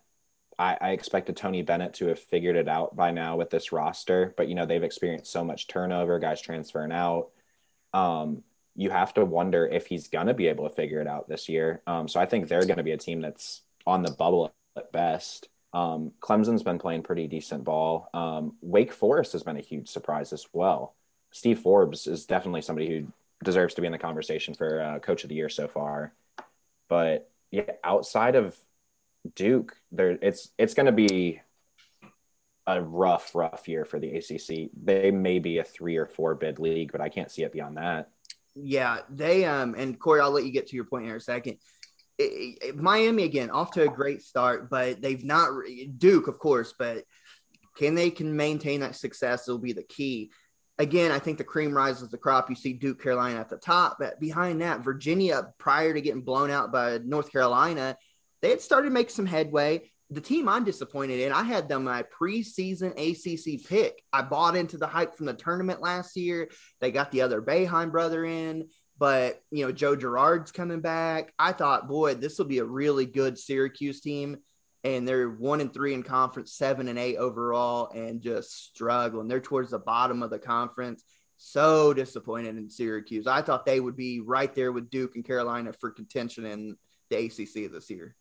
[0.59, 4.33] I, I expected Tony Bennett to have figured it out by now with this roster,
[4.37, 7.31] but you know they've experienced so much turnover, guys transferring out.
[7.93, 8.45] Um,
[8.77, 11.83] you have to wonder if he's gonna be able to figure it out this year.
[11.87, 15.49] Um, so I think they're gonna be a team that's on the bubble at best.
[15.75, 18.09] Um, Clemson's been playing pretty decent ball.
[18.15, 20.95] Um, Wake Forest has been a huge surprise as well.
[21.33, 23.13] Steve Forbes is definitely somebody who
[23.43, 26.15] deserves to be in the conversation for uh, coach of the year so far.
[26.89, 28.57] But yeah, outside of
[29.35, 31.41] Duke, there it's it's going to be
[32.67, 34.71] a rough, rough year for the ACC.
[34.81, 37.79] They may be a three or four bid league, but I can't see it beyond
[37.79, 38.11] that.
[38.55, 41.59] Yeah, they um and Corey, I'll let you get to your point in a second.
[42.75, 45.51] Miami again off to a great start, but they've not
[45.99, 47.05] Duke, of course, but
[47.77, 49.49] can they can maintain that success?
[49.49, 50.31] Will be the key
[50.79, 52.51] again, I think the cream rises the crop.
[52.51, 56.51] You see Duke Carolina at the top, but behind that, Virginia, prior to getting blown
[56.51, 57.97] out by North Carolina,
[58.43, 59.91] they had started to make some headway.
[60.11, 64.03] The team I'm disappointed in, I had them my preseason ACC pick.
[64.13, 66.51] I bought into the hype from the tournament last year.
[66.81, 71.33] They got the other Boeheim brother in, but you know Joe Girard's coming back.
[71.39, 74.39] I thought, boy, this will be a really good Syracuse team
[74.85, 79.27] and they're one and three in conference, seven and eight overall, and just struggling.
[79.27, 81.03] They're towards the bottom of the conference.
[81.39, 83.27] So disappointed in Syracuse.
[83.27, 86.77] I thought they would be right there with Duke and Carolina for contention in
[87.11, 88.15] the ACC this year.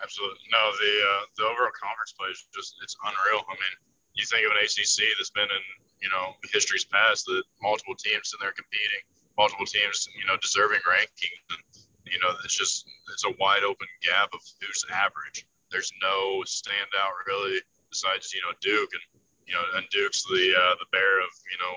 [0.00, 0.40] Absolutely.
[0.48, 3.44] No, the uh, the overall conference play is just it's unreal.
[3.44, 3.74] I mean,
[4.16, 5.64] you think of an ACC that's been in
[6.00, 9.04] you know history's past that multiple teams in there competing,
[9.36, 11.36] multiple teams you know deserving ranking.
[11.52, 11.60] And,
[12.08, 15.44] you know, it's just it's a wide open gap of who's average.
[15.68, 17.60] There's no standout really
[17.92, 19.04] besides you know Duke and
[19.44, 21.74] you know and Duke's the uh, the bear of you know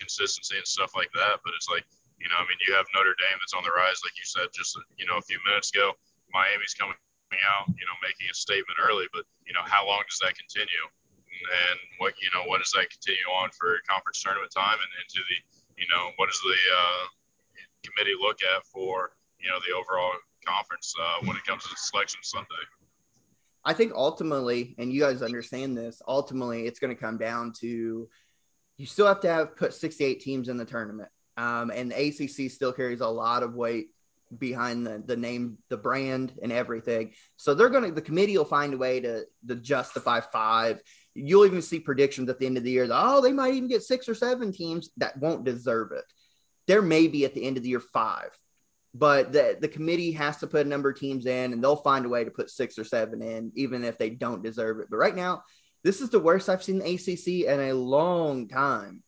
[0.00, 1.44] consistency and stuff like that.
[1.44, 1.84] But it's like
[2.16, 4.48] you know I mean you have Notre Dame that's on the rise like you said
[4.56, 5.92] just you know a few minutes ago.
[6.32, 6.96] Miami's coming
[7.46, 10.86] out you know making a statement early, but you know how long does that continue?
[11.36, 15.20] And what you know what does that continue on for conference tournament time and into
[15.26, 15.38] the
[15.76, 17.04] you know what does the uh,
[17.84, 20.12] committee look at for you know the overall
[20.46, 22.64] conference uh, when it comes to selection Sunday.
[23.64, 28.08] I think ultimately, and you guys understand this, ultimately it's going to come down to
[28.76, 31.08] you still have to have put 68 teams in the tournament.
[31.36, 33.88] Um, and the ACC still carries a lot of weight
[34.36, 37.12] behind the, the name, the brand, and everything.
[37.36, 40.80] So they're going to, the committee will find a way to, to justify five.
[41.14, 43.68] You'll even see predictions at the end of the year that, oh, they might even
[43.68, 46.04] get six or seven teams that won't deserve it.
[46.66, 48.30] There may be at the end of the year five
[48.98, 52.06] but the the committee has to put a number of teams in and they'll find
[52.06, 54.96] a way to put six or seven in even if they don't deserve it but
[54.96, 55.42] right now
[55.84, 59.02] this is the worst i've seen the acc in a long time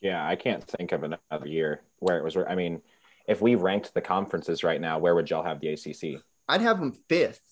[0.00, 2.80] yeah i can't think of another year where it was i mean
[3.26, 6.78] if we ranked the conferences right now where would y'all have the acc i'd have
[6.78, 7.42] them fifth.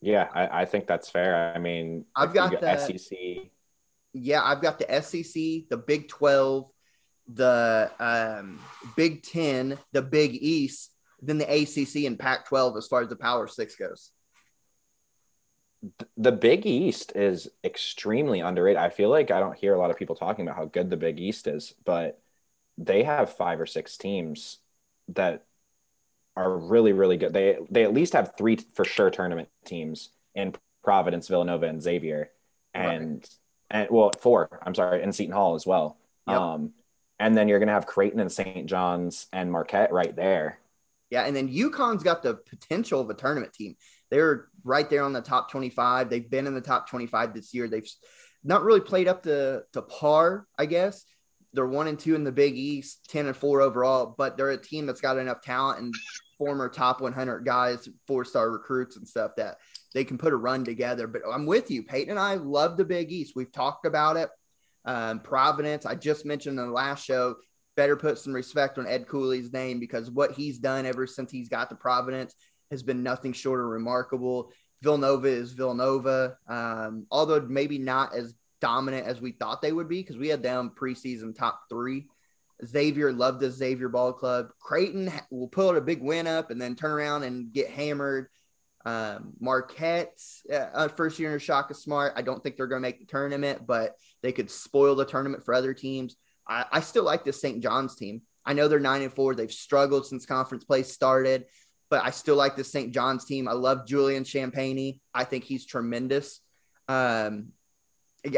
[0.00, 1.52] Yeah i, I think that's fair.
[1.54, 3.50] I mean i've got the sec
[4.12, 5.32] yeah i've got the sec
[5.70, 6.68] the big 12
[7.28, 8.60] the um,
[8.96, 13.16] Big Ten, the Big East, then the ACC and Pac 12 as far as the
[13.16, 14.10] Power Six goes.
[16.16, 18.80] The Big East is extremely underrated.
[18.80, 20.96] I feel like I don't hear a lot of people talking about how good the
[20.96, 22.20] Big East is, but
[22.78, 24.58] they have five or six teams
[25.08, 25.44] that
[26.36, 27.32] are really really good.
[27.32, 32.30] They they at least have three for sure tournament teams in Providence, Villanova, and Xavier,
[32.74, 33.28] and
[33.72, 33.82] right.
[33.82, 34.60] and well four.
[34.64, 35.98] I'm sorry, and Seton Hall as well.
[36.28, 36.40] Yep.
[36.40, 36.72] Um,
[37.18, 38.66] and then you're gonna have Creighton and St.
[38.66, 40.58] John's and Marquette right there.
[41.10, 43.76] Yeah, and then UConn's got the potential of a tournament team.
[44.12, 46.10] They're right there on the top 25.
[46.10, 47.66] They've been in the top 25 this year.
[47.66, 47.88] They've
[48.44, 51.06] not really played up to, to par, I guess.
[51.54, 54.58] They're one and two in the Big East, 10 and four overall, but they're a
[54.58, 55.94] team that's got enough talent and
[56.36, 59.56] former top 100 guys, four star recruits and stuff that
[59.94, 61.06] they can put a run together.
[61.06, 61.82] But I'm with you.
[61.82, 63.32] Peyton and I love the Big East.
[63.34, 64.28] We've talked about it.
[64.84, 67.36] Um, Providence, I just mentioned in the last show,
[67.76, 71.48] better put some respect on Ed Cooley's name because what he's done ever since he's
[71.48, 72.34] got to Providence
[72.72, 74.50] has been nothing short of remarkable.
[74.82, 80.00] Villanova is Villanova, um, although maybe not as dominant as we thought they would be
[80.00, 82.06] because we had them preseason top three.
[82.64, 84.48] Xavier loved the Xavier Ball Club.
[84.60, 88.28] Creighton will pull a big win up and then turn around and get hammered.
[88.84, 90.18] Um, Marquette,
[90.52, 92.14] uh, first year in Shaka Smart.
[92.16, 95.44] I don't think they're going to make the tournament, but they could spoil the tournament
[95.44, 96.16] for other teams.
[96.48, 97.62] I, I still like this St.
[97.62, 98.22] John's team.
[98.44, 99.34] I know they're nine and four.
[99.34, 101.46] They've struggled since conference play started,
[101.92, 102.90] but I still like the St.
[102.90, 103.46] John's team.
[103.46, 104.98] I love Julian Champagnie.
[105.12, 106.40] I think he's tremendous.
[106.88, 107.48] Um,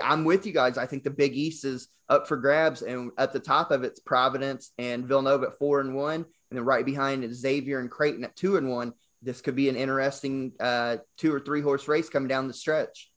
[0.03, 0.77] I'm with you guys.
[0.77, 4.01] I think the Big East is up for grabs, and at the top of it's
[4.01, 8.25] Providence and Villanova at four and one, and then right behind is Xavier and Creighton
[8.25, 8.93] at two and one.
[9.23, 13.09] This could be an interesting uh, two or three horse race coming down the stretch.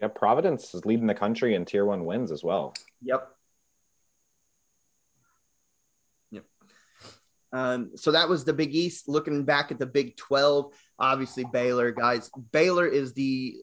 [0.00, 2.72] Yeah, Providence is leading the country in Tier One wins as well.
[3.02, 3.28] Yep.
[7.52, 9.08] Um, so that was the Big East.
[9.08, 12.30] Looking back at the Big 12, obviously Baylor, guys.
[12.50, 13.56] Baylor is the,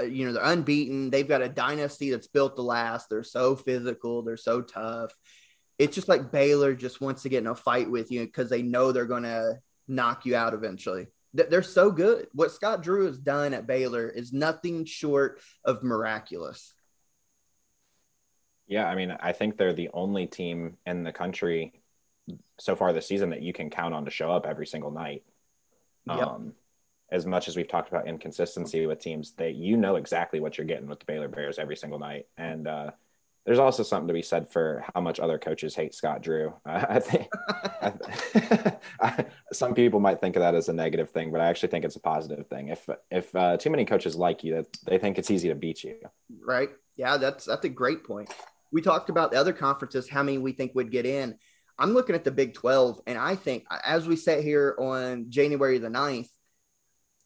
[0.00, 1.10] uh, you know, they're unbeaten.
[1.10, 3.08] They've got a dynasty that's built to last.
[3.08, 4.22] They're so physical.
[4.22, 5.12] They're so tough.
[5.78, 8.62] It's just like Baylor just wants to get in a fight with you because they
[8.62, 9.58] know they're going to
[9.88, 11.08] knock you out eventually.
[11.32, 12.28] They're so good.
[12.32, 16.72] What Scott Drew has done at Baylor is nothing short of miraculous.
[18.68, 21.82] Yeah, I mean, I think they're the only team in the country
[22.58, 25.22] so far this season that you can count on to show up every single night.
[26.06, 26.18] Yep.
[26.18, 26.52] Um,
[27.10, 30.66] as much as we've talked about inconsistency with teams, that you know exactly what you're
[30.66, 32.26] getting with the Baylor Bears every single night.
[32.36, 32.90] And uh,
[33.44, 36.54] there's also something to be said for how much other coaches hate Scott Drew.
[36.66, 37.28] Uh, I think
[39.00, 41.84] I, some people might think of that as a negative thing, but I actually think
[41.84, 42.68] it's a positive thing.
[42.68, 45.84] If if uh, too many coaches like you, that they think it's easy to beat
[45.84, 45.96] you.
[46.42, 46.70] Right?
[46.96, 48.32] Yeah, that's that's a great point.
[48.72, 51.38] We talked about the other conferences, how many we think would get in.
[51.78, 55.78] I'm looking at the Big 12, and I think as we sit here on January
[55.78, 56.28] the 9th,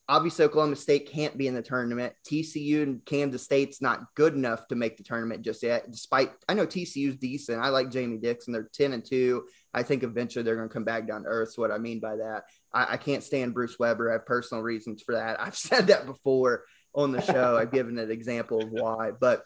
[0.08, 2.14] obviously Oklahoma State can't be in the tournament.
[2.26, 5.90] TCU and Kansas State's not good enough to make the tournament just yet.
[5.90, 7.60] Despite I know TCU's decent.
[7.60, 8.52] I like Jamie Dixon.
[8.52, 9.44] They're 10 and 2.
[9.74, 11.52] I think eventually they're going to come back down to earth.
[11.52, 12.44] So what I mean by that.
[12.72, 14.10] I, I, can't stand Bruce Weber.
[14.10, 15.40] I have personal reasons for that.
[15.40, 17.56] I've said that before on the show.
[17.56, 19.10] I've given an example of why.
[19.18, 19.42] But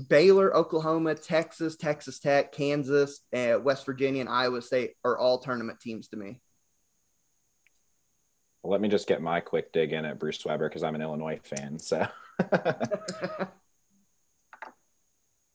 [0.00, 5.80] Baylor, Oklahoma, Texas, Texas Tech, Kansas, uh, West Virginia, and Iowa State are all tournament
[5.80, 6.40] teams to me.
[8.62, 11.02] Well, let me just get my quick dig in at Bruce Weber because I'm an
[11.02, 11.78] Illinois fan.
[11.78, 12.06] So,
[12.38, 13.52] but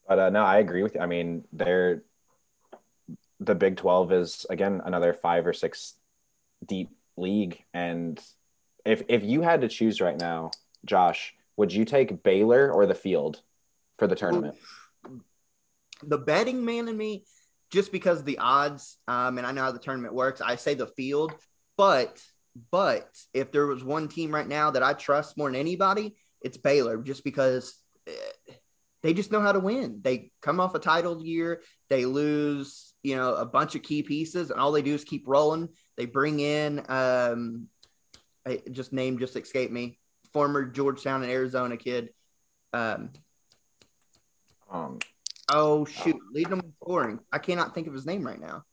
[0.07, 1.01] uh, no, I agree with you.
[1.01, 2.03] I mean, they're
[3.39, 5.93] the Big 12 is again another five or six
[6.65, 8.19] deep league, and
[8.85, 10.51] if if you had to choose right now,
[10.83, 13.41] Josh, would you take Baylor or the field?
[13.97, 14.55] For the tournament?
[16.03, 17.25] The betting man in me,
[17.71, 20.87] just because the odds, um, and I know how the tournament works, I say the
[20.87, 21.33] field.
[21.77, 22.21] But
[22.71, 26.57] but if there was one team right now that I trust more than anybody, it's
[26.57, 27.75] Baylor, just because
[28.07, 28.53] eh,
[29.03, 29.99] they just know how to win.
[30.01, 34.51] They come off a title year, they lose, you know, a bunch of key pieces,
[34.51, 35.69] and all they do is keep rolling.
[35.97, 37.67] They bring in, um,
[38.47, 39.99] I just name just escaped me,
[40.33, 42.09] former Georgetown and Arizona kid.
[42.73, 43.11] Um,
[44.69, 44.99] um,
[45.51, 47.19] oh shoot, uh, lead them scoring.
[47.31, 48.63] I cannot think of his name right now.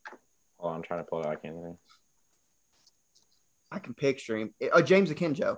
[0.59, 1.33] Hold on, I'm trying to pull it out.
[1.33, 1.77] I can't think.
[3.71, 4.55] I can picture him.
[4.73, 5.57] Oh, James Akinjo.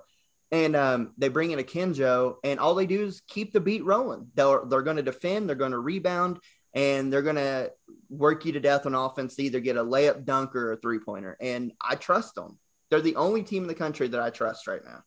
[0.53, 4.29] And um, they bring in Akinjo, and all they do is keep the beat rolling.
[4.35, 6.39] They're they're going to defend, they're going to rebound,
[6.75, 7.73] and they're going to
[8.09, 9.39] work you to death on offense.
[9.41, 11.37] Either get a layup, dunk, or a three pointer.
[11.41, 12.59] And I trust them.
[12.91, 15.03] They're the only team in the country that I trust right now.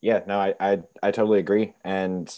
[0.00, 1.74] Yeah, no, I, I, I totally agree.
[1.84, 2.32] And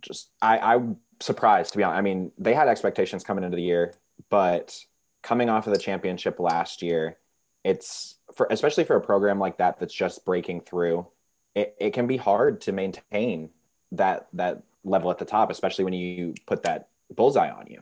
[0.00, 1.98] just, I, I'm surprised to be honest.
[1.98, 3.94] I mean, they had expectations coming into the year,
[4.30, 4.78] but
[5.22, 7.18] coming off of the championship last year,
[7.64, 11.06] it's for, especially for a program like that, that's just breaking through.
[11.54, 13.50] it, it can be hard to maintain
[13.92, 17.80] that that level at the top, especially when you put that bullseye on you.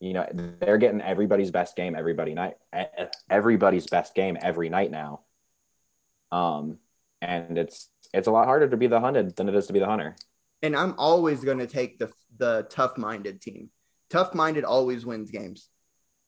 [0.00, 0.26] You know,
[0.60, 2.56] they're getting everybody's best game everybody night,
[3.28, 5.20] everybody's best game every night now.
[6.32, 6.78] Um,
[7.20, 9.78] and it's it's a lot harder to be the hunted than it is to be
[9.78, 10.16] the hunter.
[10.62, 13.70] And I'm always going to take the the tough minded team.
[14.08, 15.68] Tough minded always wins games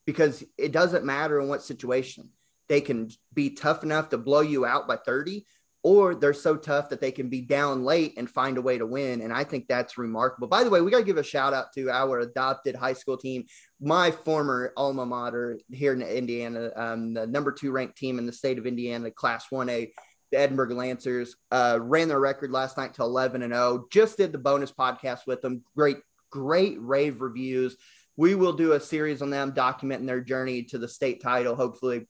[0.07, 2.31] because it doesn't matter in what situation.
[2.69, 5.45] They can be tough enough to blow you out by 30,
[5.83, 8.87] or they're so tough that they can be down late and find a way to
[8.87, 9.21] win.
[9.21, 10.47] And I think that's remarkable.
[10.47, 13.17] By the way, we got to give a shout out to our adopted high school
[13.17, 13.45] team,
[13.81, 18.33] my former alma mater here in Indiana, um, the number two ranked team in the
[18.33, 19.91] state of Indiana, Class 1A.
[20.33, 23.87] The Edinburgh Lancers uh, ran their record last night to 11 and 0.
[23.91, 25.63] Just did the bonus podcast with them.
[25.77, 25.99] Great,
[26.31, 27.77] great rave reviews.
[28.17, 32.09] We will do a series on them documenting their journey to the state title, hopefully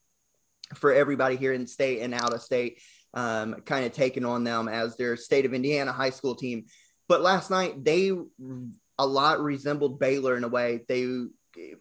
[0.74, 2.80] for everybody here in state and out of state
[3.14, 6.66] um, kind of taking on them as their state of Indiana high school team.
[7.08, 8.12] But last night, they
[8.98, 10.80] a lot resembled Baylor in a way.
[10.88, 11.26] They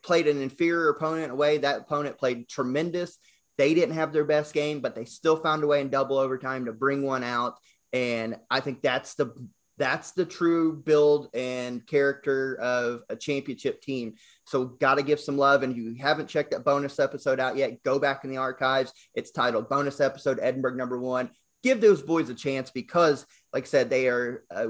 [0.04, 1.60] played an inferior opponent in a way.
[1.60, 3.18] That opponent played tremendous.
[3.58, 6.66] They didn't have their best game, but they still found a way in double overtime
[6.66, 7.56] to bring one out.
[7.94, 9.34] And I think that's the
[9.82, 14.14] that's the true build and character of a championship team.
[14.46, 15.64] So, got to give some love.
[15.64, 18.94] And if you haven't checked that bonus episode out yet, go back in the archives.
[19.16, 21.32] It's titled Bonus Episode Edinburgh Number One.
[21.64, 24.68] Give those boys a chance because, like I said, they are uh,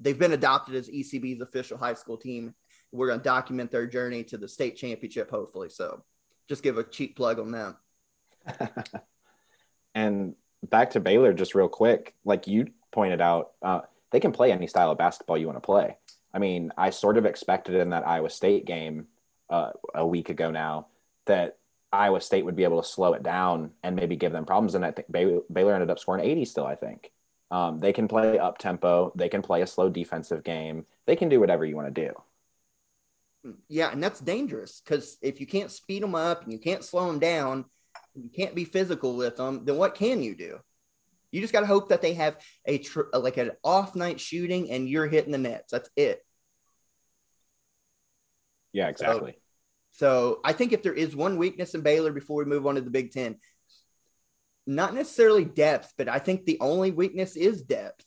[0.00, 2.54] they've been adopted as ECB's official high school team.
[2.90, 5.68] We're going to document their journey to the state championship, hopefully.
[5.68, 6.02] So,
[6.48, 7.76] just give a cheap plug on them.
[9.94, 13.52] and back to Baylor, just real quick, like you pointed out.
[13.62, 13.80] Uh,
[14.10, 15.96] they can play any style of basketball you want to play.
[16.32, 19.06] I mean, I sort of expected in that Iowa State game
[19.50, 20.86] uh, a week ago now
[21.26, 21.58] that
[21.92, 24.74] Iowa State would be able to slow it down and maybe give them problems.
[24.74, 27.10] And I think Baylor ended up scoring 80 still, I think.
[27.50, 29.12] Um, they can play up tempo.
[29.14, 30.86] They can play a slow defensive game.
[31.06, 33.52] They can do whatever you want to do.
[33.68, 37.06] Yeah, and that's dangerous because if you can't speed them up and you can't slow
[37.06, 37.66] them down,
[38.14, 40.58] you can't be physical with them, then what can you do?
[41.32, 44.70] You just got to hope that they have a tr- like an off night shooting
[44.70, 45.72] and you're hitting the nets.
[45.72, 46.24] That's it.
[48.72, 49.36] Yeah, exactly.
[49.92, 52.76] So, so I think if there is one weakness in Baylor before we move on
[52.76, 53.36] to the Big Ten,
[54.66, 58.04] not necessarily depth, but I think the only weakness is depth.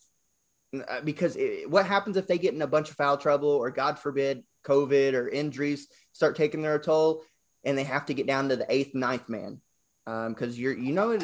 [0.74, 3.72] Uh, because it, what happens if they get in a bunch of foul trouble or,
[3.72, 7.24] God forbid, COVID or injuries start taking their toll
[7.64, 9.62] and they have to get down to the eighth, ninth man?
[10.08, 11.18] Because um, you're you know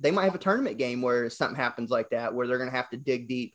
[0.00, 2.76] they might have a tournament game where something happens like that where they're going to
[2.76, 3.54] have to dig deep.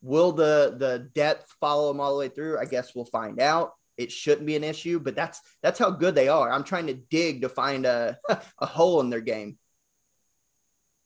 [0.00, 2.58] Will the the depth follow them all the way through?
[2.58, 3.72] I guess we'll find out.
[3.98, 6.50] It shouldn't be an issue, but that's that's how good they are.
[6.50, 8.18] I'm trying to dig to find a
[8.58, 9.58] a hole in their game.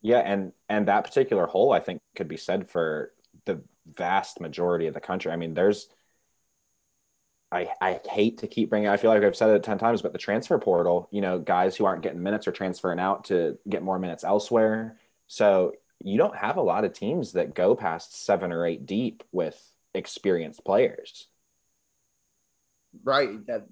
[0.02, 3.10] Yeah, and and that particular hole I think could be said for
[3.44, 3.60] the
[3.92, 5.32] vast majority of the country.
[5.32, 5.88] I mean, there's
[7.52, 8.88] I, I hate to keep bringing.
[8.88, 11.76] I feel like I've said it ten times, but the transfer portal, you know, guys
[11.76, 14.98] who aren't getting minutes are transferring out to get more minutes elsewhere.
[15.26, 15.72] So
[16.02, 19.60] you don't have a lot of teams that go past seven or eight deep with
[19.94, 21.26] experienced players.
[23.04, 23.44] Right.
[23.46, 23.66] That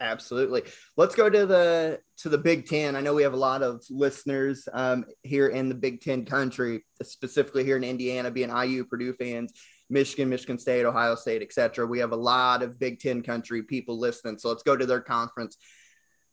[0.00, 0.62] absolutely.
[0.96, 2.96] Let's go to the to the Big Ten.
[2.96, 6.84] I know we have a lot of listeners um, here in the Big Ten country,
[7.02, 9.52] specifically here in Indiana, being IU Purdue fans.
[9.94, 11.86] Michigan, Michigan State, Ohio State, etc.
[11.86, 14.38] We have a lot of Big Ten country people listening.
[14.38, 15.56] So let's go to their conference.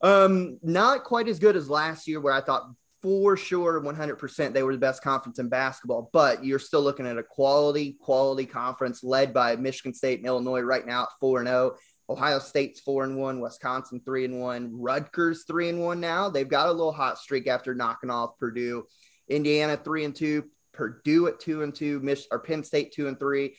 [0.02, 2.70] Um, not quite as good as last year, where I thought
[3.02, 7.18] for sure 100% they were the best conference in basketball, but you're still looking at
[7.18, 11.48] a quality, quality conference led by Michigan State and Illinois right now at 4 and
[11.48, 11.76] 0.
[12.10, 16.30] Ohio State's 4 and 1, Wisconsin 3 and 1, Rutgers 3 and 1 now.
[16.30, 18.86] They've got a little hot streak after knocking off Purdue.
[19.30, 20.44] Indiana 3 and 2,
[20.82, 23.56] Purdue at two and two, Mich- or Penn State two and three,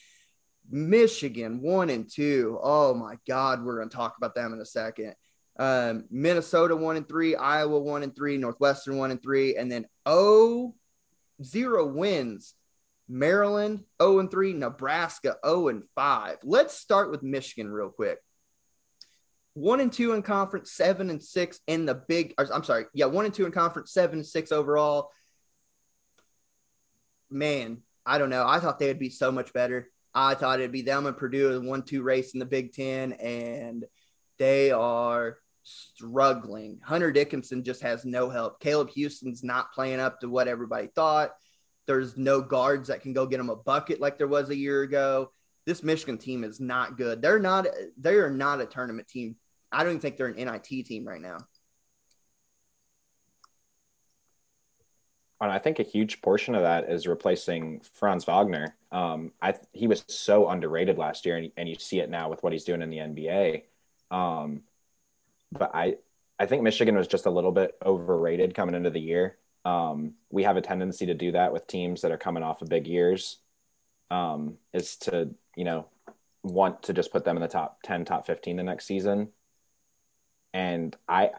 [0.69, 2.59] Michigan one and two.
[2.61, 5.15] Oh my God, we're going to talk about them in a second.
[5.57, 9.87] Um, Minnesota one and three, Iowa one and three, Northwestern one and three, and then
[10.05, 10.75] oh
[11.41, 12.55] zero wins.
[13.09, 16.39] Maryland 0 and 3, Nebraska 0 and 5.
[16.45, 18.19] Let's start with Michigan real quick.
[19.55, 22.87] 1 and 2 in conference, 7 and 6 in the big I'm sorry.
[22.95, 25.11] Yeah, 1 and 2 in conference, 7 and 6 overall
[27.33, 28.47] man, I don't know.
[28.47, 29.89] I thought they would be so much better.
[30.15, 33.13] I thought it'd be them and Purdue in one two race in the Big Ten,
[33.15, 33.85] and
[34.39, 36.81] they are struggling.
[36.83, 38.61] Hunter Dickinson just has no help.
[38.61, 41.33] Caleb Houstan's not playing up to what everybody thought.
[41.87, 44.83] There's no guards that can go get him a bucket like there was a year
[44.83, 45.33] ago.
[45.67, 47.23] This Michigan team is not good.
[47.23, 47.67] They're not.
[47.97, 49.37] They are not a tournament team.
[49.71, 51.39] I don't even think they're an NIT team right now.
[55.43, 58.77] And I think a huge portion of that is replacing Franz Wagner.
[58.93, 62.43] Um, I he was so underrated last year, and, and you see it now with
[62.45, 63.65] what he's doing in the NBA.
[64.11, 64.63] Um,
[65.51, 65.97] but I
[66.39, 69.37] I think Michigan was just a little bit overrated coming into the year.
[69.65, 72.69] Um, we have a tendency to do that with teams that are coming off of
[72.69, 73.39] big years.
[74.13, 75.87] Um, is to you know
[76.45, 79.33] want to just put them in the top ten, top fifteen the next season.
[80.55, 81.31] And I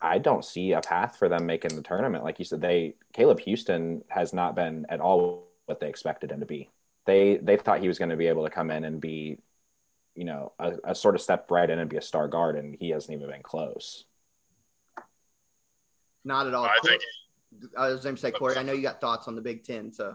[0.00, 2.24] I don't see a path for them making the tournament.
[2.24, 6.40] Like you said, they Caleb Houstan has not been at all what they expected him
[6.40, 6.70] to be.
[7.06, 9.38] They they thought he was going to be able to come in and be,
[10.14, 12.76] you know, a, a sort of step right in and be a star guard, and
[12.78, 14.04] he hasn't even been close.
[16.24, 16.64] Not at all.
[16.64, 17.02] I think.
[17.76, 18.56] I was going to say, Corey.
[18.56, 20.14] I know you got thoughts on the Big Ten, so.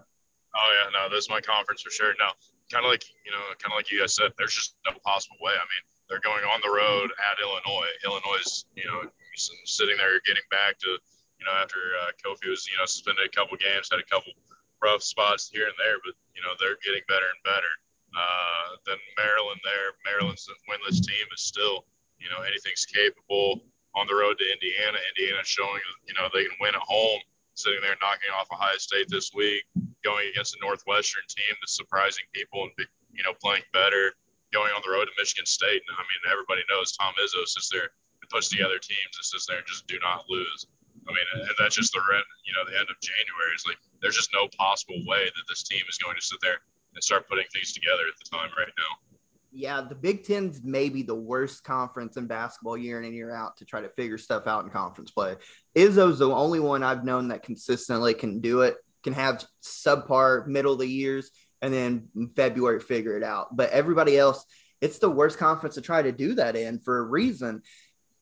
[0.57, 2.13] Oh yeah, no, this is my conference for sure.
[2.17, 2.31] No,
[2.71, 4.31] kind of like you know, kind of like you guys said.
[4.37, 5.51] There's just no possible way.
[5.51, 7.91] I mean, they're going on the road at Illinois.
[8.05, 10.97] Illinois is, you know, sitting there getting back to,
[11.39, 14.31] you know, after uh, Kofi was, you know, suspended a couple games, had a couple
[14.81, 17.73] rough spots here and there, but, you know, they're getting better and better.
[18.15, 21.83] Uh, then Maryland there, Maryland's winless team is still,
[22.19, 23.59] you know, anything's capable
[23.95, 24.95] on the road to Indiana.
[25.15, 27.19] Indiana showing, you know, they can win at home,
[27.55, 29.63] sitting there knocking off Ohio State this week,
[30.03, 32.71] going against a Northwestern team that's surprising people and,
[33.11, 34.15] you know, playing better
[34.53, 35.83] going on the road to Michigan State.
[35.83, 37.91] And I mean, everybody knows Tom Izzo sits there
[38.33, 40.67] and the other teams and sits there and just do not lose.
[41.07, 42.01] I mean, and that's just the
[42.45, 43.51] you know the end of January.
[43.53, 46.57] It's like there's just no possible way that this team is going to sit there
[46.93, 49.15] and start putting things together at the time right now.
[49.51, 53.55] Yeah, the Big Ten's maybe the worst conference in basketball year in and year out
[53.57, 55.35] to try to figure stuff out in conference play.
[55.75, 60.73] Izzo's the only one I've known that consistently can do it, can have subpar middle
[60.73, 61.31] of the years,
[61.61, 63.55] and then February figure it out.
[63.55, 64.45] But everybody else,
[64.81, 67.61] it's the worst conference to try to do that in for a reason.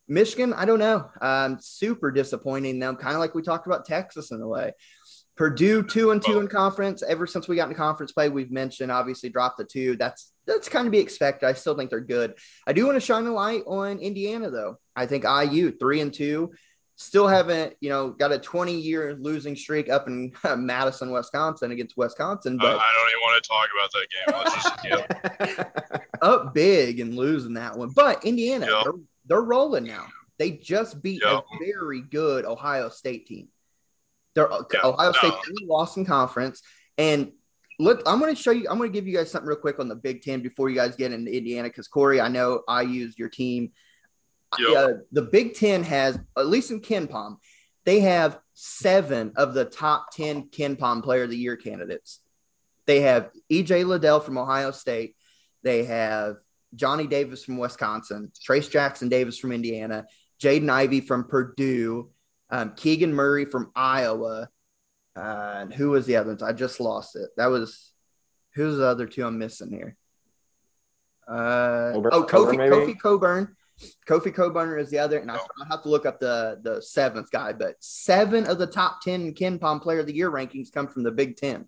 [0.07, 1.09] Michigan, I don't know.
[1.21, 4.73] Um, super disappointing them, kind of like we talked about Texas in a way.
[5.35, 7.01] Purdue two and two in conference.
[7.01, 9.95] Ever since we got in conference play, we've mentioned obviously dropped the two.
[9.95, 11.47] That's that's kind of be expected.
[11.47, 12.35] I still think they're good.
[12.67, 14.77] I do want to shine a light on Indiana though.
[14.95, 16.51] I think IU three and two
[16.95, 21.97] still haven't, you know, got a 20 year losing streak up in Madison, Wisconsin against
[21.97, 22.57] Wisconsin.
[22.57, 24.27] But uh, I don't even want to talk about that game.
[24.37, 25.99] Let's just, yeah.
[26.21, 27.89] up big and losing that one.
[27.89, 28.95] But Indiana, yep.
[29.25, 30.07] They're, rolling now.
[30.39, 33.49] They just beat a very good Ohio State team.
[34.35, 34.83] They're uh, yep.
[34.83, 35.29] Ohio no.
[35.29, 35.33] State
[35.63, 36.61] lost in conference.
[36.97, 37.31] And
[37.79, 39.79] look, I'm going to show you, I'm going to give you guys something real quick
[39.79, 41.69] on the Big Ten before you guys get into Indiana.
[41.69, 43.71] Because Corey, I know I used your team
[44.59, 44.77] Yep.
[44.77, 47.37] Uh, the Big Ten has, at least in KenPom,
[47.85, 52.19] they have seven of the top 10 KenPom Player of the Year candidates.
[52.85, 55.15] They have EJ Liddell from Ohio State.
[55.63, 56.35] They have
[56.75, 60.05] Johnny Davis from Wisconsin, Trayce Jackson Davis from Indiana,
[60.41, 62.09] Jaden Ivey from Purdue,
[62.49, 64.49] um, Keegan Murray from Iowa.
[65.15, 66.43] Uh, and who was the other ones?
[66.43, 67.29] I just lost it.
[67.37, 67.91] That was
[68.55, 69.95] who's the other two I'm missing here?
[71.27, 73.55] Uh, oh, Kofi, Kofi Cockburn
[74.07, 77.31] Kofi Cockburn is the other, and I, I have to look up the the seventh
[77.31, 81.03] guy, but seven of the top ten KenPom Player of the Year rankings come from
[81.03, 81.67] the Big Ten.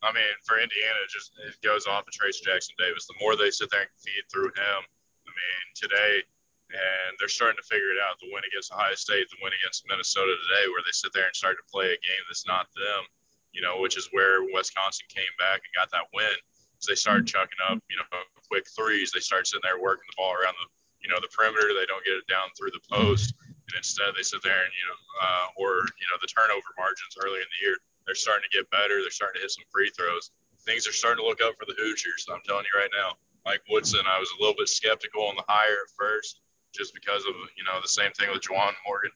[0.00, 3.04] I mean, for Indiana, it just it goes off of Trayce Jackson Davis.
[3.04, 4.80] The more they sit there and feed through him,
[5.28, 6.24] I mean, today,
[6.72, 8.16] and they're starting to figure it out.
[8.16, 11.36] The win against Ohio State, the win against Minnesota today, where they sit there and
[11.36, 13.04] start to play a game that's not them,
[13.52, 16.32] you know, which is where Wisconsin came back and got that win.
[16.80, 18.08] So they started chucking up, you know,
[18.48, 19.12] quick threes.
[19.12, 20.68] They start sitting there working the ball around the,
[21.04, 21.76] you know, the perimeter.
[21.76, 24.86] They don't get it down through the post, and instead they sit there and you
[24.88, 28.56] know, uh, or you know, the turnover margins early in the year, they're starting to
[28.56, 29.00] get better.
[29.00, 30.30] They're starting to hit some free throws.
[30.64, 32.26] Things are starting to look up for the Hoosiers.
[32.32, 34.00] I'm telling you right now, Mike Woodson.
[34.06, 36.40] I was a little bit skeptical on the hire at first,
[36.72, 39.12] just because of you know the same thing with Juwan Morgan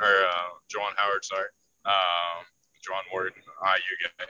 [0.00, 1.24] or uh, Juwan Howard.
[1.24, 1.48] Sorry,
[1.84, 2.44] um,
[2.80, 4.24] Juwan Morgan, IU guy,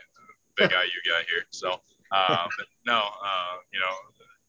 [0.56, 1.46] big IU guy here.
[1.50, 1.80] So.
[2.14, 2.46] Um,
[2.86, 3.90] no, uh, you know,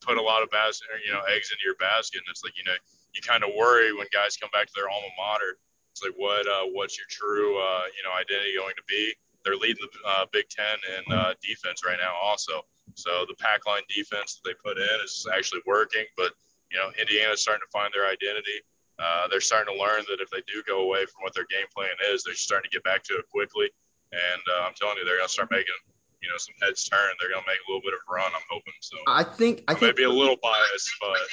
[0.02, 2.64] put a lot of bas- you know eggs into your basket, and it's like you
[2.64, 2.78] know
[3.14, 5.58] you kind of worry when guys come back to their alma mater.
[5.92, 9.14] It's like what uh, what's your true uh, you know identity going to be?
[9.48, 12.68] They're leading the uh, Big Ten in uh, defense right now, also.
[12.96, 16.36] So the pack line defense that they put in is actually working, but
[16.68, 18.60] you know Indiana's starting to find their identity.
[19.00, 21.68] Uh, they're starting to learn that if they do go away from what their game
[21.74, 23.70] plan is, they're starting to get back to it quickly.
[24.12, 25.80] And uh, I'm telling you, they're going to start making
[26.22, 27.08] you know some heads turn.
[27.20, 28.32] They're going to make a little bit of a run.
[28.36, 28.98] I'm hoping so.
[29.08, 31.24] I think I, I think, may be a little biased, but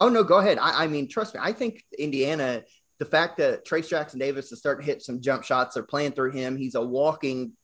[0.00, 0.56] oh no, go ahead.
[0.58, 1.40] I, I mean, trust me.
[1.42, 2.64] I think Indiana.
[3.02, 6.12] The fact that Trayce Jackson Davis is starting to hit some jump shots, they're playing
[6.12, 6.56] through him.
[6.56, 7.54] He's a walking.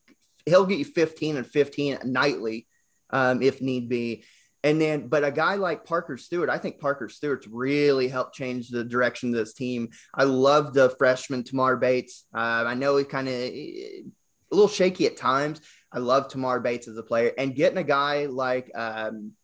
[0.47, 2.67] He'll get you 15 and 15 nightly,
[3.11, 4.25] um, if need be.
[4.65, 8.69] And then, but a guy like Parker Stewart, I think Parker Stewart's really helped change
[8.69, 9.91] the direction of this team.
[10.13, 12.25] I love the freshman Tamar Bates.
[12.35, 14.03] Uh, I know he's kind of a
[14.51, 15.61] little shaky at times.
[15.93, 19.35] I love Tamar Bates as a player, and getting a guy like um,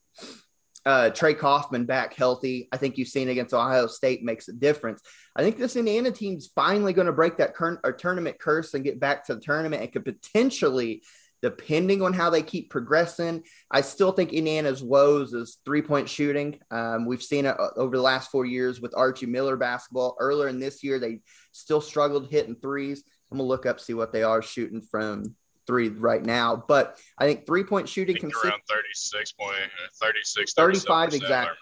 [0.86, 5.00] uh, Trey Kaufman back healthy, I think you've seen against Ohio State makes a difference.
[5.34, 8.84] I think this Indiana team's finally going to break that current or tournament curse and
[8.84, 11.02] get back to the tournament and could potentially
[11.44, 13.42] depending on how they keep progressing.
[13.70, 16.58] I still think Indiana's woes is three point shooting.
[16.70, 20.16] Um, we've seen it uh, over the last four years with Archie Miller basketball.
[20.18, 21.20] Earlier in this year, they
[21.52, 23.04] still struggled hitting threes.
[23.30, 25.34] I'm gonna look up see what they are shooting from
[25.66, 26.64] three right now.
[26.68, 31.56] But I think three point shooting can around 36 point, uh, 36, 35 exactly,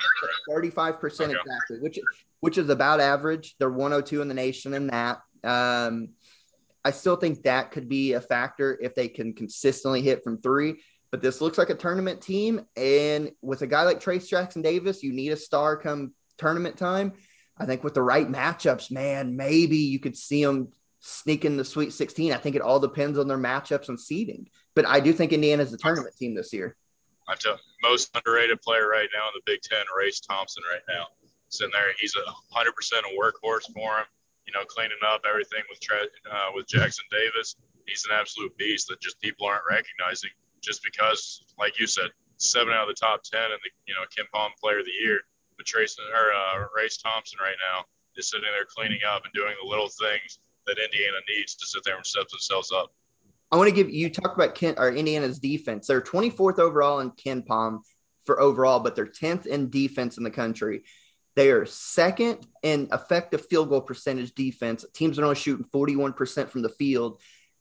[0.50, 1.98] 35 percent exactly, which
[2.40, 3.54] which is about average.
[3.58, 5.20] They're 102 in the nation in that.
[5.44, 6.10] Um,
[6.84, 10.82] I still think that could be a factor if they can consistently hit from three.
[11.10, 12.62] But this looks like a tournament team.
[12.76, 17.12] And with a guy like Trayce Jackson Davis, you need a star come tournament time.
[17.58, 20.72] I think with the right matchups, man, maybe you could see them
[21.02, 22.32] sneak in the Sweet 16.
[22.32, 24.48] I think it all depends on their matchups and seeding.
[24.74, 26.76] But I do think Indiana's the tournament team this year.
[27.28, 31.06] I tell most underrated player right now in the Big Ten, Race Thompson, right now.
[31.50, 34.06] Sitting there, he's a 100% a workhorse for him
[34.46, 35.78] you know, cleaning up everything with
[36.30, 37.56] uh, with Jackson Davis.
[37.86, 40.30] He's an absolute beast that just people aren't recognizing
[40.60, 44.06] just because, like you said, seven out of the top ten and the you know
[44.10, 45.20] KenPom Player of the Year.
[45.56, 47.84] But Trace or uh, Race Thompson right now
[48.16, 51.82] is sitting there cleaning up and doing the little things that Indiana needs to sit
[51.84, 52.93] there and step themselves up.
[53.51, 55.86] I want to give you talk about Kent or Indiana's defense.
[55.86, 57.80] They're 24th overall in KenPom
[58.24, 60.84] for overall, but they're 10th in defense in the country.
[61.34, 64.84] They are second in effective field goal percentage defense.
[64.94, 67.20] Teams are only shooting 41% from the field.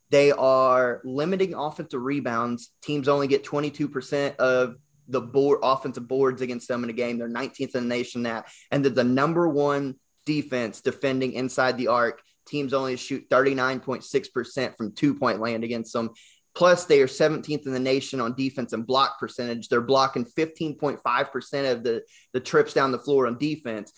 [0.09, 2.71] They are limiting offensive rebounds.
[2.81, 4.75] Teams only get 22% of
[5.07, 7.17] the board offensive boards against them in a game.
[7.17, 9.95] They're 19th in the nation that, and they're the number one
[10.25, 12.21] defense defending inside the arc.
[12.51, 16.11] Teams only shoot 39.6% from two point land against them.
[16.53, 19.69] Plus, they are 17th in the nation on defense and block percentage.
[19.69, 22.03] They're blocking 15.5% of the,
[22.33, 23.93] the trips down the floor on defense.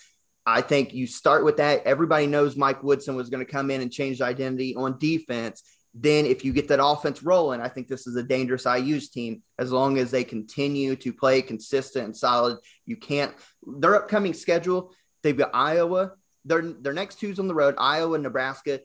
[0.46, 1.86] I think you start with that.
[1.86, 5.64] Everybody knows Mike Woodson was going to come in and change the identity on defense.
[5.96, 9.42] Then, if you get that offense rolling, I think this is a dangerous IU's team
[9.58, 12.58] as long as they continue to play consistent and solid.
[12.86, 13.34] You can't,
[13.66, 16.14] their upcoming schedule, they've got Iowa.
[16.46, 18.82] Their, their next two's on the road, Iowa and Nebraska.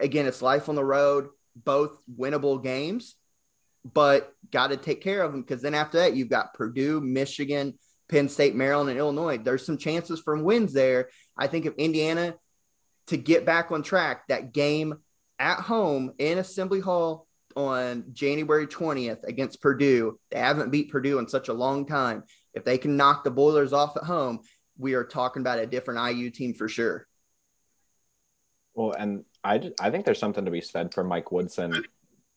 [0.00, 3.16] Again, it's life on the road both winnable games,
[3.84, 7.78] but got to take care of them because then after that, you've got Purdue, Michigan,
[8.08, 9.38] Penn State, Maryland, and Illinois.
[9.38, 11.10] There's some chances from wins there.
[11.36, 12.34] I think if Indiana
[13.08, 14.94] to get back on track, that game
[15.38, 17.26] at home in Assembly Hall
[17.56, 22.24] on January 20th against Purdue, they haven't beat Purdue in such a long time.
[22.52, 24.40] If they can knock the Boilers off at home,
[24.78, 27.06] we are talking about a different IU team for sure.
[28.74, 31.84] Well, and I, I think there's something to be said for Mike Woodson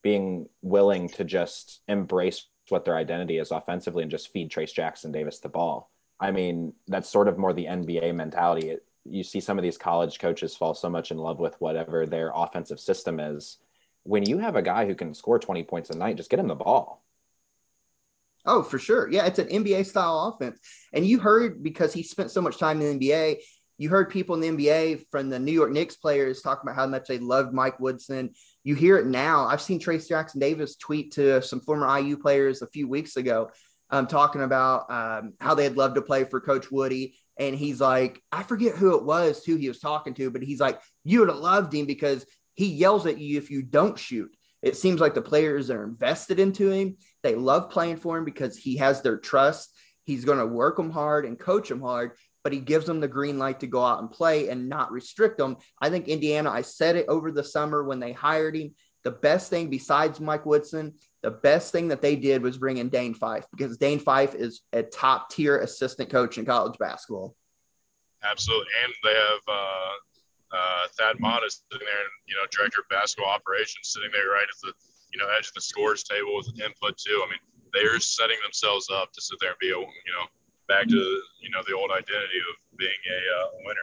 [0.03, 5.11] being willing to just embrace what their identity is offensively and just feed Trayce Jackson
[5.11, 5.89] Davis the ball.
[6.19, 8.69] I mean, that's sort of more the NBA mentality.
[8.69, 12.05] It, you see some of these college coaches fall so much in love with whatever
[12.05, 13.57] their offensive system is.
[14.03, 16.47] When you have a guy who can score 20 points a night, just get him
[16.47, 17.03] the ball.
[18.47, 19.11] Oh, for sure.
[19.11, 20.59] Yeah, it's an NBA style offense.
[20.93, 23.37] And you heard because he spent so much time in the NBA,
[23.77, 26.87] you heard people in the NBA from the New York Knicks players talking about how
[26.87, 28.31] much they loved Mike Woodson.
[28.63, 29.45] You hear it now.
[29.45, 33.51] I've seen Trayce Jackson Davis tweet to some former IU players a few weeks ago,
[33.89, 37.15] um, talking about um, how they'd love to play for Coach Woody.
[37.37, 40.59] And he's like, I forget who it was who he was talking to, but he's
[40.59, 42.25] like, you would have loved him because
[42.55, 44.31] he yells at you if you don't shoot.
[44.63, 46.97] It seems like the players are invested into him.
[47.27, 49.75] They love playing for him because he has their trust.
[50.05, 52.13] He's going to work them hard and coach them hard
[52.47, 55.37] but he gives them the green light to go out and play and not restrict
[55.37, 55.57] them.
[55.81, 58.73] I think Indiana, I said it over the summer when they hired him.
[59.03, 60.93] The best thing besides Mike Woodson,
[61.23, 64.61] the best thing that they did was bring in Dane Fife because Dane Fife is
[64.71, 67.35] a top tier assistant coach in college basketball.
[68.23, 68.67] Absolutely.
[68.81, 73.29] And they have uh, uh, Thad Matta sitting there, and, you know, director of basketball
[73.29, 74.71] operations sitting there right at the,
[75.17, 77.23] you know, edge of the scores table with input too.
[77.25, 77.39] I mean,
[77.73, 80.25] they're setting themselves up to sit there and be a, you know,
[80.67, 83.79] back to you know the old identity of being a uh, winner.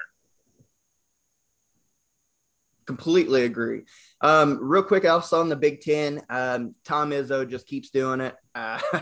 [2.86, 3.82] Completely agree.
[4.20, 8.36] Um, real quick, also on the Big Ten, um, Tom Izzo just keeps doing it.
[8.54, 8.80] Uh,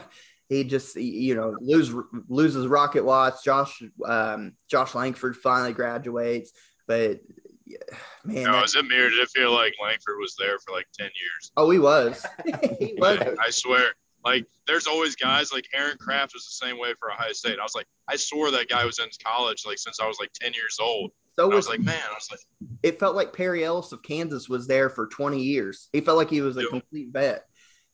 [0.49, 1.93] he just you know lose,
[2.29, 3.43] loses Rocket Watts.
[3.43, 6.53] Josh um, Josh Langford finally graduates,
[6.87, 7.21] but
[8.25, 9.11] man, no, is it mirrored?
[9.11, 11.53] Did it feel like Langford was there for like ten years?
[11.57, 12.25] Oh, he was.
[12.79, 13.19] he was.
[13.41, 13.93] I swear,
[14.25, 17.59] Like there's always guys like Aaron Craft was the same way for Ohio State.
[17.59, 20.31] I was like, I swore that guy was in college like since I was like
[20.41, 21.11] 10 years old.
[21.39, 22.41] So I was, was like, man, I was like,
[22.83, 25.89] it felt like Perry Ellis of Kansas was there for 20 years.
[25.93, 26.67] He felt like he was a Yeah.
[26.71, 27.47] complete vet.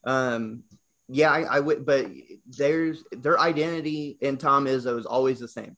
[0.03, 0.63] Um,
[1.07, 2.07] yeah, I, I would, but
[2.45, 5.77] there's their identity in Tom Izzo is always the same.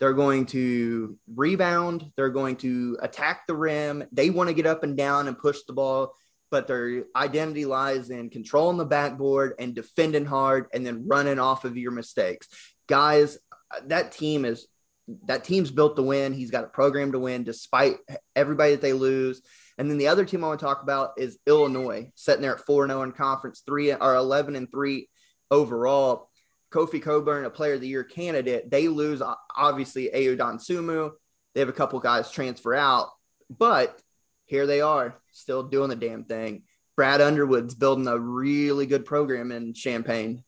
[0.00, 2.10] They're going to rebound.
[2.16, 4.04] They're going to attack the rim.
[4.12, 6.14] They want to get up and down and push the ball,
[6.50, 11.66] but their identity lies in controlling the backboard and defending hard and then running off
[11.66, 12.48] of your mistakes.
[12.88, 13.38] Guys,
[13.86, 14.66] that team is
[15.26, 16.32] that team's built to win.
[16.32, 17.96] He's got a program to win despite
[18.36, 19.42] everybody that they lose.
[19.76, 22.66] And then the other team I want to talk about is Illinois, sitting there at
[22.66, 25.08] 4 0 in conference, three or 11 and 3
[25.50, 26.29] overall.
[26.72, 29.22] Kofi Cockburn, a player of the year candidate, they lose
[29.56, 31.12] obviously Ayo Dosunmu.
[31.54, 33.08] They have a couple guys transfer out,
[33.50, 34.00] but
[34.46, 36.62] here they are still doing the damn thing.
[36.96, 40.44] Brad Underwood's building a really good program in Champaign.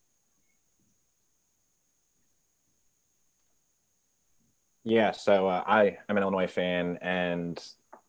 [4.84, 7.62] Yeah, so uh, I am an Illinois fan, and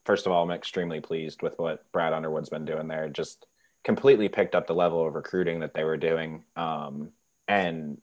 [0.05, 3.09] first of all, I'm extremely pleased with what Brad Underwood's been doing there.
[3.09, 3.45] Just
[3.83, 6.43] completely picked up the level of recruiting that they were doing.
[6.55, 7.11] Um,
[7.61, 7.97] and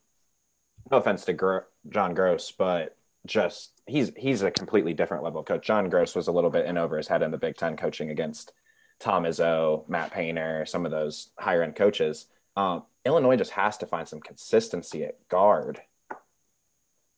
[0.90, 2.96] no offense to Gro- John Groce, but
[3.26, 5.66] just he's he's a completely different level of coach.
[5.66, 8.10] John Groce was a little bit in over his head in the Big Ten coaching
[8.10, 8.52] against
[8.98, 12.26] Tom Izzo, Matt Painter, some of those higher end coaches.
[12.56, 15.80] Um, Illinois just has to find some consistency at guard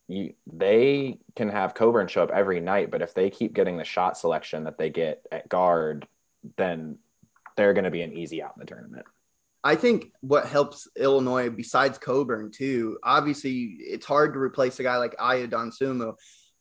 [0.09, 3.85] you they can have Cockburn show up every night, but if they keep getting the
[3.85, 6.07] shot selection that they get at guard,
[6.57, 6.99] then
[7.57, 9.07] they're going to be an easy out in the tournament.
[9.65, 14.97] I think what helps Illinois, besides Cockburn too, obviously it's hard to replace a guy
[14.97, 16.15] like Ayo Dosunmu,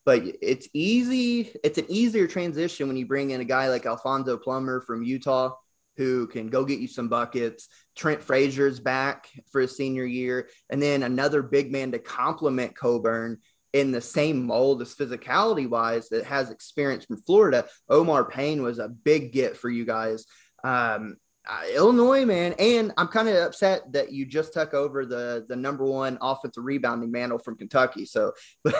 [0.05, 1.51] but it's easy.
[1.63, 5.55] It's an easier transition when you bring in a guy like Alfonso Plummer from Utah,
[5.97, 7.67] who can go get you some buckets.
[7.95, 13.39] Trent Frazier's back for his senior year, and then another big man to complement Cockburn
[13.73, 17.65] in the same mold as physicality wise that has experience from Florida.
[17.89, 20.25] Omar Payne was a big get for you guys.
[20.63, 21.15] Um,
[21.49, 25.55] uh, Illinois, man, and I'm kind of upset that you just took over the the
[25.55, 28.05] number one offensive rebounding mantle from Kentucky.
[28.05, 28.33] So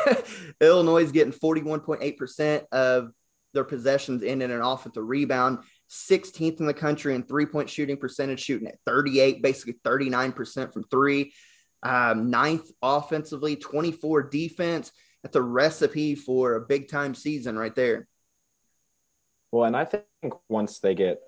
[0.62, 3.12] Illinois is getting 41.8 percent of
[3.54, 5.60] their possessions in an offensive rebound.
[5.90, 10.84] 16th in the country in three point shooting percentage, shooting at 38, basically 39% from
[10.84, 11.34] three.
[11.84, 14.92] Um, ninth offensively, 24 defense.
[15.24, 18.08] That's a recipe for a big time season right there.
[19.52, 20.06] Well, and I think
[20.48, 21.20] once they get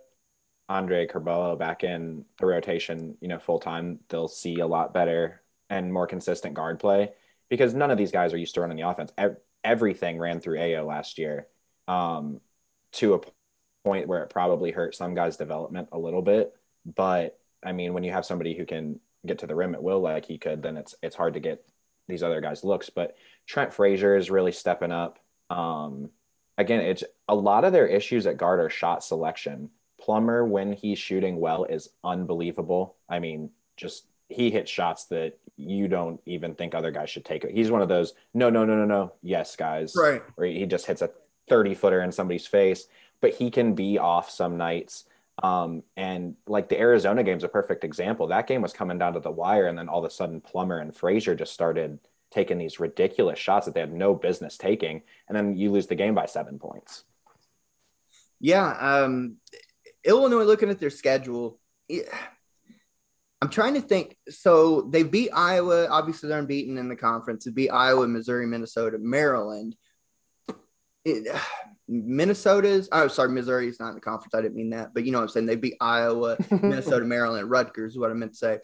[0.70, 5.42] Andre Curbelo back in the rotation, you know, full time, they'll see a lot better
[5.70, 7.12] and more consistent guard play
[7.50, 9.12] because none of these guys are used to running the offense.
[9.64, 11.48] Everything ran through Ayo last year
[11.88, 12.40] um,
[12.94, 13.22] to a
[13.84, 16.54] point where it probably hurt some guys' development a little bit.
[16.86, 20.02] But I mean, when you have somebody who can get to the rim at will
[20.02, 21.66] like he could, then it's it's hard to get
[22.08, 22.90] these other guys looks.
[22.90, 23.16] But
[23.48, 25.20] Trent Frazier is really stepping up.
[25.50, 26.10] Um,
[26.58, 29.70] again, it's a lot of their issues at guard are shot selection.
[30.04, 32.96] Plummer, when he's shooting well, is unbelievable.
[33.08, 37.46] I mean, just he hits shots that you don't even think other guys should take.
[37.48, 40.22] He's one of those no, no, no, no, no, yes, guys, Right.
[40.36, 41.12] Where he just hits a
[41.48, 42.88] thirty footer in somebody's face,
[43.22, 45.06] but he can be off some nights.
[45.42, 48.28] Um, and like the Arizona game's a perfect example.
[48.28, 50.80] That game was coming down to the wire, and then all of a sudden, Plummer
[50.80, 51.98] and Frazier just started
[52.30, 55.96] taking these ridiculous shots that they had no business taking, and then you lose the
[55.96, 57.06] game by seven points.
[58.44, 58.72] Yeah.
[58.78, 59.38] Um,
[60.06, 62.10] Illinois, looking at their schedule, it-
[63.42, 64.16] I'm trying to think.
[64.30, 65.88] So they beat Iowa.
[65.90, 67.44] Obviously, they're unbeaten in the conference.
[67.44, 69.76] They beat Iowa, Missouri, Minnesota, Maryland.
[71.04, 71.28] It,
[71.86, 74.34] Minnesota's, oh, sorry, Missouri is not in the conference.
[74.34, 74.94] I didn't mean that.
[74.94, 75.46] But you know what I'm saying?
[75.48, 78.60] They beat Iowa, Minnesota, Maryland, Rutgers is what I meant to say.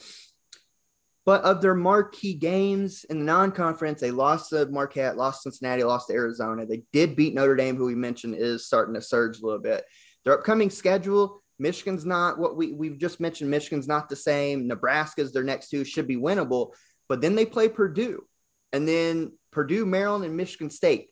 [1.26, 5.84] But of their marquee games in the non-conference, they lost to Marquette, lost to Cincinnati,
[5.84, 6.66] lost to Arizona.
[6.66, 9.84] They did beat Notre Dame, who we mentioned is starting to surge a little bit.
[10.26, 13.50] Their upcoming schedule, Michigan's not what we we've just mentioned.
[13.50, 14.68] Michigan's not the same.
[14.68, 16.74] Nebraska's their next two should be winnable,
[17.08, 18.26] but then they play Purdue,
[18.72, 21.10] and then Purdue, Maryland, and Michigan State.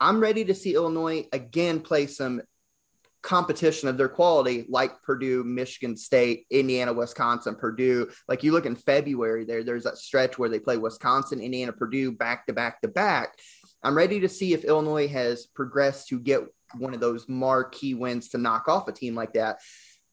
[0.00, 2.40] I'm ready to see Illinois again play some
[3.22, 8.10] competition of their quality, like Purdue, Michigan State, Indiana, Wisconsin, Purdue.
[8.28, 12.12] Like you look in February there, there's that stretch where they play Wisconsin, Indiana, Purdue
[12.12, 13.38] back to back to back.
[13.82, 16.42] I'm ready to see if Illinois has progressed to get
[16.76, 19.60] one of those marquee wins to knock off a team like that.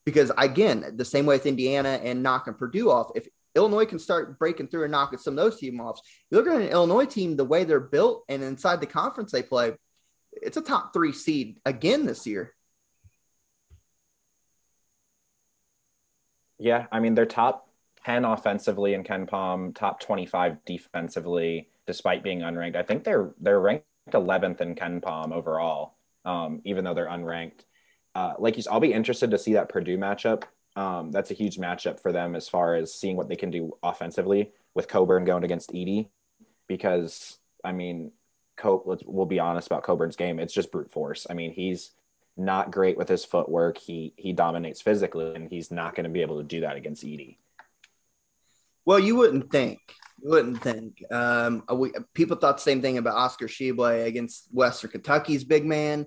[0.05, 4.39] Because again, the same way with Indiana and knocking Purdue off, if Illinois can start
[4.39, 7.35] breaking through and knocking some of those team off, you look at an Illinois team,
[7.35, 9.73] the way they're built and inside the conference they play,
[10.31, 12.53] it's a top three seed again this year.
[16.59, 17.69] Yeah, I mean they're top
[18.05, 22.75] 10 offensively in KenPom, top 25 defensively, despite being unranked.
[22.75, 25.96] I think they're they're ranked 11th in KenPom overall,
[26.27, 27.61] um, even though they're unranked.
[28.13, 30.43] Uh, like you, I'll be interested to see that Purdue matchup.
[30.75, 33.75] Um, that's a huge matchup for them as far as seeing what they can do
[33.81, 36.09] offensively with Cockburn going against Edey,
[36.67, 38.11] because I mean,
[38.63, 40.37] let's, we'll be honest about Cockburn's game.
[40.39, 41.25] It's just brute force.
[41.29, 41.91] I mean, he's
[42.35, 43.79] not great with his footwork.
[43.79, 47.03] He he dominates physically, and he's not going to be able to do that against
[47.03, 47.37] Edey.
[48.87, 49.81] Well, you wouldn't think.
[50.23, 51.03] You wouldn't think.
[51.11, 56.05] Um, we, people thought the same thing about Oscar Tshiebwe against Western Kentucky's big man.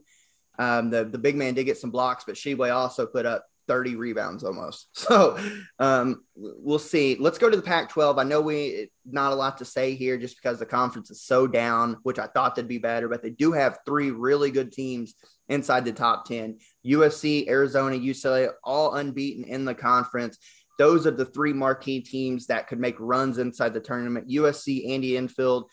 [0.58, 3.96] Um, the the big man did get some blocks, but Tshiebwe also put up 30
[3.96, 4.88] rebounds almost.
[4.94, 5.38] So
[5.78, 7.18] um, we'll see.
[7.20, 8.18] Let's go to the Pac 12.
[8.18, 11.46] I know we not a lot to say here just because the conference is so
[11.46, 15.14] down, which I thought they'd be better, but they do have three really good teams
[15.50, 20.38] inside the top 10 USC, Arizona, UCLA, all unbeaten in the conference.
[20.80, 24.30] Those are the three marquee teams that could make runs inside the tournament.
[24.30, 25.68] USC, Andy Enfield,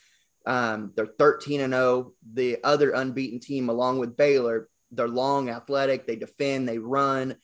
[0.46, 2.12] um, they're 13 and 0.
[2.34, 7.38] The other unbeaten team, along with Baylor, they're long, athletic, they defend, they run.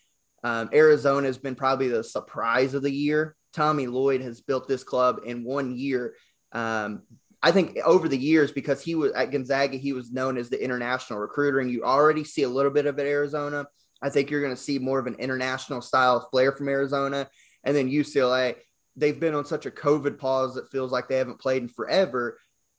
[0.43, 3.37] Um, Arizona has been probably the surprise of the year.
[3.53, 6.15] Tommy Lloyd has built this club in one year.
[6.51, 7.03] Um,
[7.41, 10.61] I think over the years, because he was at Gonzaga, he was known as the
[10.61, 13.67] international recruiter, and you already see a little bit of it Arizona.
[14.01, 17.29] I think you're going to see more of an international style flair from Arizona.
[17.63, 18.55] And then UCLA,
[18.95, 22.37] they've been on such a COVID pause that feels like they haven't played in forever,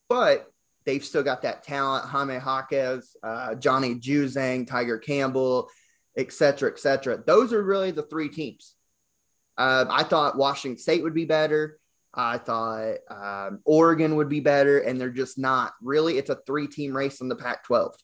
[0.09, 0.47] but
[0.85, 2.05] they've still got that talent.
[2.07, 5.69] Jaime Jaquez, uh, Johnny Juzang, Tiger Campbell,
[6.17, 7.23] et cetera, et cetera.
[7.25, 8.75] Those are really the three teams.
[9.57, 11.79] Uh, I thought Washington State would be better.
[12.13, 15.73] I thought um, Oregon would be better, and they're just not.
[15.83, 17.95] Really, it's a three team race in the Pac 12.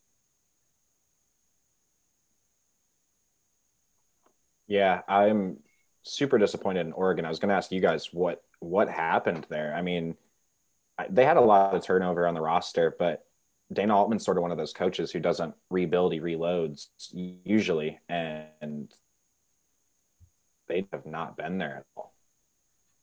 [4.66, 5.59] Yeah, I'm
[6.02, 7.24] super disappointed in Oregon.
[7.24, 9.74] I was going to ask you guys what what happened there.
[9.74, 10.16] I mean,
[11.09, 13.24] they had a lot of turnover on the roster, but
[13.72, 16.89] Dana Altman's sort of one of those coaches who doesn't rebuild, he reloads
[17.44, 18.93] usually, and
[20.68, 22.14] they have not been there at all.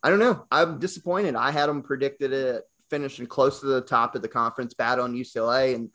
[0.04, 0.46] I don't know.
[0.52, 1.36] I'm disappointed.
[1.36, 5.14] I had them predicted it finishing close to the top of the conference, bad on
[5.14, 5.90] UCLA, and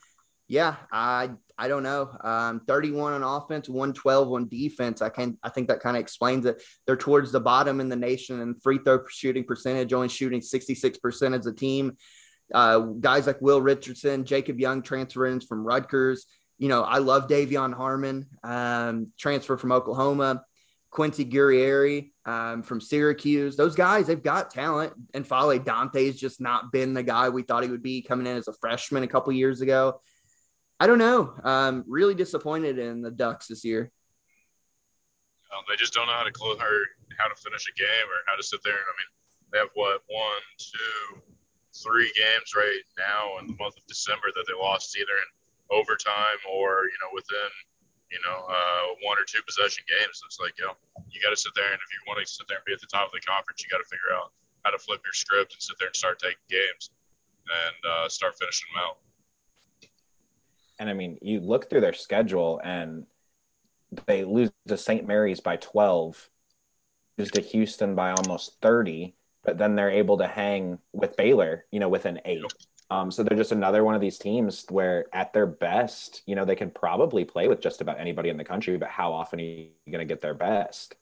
[0.48, 2.10] yeah, I I don't know.
[2.22, 5.02] Um, 31 on offense, 112 on defense.
[5.02, 6.62] I can I think that kind of explains it.
[6.86, 11.38] They're towards the bottom in the nation in free throw shooting percentage, only shooting 66%
[11.38, 11.96] as a team.
[12.52, 16.26] Uh, guys like Will Richardson, Jacob Young transferring from Rutgers.
[16.58, 20.44] You know, I love De'Vion Harmon, um, transfer from Oklahoma.
[20.92, 23.56] Quincy Guerrier um, from Syracuse.
[23.56, 24.92] Those guys, they've got talent.
[25.14, 28.36] And Fale Dante's just not been the guy we thought he would be coming in
[28.36, 30.00] as a freshman a couple years ago.
[30.82, 31.30] I don't know.
[31.46, 33.86] Um, really disappointed in the Ducks this year.
[35.54, 36.90] Um, they just don't know how to close or
[37.22, 38.82] how to finish a game or how to sit there.
[38.82, 39.10] I mean,
[39.54, 41.22] they have what one, two,
[41.70, 45.30] three games right now in the month of December that they lost either in
[45.70, 47.50] overtime or you know within
[48.10, 50.18] you know uh, one or two possession games.
[50.26, 50.74] It's like yo,
[51.14, 52.82] you got to sit there and if you want to sit there and be at
[52.82, 54.34] the top of the conference, you got to figure out
[54.66, 56.90] how to flip your script and sit there and start taking games
[57.46, 58.98] and uh, start finishing them out.
[60.82, 63.06] And I mean, you look through their schedule and
[64.06, 65.06] they lose to St.
[65.06, 66.28] Mary's by 12,
[67.18, 69.14] lose to Houston by almost 30,
[69.44, 72.52] but then they're able to hang with Baylor, you know, with an eight.
[72.90, 76.44] Um, so they're just another one of these teams where, at their best, you know,
[76.44, 78.76] they can probably play with just about anybody in the country.
[78.76, 80.96] But how often are you going to get their best?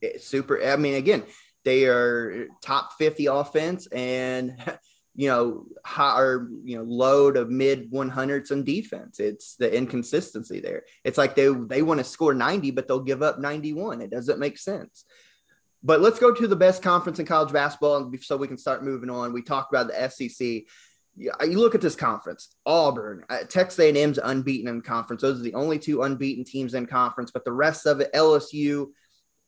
[0.00, 0.64] It's super.
[0.64, 1.24] I mean, again,
[1.64, 4.56] they are top fifty offense and
[5.14, 10.58] you know high or you know low to mid 100s on defense it's the inconsistency
[10.58, 14.10] there it's like they they want to score 90 but they'll give up 91 it
[14.10, 15.04] doesn't make sense
[15.82, 19.10] but let's go to the best conference in college basketball so we can start moving
[19.10, 19.32] on.
[19.32, 20.62] We talked about the SEC.
[21.16, 25.22] You look at this conference: Auburn, uh, Texas A&M's unbeaten in conference.
[25.22, 27.30] Those are the only two unbeaten teams in conference.
[27.32, 28.86] But the rest of it: LSU,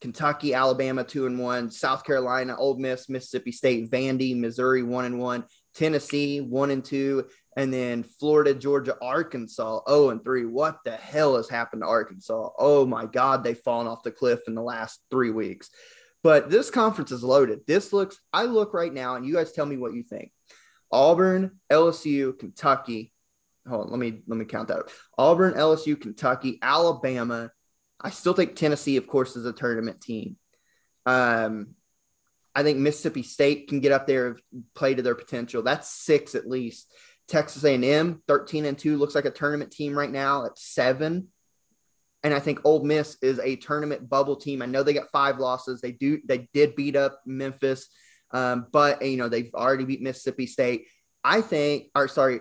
[0.04, 5.18] Kentucky, Alabama, two and one; South Carolina, Ole Miss, Mississippi State, Vandy, Missouri, one and
[5.18, 5.44] one;
[5.74, 7.24] Tennessee, one and two,
[7.56, 10.44] and then Florida, Georgia, Arkansas, oh and three.
[10.44, 12.50] What the hell has happened to Arkansas?
[12.58, 15.70] Oh my God, they've fallen off the cliff in the last three weeks.
[16.22, 17.60] But this conference is loaded.
[17.66, 20.32] This looks, I look right now, and you guys tell me what you think.
[20.92, 23.14] Auburn, LSU, Kentucky.
[23.66, 24.80] Hold on, let me let me count that.
[24.80, 24.90] Up.
[25.16, 27.50] Auburn, LSU, Kentucky, Alabama.
[28.04, 30.36] I still think Tennessee, of course, is a tournament team.
[31.06, 31.74] Um,
[32.54, 35.62] I think Mississippi State can get up there, and play to their potential.
[35.62, 36.92] That's six at least.
[37.26, 41.28] Texas A&M, 13 and two, looks like a tournament team right now at seven.
[42.22, 44.60] And I think Ole Miss is a tournament bubble team.
[44.60, 45.80] I know they got five losses.
[45.80, 47.88] They do they did beat up Memphis,
[48.30, 50.86] um, but you know they've already beat Mississippi State.
[51.22, 52.40] I think, or sorry,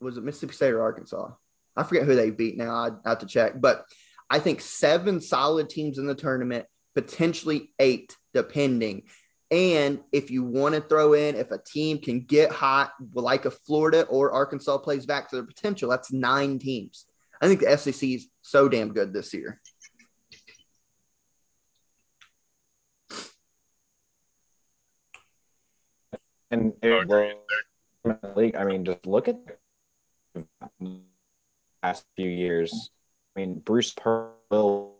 [0.00, 1.30] was it Mississippi State or Arkansas?
[1.76, 2.74] I forget who they beat now.
[2.74, 3.84] I have to check, but
[4.30, 9.04] I think seven solid teams in the tournament, potentially eight, depending.
[9.50, 13.50] And if you want to throw in, if a team can get hot, like a
[13.50, 17.06] Florida or Arkansas plays back to their potential, that's nine teams.
[17.40, 19.60] I think the SEC is so damn good this year.
[26.50, 27.36] And it,
[28.36, 29.36] league, I mean, just look at
[30.34, 31.00] the
[31.82, 32.90] past few years.
[33.36, 34.94] I mean, Bruce Pearl,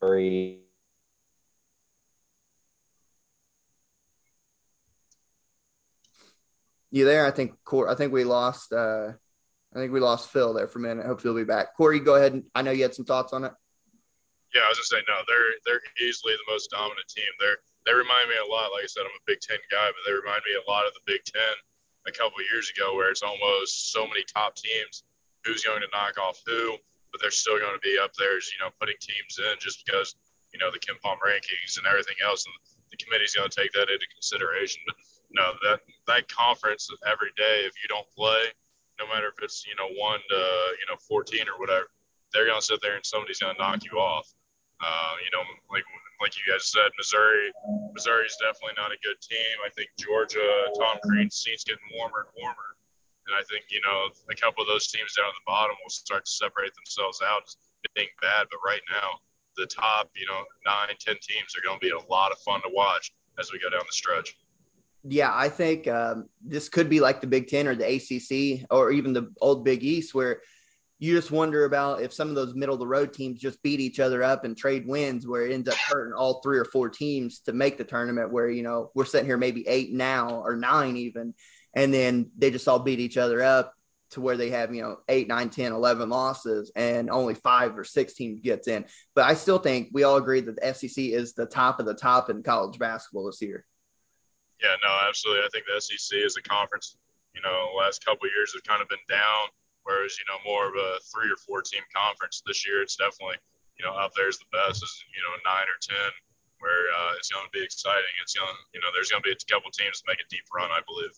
[0.00, 0.58] Curry,
[6.92, 7.26] you there?
[7.26, 7.56] I think
[7.88, 8.72] I think we lost.
[8.72, 9.12] Uh,
[9.74, 11.06] I think we lost Phil there for a minute.
[11.06, 11.74] Hopefully, he'll be back.
[11.74, 12.34] Corey, go ahead.
[12.34, 13.52] And, I know you had some thoughts on it.
[14.54, 17.32] Yeah, I was just saying, no, they're they're easily the most dominant team.
[17.40, 17.56] They're
[17.86, 18.70] they remind me a lot.
[18.76, 20.92] Like I said, I'm a Big Ten guy, but they remind me a lot of
[20.92, 21.54] the Big Ten
[22.06, 25.02] a couple years ago, where it's almost so many top teams.
[25.44, 26.76] Who's going to knock off who?
[27.12, 30.16] But they're still going to be up there, you know, putting teams in just because
[30.52, 32.56] you know the KenPom rankings and everything else, and
[32.90, 34.80] the committee's going to take that into consideration.
[34.88, 34.96] But
[35.32, 38.52] no, that that conference every day, if you don't play,
[39.00, 40.40] no matter if it's you know one to
[40.80, 41.88] you know 14 or whatever,
[42.32, 44.28] they're gonna sit there and somebody's gonna knock you off.
[44.82, 45.84] Uh, you know, like
[46.20, 47.50] like you guys said, Missouri,
[47.92, 49.56] Missouri is definitely not a good team.
[49.66, 52.78] I think Georgia, Tom Crean's seat's getting warmer and warmer,
[53.26, 55.90] and I think you know a couple of those teams down at the bottom will
[55.90, 57.42] start to separate themselves out
[57.94, 58.46] being bad.
[58.50, 59.18] But right now,
[59.56, 62.62] the top, you know, nine, ten teams are going to be a lot of fun
[62.62, 64.36] to watch as we go down the stretch
[65.04, 68.92] yeah, I think um, this could be like the Big Ten or the ACC or
[68.92, 70.42] even the old Big East, where
[71.00, 73.80] you just wonder about if some of those middle of the road teams just beat
[73.80, 76.88] each other up and trade wins, where it ends up hurting all three or four
[76.88, 78.30] teams to make the tournament.
[78.30, 81.34] Where you know we're sitting here maybe eight now or nine even,
[81.74, 83.74] and then they just all beat each other up
[84.10, 87.84] to where they have you know eight, nine, 10, 11 losses, and only five or
[87.84, 88.84] six teams gets in.
[89.14, 91.94] But I still think we all agree that the SEC is the top of the
[91.94, 93.64] top in college basketball this year.
[94.60, 95.44] Yeah, no, absolutely.
[95.44, 96.96] I think the SEC is a conference,
[97.34, 99.48] you know, last couple years have kind of been down,
[99.82, 102.42] whereas you know more of a three or four team conference.
[102.46, 103.40] This year, it's definitely
[103.80, 104.84] you know up there is the best.
[104.84, 106.12] Is you know nine or ten,
[106.62, 108.14] where uh, it's going to be exciting.
[108.22, 110.70] It's going, you know, there's going to be a couple teams make a deep run,
[110.70, 111.10] I believe.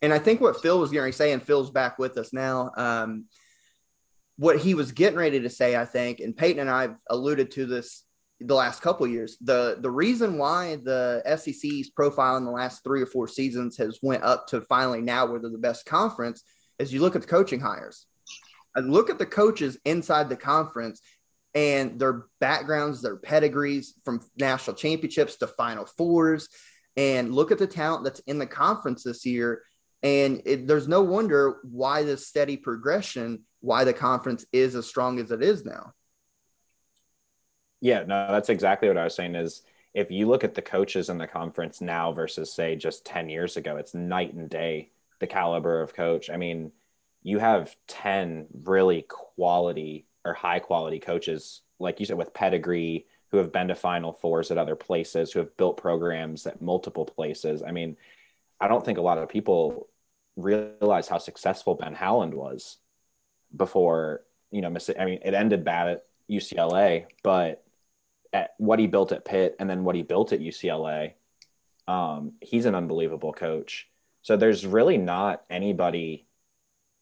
[0.00, 2.70] And I think what Phil was going to say, and Phil's back with us now.
[2.76, 3.26] Um,
[4.36, 7.50] what he was getting ready to say, I think, and Peyton and I have alluded
[7.52, 8.04] to this
[8.40, 9.36] the last couple years.
[9.40, 13.98] The the reason why the SEC's profile in the last three or four seasons has
[14.02, 16.42] went up to finally now where they're the best conference
[16.78, 18.06] is you look at the coaching hires.
[18.74, 21.02] And look at the coaches inside the conference
[21.54, 26.48] and their backgrounds, their pedigrees from national championships to final fours.
[26.96, 29.62] And look at the talent that's in the conference this year.
[30.02, 35.18] And it, there's no wonder why this steady progression, why the conference is as strong
[35.20, 35.92] as it is now.
[37.80, 39.62] Yeah, no, that's exactly what I was saying is
[39.94, 43.56] if you look at the coaches in the conference now versus say just 10 years
[43.56, 44.90] ago, it's night and day
[45.20, 46.30] the caliber of coach.
[46.30, 46.72] I mean,
[47.22, 53.38] you have 10 really quality or high quality coaches, like you said, with pedigree who
[53.38, 57.62] have been to final fours at other places, who have built programs at multiple places.
[57.66, 57.96] I mean,
[58.60, 59.88] I don't think a lot of people
[60.36, 62.76] realize how successful Ben Howland was
[63.56, 67.64] before, you know, I mean, it ended bad at UCLA, but
[68.34, 71.14] at what he built at Pitt and then what he built at UCLA,
[71.88, 73.88] um, he's an unbelievable coach.
[74.20, 76.26] So there's really not anybody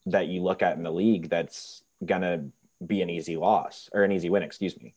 [0.07, 2.47] that you look at in the league that's gonna
[2.85, 4.44] be an easy loss or an easy win.
[4.44, 4.94] Excuse me.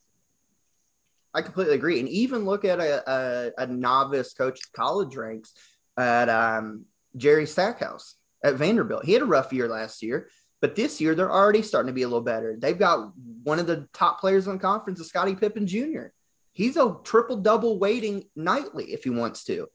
[1.34, 3.12] I completely agree, and even look at a,
[3.58, 5.54] a, a novice coach college ranks
[5.98, 6.86] at um,
[7.18, 9.06] Jerry Stackhouse at Vanderbilt.
[9.06, 10.30] He had a rough year last year,
[10.62, 12.56] but this year they're already starting to be a little better.
[12.58, 13.12] They've got
[13.44, 16.08] one of the top players in the conference, is Scottie Pippen Jr
[16.54, 19.68] he's a triple double waiting nightly if he wants to.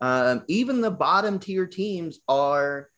[0.00, 2.90] Um, even the bottom tier teams are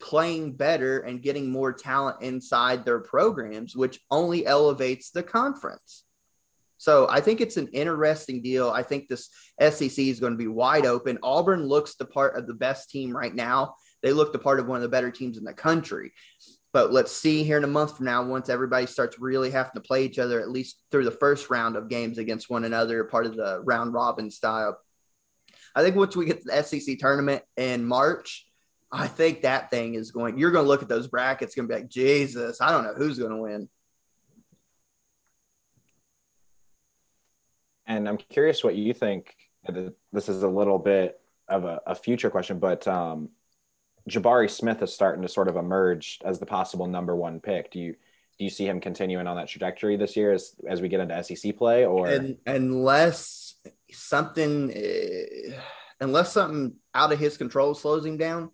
[0.00, 6.02] playing better and getting more talent inside their programs, which only elevates the conference.
[6.78, 8.70] So I think it's an interesting deal.
[8.70, 9.30] I think this
[9.60, 11.18] SEC is going to be wide open.
[11.22, 13.74] Auburn looks the part of the best team right now.
[14.02, 16.12] They look the part of one of the better teams in the country.
[16.72, 19.80] But let's see here in a month from now, once everybody starts really having to
[19.80, 23.24] play each other, at least through the first round of games against one another, part
[23.24, 24.76] of the round robin style.
[25.74, 28.46] I think once we get to the SEC tournament in March,
[28.92, 31.74] I think that thing is going, you're going to look at those brackets, going to
[31.74, 33.68] be like, Jesus, I don't know who's going to win.
[37.86, 39.34] And I'm curious what you think.
[40.12, 43.30] This is a little bit of a, a future question, but um,
[44.08, 47.70] Jabari Smith is starting to sort of emerge as the possible number one pick.
[47.70, 47.96] Do you
[48.38, 51.22] do you see him continuing on that trajectory this year as as we get into
[51.24, 53.54] SEC play, or and, unless
[53.92, 55.56] something uh,
[56.00, 58.50] unless something out of his control slows him down,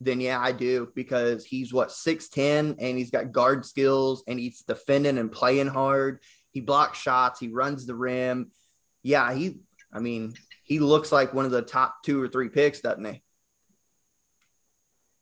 [0.00, 4.38] then yeah, I do because he's what six ten and he's got guard skills and
[4.38, 6.20] he's defending and playing hard.
[6.50, 7.40] He blocks shots.
[7.40, 8.52] He runs the rim.
[9.04, 9.60] Yeah, he.
[9.92, 13.22] I mean, he looks like one of the top two or three picks, doesn't he?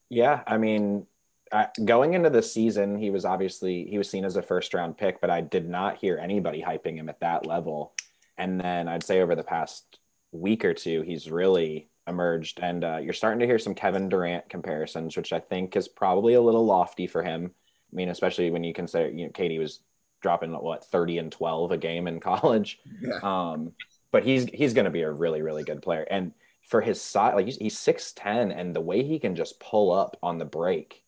[0.08, 1.06] Yeah, I mean,
[1.52, 4.96] I, going into the season, he was obviously he was seen as a first round
[4.96, 7.92] pick, but I did not hear anybody hyping him at that level.
[8.38, 9.98] And then I'd say over the past
[10.30, 14.48] week or two, he's really emerged, and uh, you're starting to hear some Kevin Durant
[14.48, 17.50] comparisons, which I think is probably a little lofty for him.
[17.92, 19.80] I mean, especially when you consider you know KD was
[20.22, 22.78] dropping what 30 and 12 a game in college.
[23.00, 23.18] Yeah.
[23.22, 23.72] Um,
[24.12, 26.32] but he's he's going to be a really really good player, and
[26.68, 30.16] for his size, like he's six ten, and the way he can just pull up
[30.22, 31.02] on the break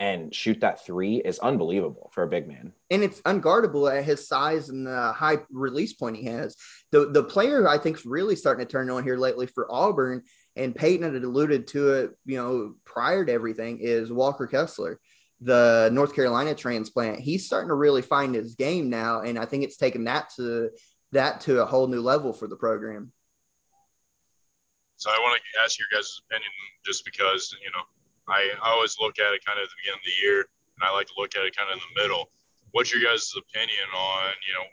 [0.00, 2.72] and shoot that three is unbelievable for a big man.
[2.90, 6.56] And it's unguardable at his size and the high release point he has.
[6.90, 10.22] The the player I think is really starting to turn on here lately for Auburn,
[10.56, 14.98] and Peyton had alluded to it, you know, prior to everything, is Walker Kessler,
[15.40, 17.20] the North Carolina transplant.
[17.20, 20.70] He's starting to really find his game now, and I think it's taken that to
[21.12, 23.12] that to a whole new level for the program.
[24.96, 26.50] So I want to ask your guys' opinion,
[26.84, 27.84] just because you know
[28.30, 30.38] I, always look at it kind of at the beginning of the year,
[30.78, 32.30] and I like to look at it kind of in the middle.
[32.70, 34.66] What's your guys' opinion on, you know,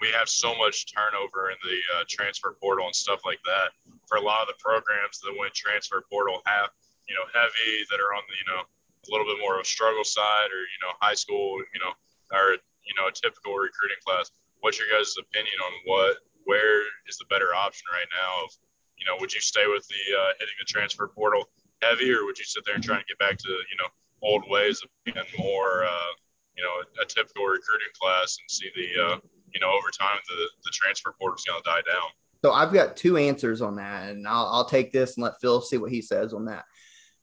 [0.00, 3.70] we have so much turnover in the uh, transfer portal and stuff like that.
[4.08, 6.70] For a lot of the programs that went transfer portal have,
[7.06, 8.64] you know, heavy that are on the, you know,
[9.08, 11.92] a little bit more of a struggle side or, you know, high school, you know,
[12.32, 14.30] or, you know, a typical recruiting class.
[14.60, 18.44] What's your guys' opinion on what, where is the better option right now?
[18.44, 18.50] Of,
[18.96, 21.48] you know, would you stay with the uh, hitting the transfer portal
[21.82, 23.88] heavy, or would you sit there and try and get back to you know
[24.22, 26.12] old ways of being more uh,
[26.56, 29.18] you know a, a, typical recruiting class and see the uh,
[29.52, 32.08] you know over time the the transfer portal is going to die down?
[32.44, 35.62] So I've got two answers on that, and I'll, I'll take this and let Phil
[35.62, 36.64] see what he says on that.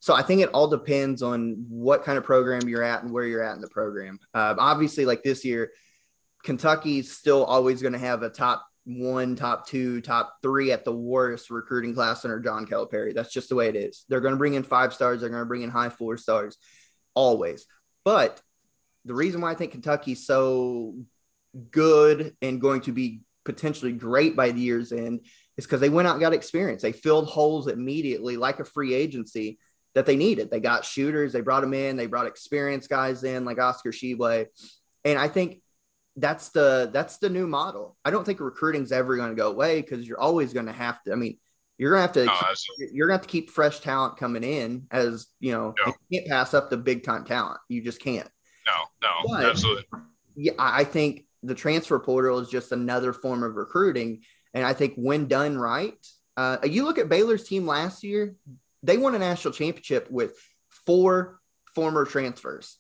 [0.02, 3.24] So I think it all depends on what kind of program you're at and where
[3.24, 4.20] you're at in the program.
[4.34, 5.72] Uh, obviously, like this year,
[6.44, 10.92] Kentucky's still always going to have a top one, top two, top three at the
[10.92, 13.14] worst recruiting class under John Calipari.
[13.14, 14.06] That's just the way it is.
[14.10, 15.22] They're going to bring in five stars.
[15.22, 16.58] They're going to bring in high four stars,
[17.14, 17.68] always.
[18.04, 18.42] But
[19.06, 20.96] the reason why I think Kentucky's so
[21.70, 26.08] good and going to be potentially great by the year's end is because they went
[26.08, 26.82] out and got experience.
[26.82, 29.60] They filled holes immediately, like a free agency
[29.96, 30.50] that they needed.
[30.50, 31.34] They got shooters.
[31.34, 31.98] They brought them in.
[31.98, 34.48] They brought experienced guys in, like Oscar Tshiebwe.
[35.04, 35.62] And I think
[36.16, 37.98] that's the that's the new model.
[38.06, 41.02] I don't think recruiting's ever going to go away because you're always going to have
[41.04, 41.12] to.
[41.12, 41.38] I mean,
[41.82, 42.32] you're gonna have to.
[42.94, 45.74] You're gonna have to keep fresh talent coming in as you know.
[45.84, 45.94] No.
[46.10, 47.60] You can't pass up the big time talent.
[47.70, 48.30] You just can't.
[48.68, 49.86] No, no, but, absolutely.
[50.36, 54.22] Yeah, I think the transfer portal is just another form of recruiting,
[54.54, 55.98] and I think when done right,
[56.38, 58.36] uh, you look at Baylor's team last year.
[58.84, 60.34] They won a national championship with
[60.86, 61.40] four
[61.74, 62.78] former transfers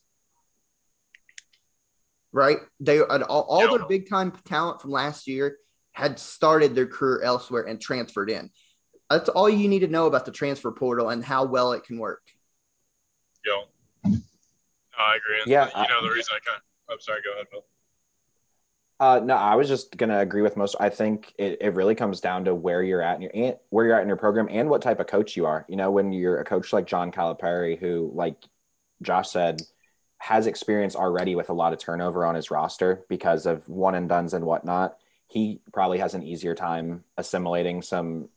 [2.32, 2.58] right?
[2.80, 5.58] They all, all their big time talent from last year
[5.94, 8.50] had started their career elsewhere and transferred in.
[9.10, 11.98] That's all you need to know about the transfer portal and how well it can
[11.98, 12.22] work.
[13.46, 13.64] Yeah,
[14.98, 15.42] I agree.
[15.46, 16.62] Yeah, you know the reason I kind.
[16.88, 17.22] Of, I'm sorry.
[17.24, 17.66] Go ahead, Bill.
[19.02, 20.76] Uh, no, I was just gonna agree with most.
[20.80, 23.96] I think it, it really comes down to where you're at in your where you're
[23.96, 25.66] at in your program and what type of coach you are.
[25.68, 28.36] You know, when you're a coach like John Calipari, who, like
[29.02, 29.64] Josh said,
[30.20, 34.08] has experience already with a lot of turnover on his roster because of one and
[34.08, 34.98] dones and whatnot.
[35.28, 38.30] He probably has an easier time assimilating some,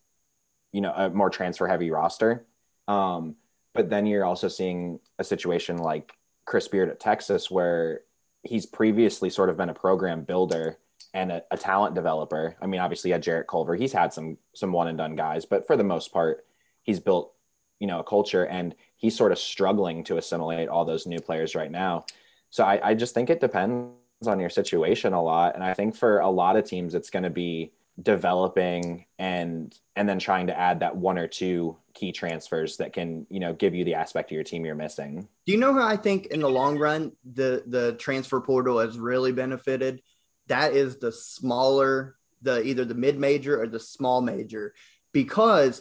[0.73, 2.47] you know, a more transfer heavy roster.
[2.89, 3.37] Um,
[3.75, 6.15] but then you're also seeing a situation like
[6.47, 8.01] Chris Beard at Texas, where
[8.45, 10.79] he's previously sort of been a program builder
[11.13, 12.57] and a, a talent developer.
[12.61, 15.67] I mean, obviously, had Jarrett Culver, he's had some some one and done guys, but
[15.67, 16.45] for the most part,
[16.83, 17.35] he's built
[17.81, 21.55] you know a culture and he's sort of struggling to assimilate all those new players
[21.55, 22.05] right now
[22.51, 23.93] so I, I just think it depends
[24.27, 27.25] on your situation a lot and i think for a lot of teams it's going
[27.25, 27.73] to be
[28.03, 33.25] developing and and then trying to add that one or two key transfers that can
[33.31, 35.87] you know give you the aspect of your team you're missing do you know how
[35.87, 40.03] i think in the long run the the transfer portal has really benefited
[40.49, 44.75] that is the smaller the either the mid major or the small major
[45.13, 45.81] because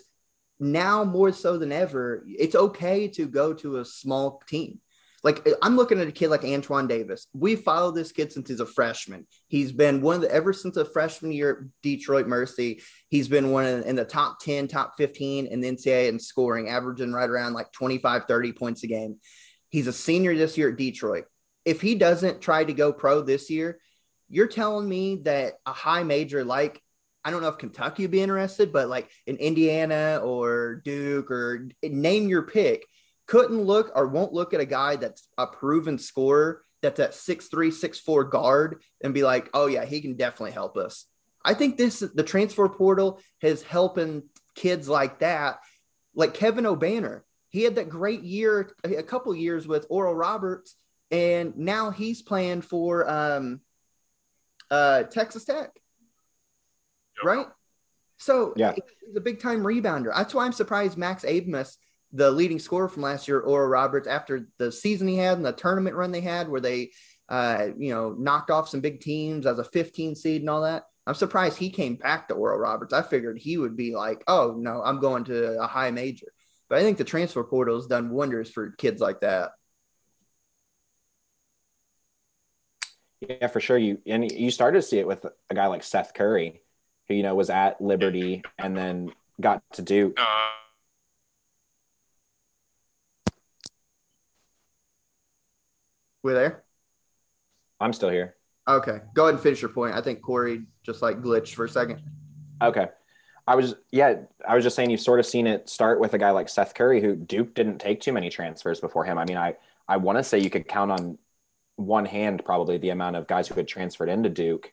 [0.60, 4.80] now more so than ever, it's okay to go to a small team.
[5.24, 7.28] Like eh, I'm looking at a kid like Antoine Davis.
[7.34, 9.26] We followed this kid since he's a freshman.
[9.48, 12.82] He's been one of the ever since the freshman year at Detroit Mercy.
[13.10, 17.14] He's been one in the top 10, top 15 in the NCAA in scoring, averaging
[17.14, 19.18] right around like 25, 30 points a game.
[19.70, 21.26] He's a senior this year at Detroit.
[21.66, 23.80] If he doesn't try to go pro this year,
[24.30, 26.82] you're telling me that a high major like
[27.26, 31.70] I don't know if Kentucky would be interested, but like in Indiana or Duke or
[31.82, 32.86] eh, name your pick,
[33.28, 37.48] couldn't look or won't look at a guy that's a proven scorer that's at six
[37.48, 41.06] three, six four guard and be like, oh yeah, he can definitely help us.
[41.46, 44.24] I think this the transfer portal has helping
[44.56, 45.60] kids like that,
[46.16, 47.22] like Kevin Obanor.
[47.50, 50.76] He had that great year, a couple years with Oral Roberts,
[51.12, 53.62] and now he's playing for um,
[54.72, 55.70] uh, Texas Tech,
[57.18, 57.26] Yep.
[57.26, 57.48] right?
[58.18, 58.74] So Yeah.
[59.06, 60.12] he's a big time rebounder.
[60.16, 61.78] That's why I'm surprised Max Abmas,
[62.14, 65.52] the leading scorer from last year, Oral Roberts, after the season he had and the
[65.52, 66.92] tournament run they had, where they,
[67.28, 70.84] uh, you know, knocked off some big teams as a 15 seed and all that.
[71.06, 72.94] I'm surprised he came back to Oral Roberts.
[72.94, 76.28] I figured he would be like, oh no, I'm going to a high major.
[76.70, 79.52] But I think the transfer portal has done wonders for kids like that.
[83.20, 83.78] Yeah, for sure.
[83.78, 86.62] You and you started to see it with a guy like Seth Curry,
[87.08, 89.12] who you know was at Liberty and then
[89.42, 90.20] got to Duke.
[90.20, 90.50] Uh,
[96.24, 96.64] We there?
[97.80, 98.36] I'm still here.
[98.68, 99.94] Okay, go ahead and finish your point.
[99.94, 102.02] I think Corey just like glitched for a second.
[102.62, 102.88] Okay.
[103.46, 104.16] I was yeah,
[104.48, 106.74] I was just saying you've sort of seen it start with a guy like Seth
[106.74, 109.18] Curry, who Duke didn't take too many transfers before him.
[109.18, 109.56] I mean, I
[109.88, 111.18] I want to say you could count on
[111.76, 114.72] one hand probably the amount of guys who had transferred into Duke,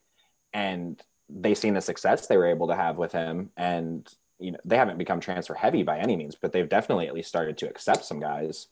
[0.53, 4.09] and they seen the success they were able to have with him, and
[4.39, 7.29] you know they haven't become transfer heavy by any means, but they've definitely at least
[7.29, 8.69] started to accept some guys.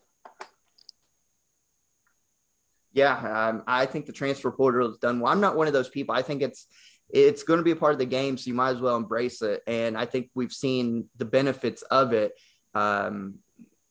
[2.98, 5.32] Yeah, um, I think the transfer portal is done well.
[5.32, 6.16] I'm not one of those people.
[6.16, 6.66] I think it's
[7.08, 9.40] it's going to be a part of the game, so you might as well embrace
[9.40, 9.62] it.
[9.68, 12.32] And I think we've seen the benefits of it.
[12.74, 13.36] Um,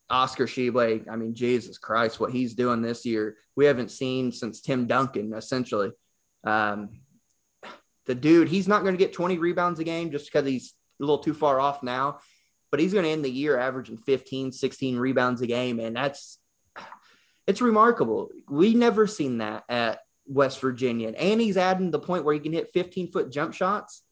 [0.10, 4.60] Oscar Tshiebwe, I mean, Jesus Christ, what he's doing this year, we haven't seen since
[4.60, 5.92] Tim Duncan, essentially.
[6.44, 7.00] Um,
[8.08, 11.04] the dude, he's not going to get 20 rebounds a game just because he's a
[11.04, 12.20] little too far off now,
[12.72, 15.80] but he's going to end the year averaging 15, 16 rebounds a game.
[15.80, 16.37] And that's,
[17.48, 18.30] it's remarkable.
[18.50, 21.14] We never seen that at West Virginia.
[21.18, 24.04] And he's adding the point where he can hit 15 foot jump shots.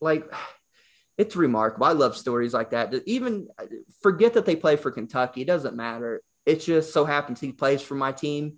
[0.00, 0.30] Like,
[1.16, 1.86] it's remarkable.
[1.86, 2.94] I love stories like that.
[3.06, 3.66] Even uh,
[4.02, 5.42] forget that they play for Kentucky.
[5.42, 6.22] It doesn't matter.
[6.46, 8.56] It just so happens he plays for my team.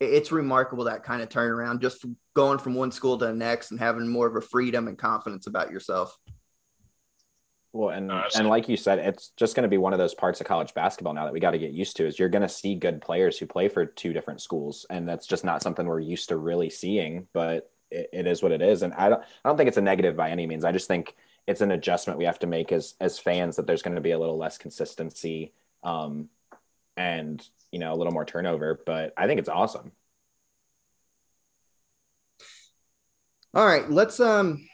[0.00, 2.04] It's remarkable that kind of turnaround, just
[2.34, 5.46] going from one school to the next and having more of a freedom and confidence
[5.46, 6.16] about yourself.
[7.72, 9.98] Well, and No, that's- and like you said, it's just going to be one of
[9.98, 12.06] those parts of college basketball now that we got to get used to.
[12.06, 15.26] Is you're going to see good players who play for two different schools, and that's
[15.26, 17.28] just not something we're used to really seeing.
[17.32, 19.82] But it, it is what it is, and I don't I don't think it's a
[19.82, 20.64] negative by any means.
[20.64, 21.14] I just think
[21.46, 24.10] it's an adjustment we have to make as as fans that there's going to be
[24.12, 26.28] a little less consistency, um,
[26.98, 28.82] and you know a little more turnover.
[28.84, 29.92] But I think it's awesome.
[33.54, 34.66] All right, let's um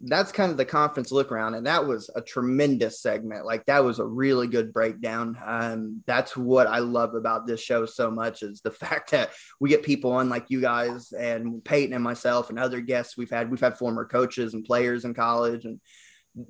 [0.00, 3.46] that's kind of the conference look around and that was a tremendous segment.
[3.46, 5.36] Like that was a really good breakdown.
[5.44, 9.30] Um that's what I love about this show so much is the fact that
[9.60, 13.30] we get people on like you guys and Peyton and myself and other guests we've
[13.30, 15.80] had we've had former coaches and players in college and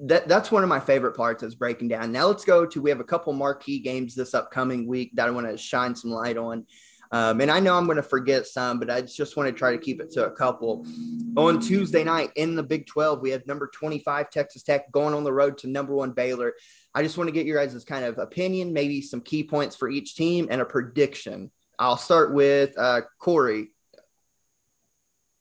[0.00, 2.12] that that's one of my favorite parts is breaking down.
[2.12, 5.30] Now let's go to we have a couple marquee games this upcoming week that I
[5.30, 6.66] want to shine some light on.
[7.10, 9.72] Um, and I know I'm going to forget some, but I just want to try
[9.72, 10.86] to keep it to a couple.
[11.36, 15.24] On Tuesday night in the Big 12, we have number 25 Texas Tech going on
[15.24, 16.54] the road to number one Baylor.
[16.94, 19.88] I just want to get your guys' kind of opinion, maybe some key points for
[19.88, 21.50] each team and a prediction.
[21.78, 23.68] I'll start with uh, Corey.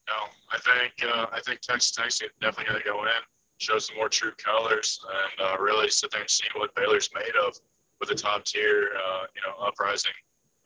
[0.08, 0.14] No,
[0.52, 3.10] I think uh, I think Texas Tech's definitely going to go in,
[3.58, 7.36] show some more true colors, and uh, really sit there and see what Baylor's made
[7.46, 7.58] of
[8.00, 10.12] with a top tier, uh, you know, uprising,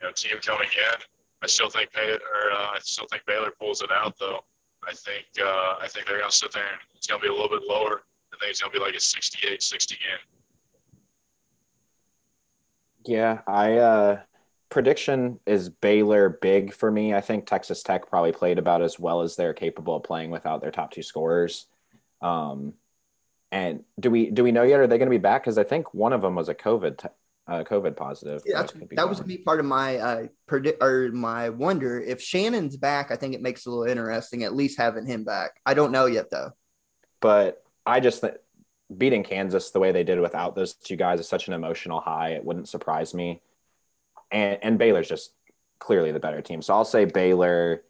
[0.01, 1.01] you know, team coming in.
[1.43, 4.41] I still think or uh, I still think Baylor pulls it out though.
[4.87, 7.49] I think uh, I think they're to sit there and it's to be a little
[7.49, 8.01] bit lower.
[8.33, 9.97] I think it's to be like a 68-60 game.
[13.05, 14.19] Yeah, I uh
[14.69, 17.13] prediction is Baylor big for me.
[17.13, 20.61] I think Texas Tech probably played about as well as they're capable of playing without
[20.61, 21.67] their top two scorers.
[22.21, 22.73] Um
[23.51, 25.63] and do we do we know yet are they going to be back cuz I
[25.63, 27.09] think one of them was a COVID te-
[27.51, 28.41] uh, COVID positive.
[28.45, 29.27] Yeah, that's, That was gone.
[29.27, 31.99] to be part of my uh, predict or my wonder.
[31.99, 35.23] If Shannon's back, I think it makes it a little interesting, at least having him
[35.23, 35.59] back.
[35.65, 36.51] I don't know yet, though.
[37.19, 38.35] but I just th-
[38.95, 42.29] beating Kansas the way they did without those two guys is such an emotional high.
[42.31, 43.41] It wouldn't surprise me.
[44.31, 45.31] and and Baylor's just
[45.79, 46.61] clearly the better team.
[46.61, 47.83] So I'll say Baylor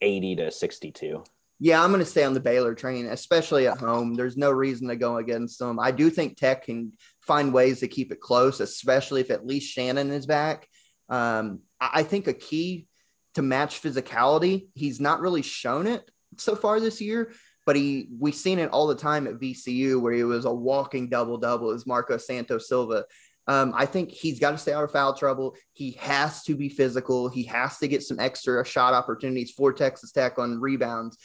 [0.00, 1.22] 80 to 62.
[1.60, 4.14] Yeah, I'm going to stay on the Baylor train, especially at home.
[4.14, 5.78] There's no reason to go against them.
[5.78, 6.92] I do think Tech can
[7.26, 10.68] find ways to keep it close, especially if at least Shannon is back.
[11.08, 12.86] Um, I think a key
[13.34, 17.32] to match physicality, he's not really shown it so far this year,
[17.64, 21.08] but he we've seen it all the time at VCU where he was a walking
[21.08, 23.04] double double as Marcus Santos-Silva.
[23.48, 25.56] Um, I think he's got to stay out of foul trouble.
[25.72, 27.28] He has to be physical.
[27.28, 31.18] He has to get some extra shot opportunities for Texas Tech on rebounds.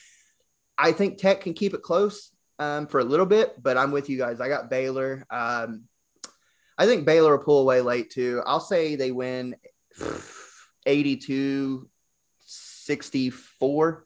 [0.77, 4.09] I think Tech can keep it close um, for a little bit, but I'm with
[4.09, 4.41] you guys.
[4.41, 5.25] I got Baylor.
[5.29, 5.83] Um,
[6.77, 8.41] I think Baylor will pull away late too.
[8.45, 9.55] I'll say they win
[10.85, 11.89] 82
[12.39, 14.05] 64.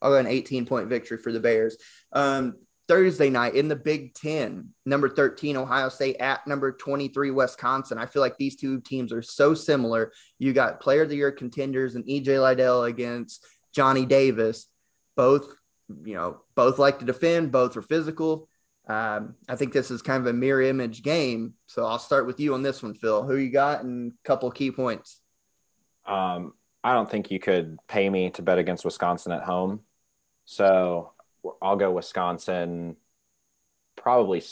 [0.00, 1.76] I'll go an 18 point victory for the Bears.
[2.12, 2.56] Um,
[2.88, 7.98] Thursday night in the Big Ten, number 13, Ohio State at number 23, Wisconsin.
[7.98, 10.10] I feel like these two teams are so similar.
[10.38, 13.44] You got player of the year contenders and EJ Liddell against
[13.74, 14.68] Johnny Davis.
[15.16, 15.54] Both,
[16.04, 18.48] you know, both like to defend, both are physical.
[18.88, 21.54] Um, I think this is kind of a mirror image game.
[21.66, 23.22] So I'll start with you on this one, Phil.
[23.22, 25.20] Who you got and a couple key points?
[26.06, 29.80] Um, I don't think you could pay me to bet against Wisconsin at home.
[30.46, 31.12] So
[31.60, 32.96] I'll go Wisconsin
[33.96, 34.42] probably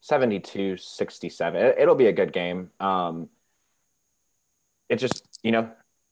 [0.00, 1.74] 72 67.
[1.78, 2.70] It, will be a good game.
[2.80, 3.28] Um,
[4.88, 5.70] it just, you know,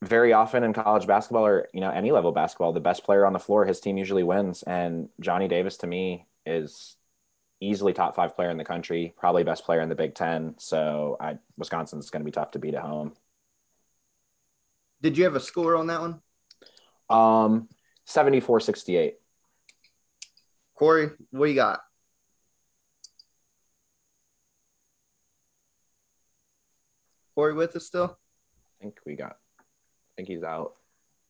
[0.08, 3.32] very often in college basketball or, you know, any level basketball, the best player on
[3.32, 4.62] the floor, his team usually wins.
[4.62, 6.96] And Johnny Davis to me is
[7.60, 10.54] easily top five player in the country, probably best player in the Big Ten.
[10.58, 13.14] So I, Wisconsin's going to be tough to beat at home.
[15.00, 16.20] Did you have a score on that one?
[17.10, 17.68] Um,
[18.06, 19.14] 74 68.
[20.74, 21.80] Corey, what you got?
[27.34, 28.18] Corey with us still?
[28.80, 29.36] I think we got.
[30.14, 30.74] I think he's out.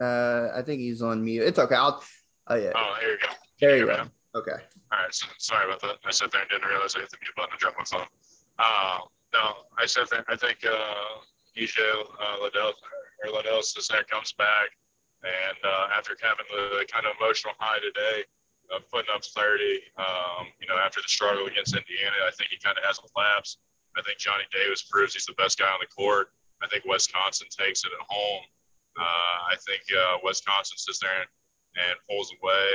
[0.01, 1.43] Uh, I think he's on mute.
[1.43, 1.74] It's okay.
[1.74, 2.02] I'll.
[2.48, 2.73] Oh yeah.
[2.74, 3.28] Oh, here you go.
[3.61, 4.05] There you go.
[4.35, 4.62] Okay.
[4.93, 5.15] All right.
[5.15, 5.97] So, sorry about that.
[6.05, 8.06] I sat there and didn't realize I hit the mute button to drop my phone.
[8.59, 8.98] Uh,
[9.32, 10.24] no, I said that.
[10.28, 11.24] I think uh,
[11.56, 12.74] EJ uh, Liddell
[13.24, 14.69] or Liddell Cesare comes back,
[15.23, 18.24] and uh, after having the kind of emotional high today,
[18.73, 19.81] of putting up 30.
[19.98, 23.09] Um, you know, after the struggle against Indiana, I think he kind of has a
[23.19, 23.59] lapse.
[23.97, 26.32] I think Johnny Davis proves he's the best guy on the court.
[26.62, 28.43] I think Wisconsin takes it at home.
[28.99, 31.29] Uh, I think uh, Wisconsin sits there and,
[31.89, 32.69] and pulls away.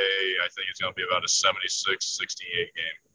[0.44, 3.10] I think it's going to be about a 76 68 game.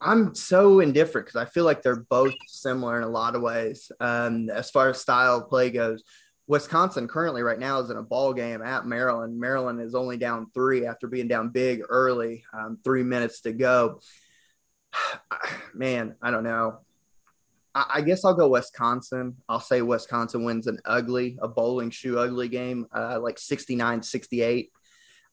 [0.00, 3.90] I'm so indifferent because I feel like they're both similar in a lot of ways
[4.00, 6.02] um, as far as style of play goes.
[6.48, 9.38] Wisconsin currently right now is in a ball game at Maryland.
[9.38, 14.00] Maryland is only down three after being down big early, um, three minutes to go.
[15.74, 16.80] Man, I don't know.
[17.74, 19.36] I, I, guess I'll go Wisconsin.
[19.48, 24.70] I'll say Wisconsin wins an ugly, a bowling shoe ugly game, uh, like 69 68.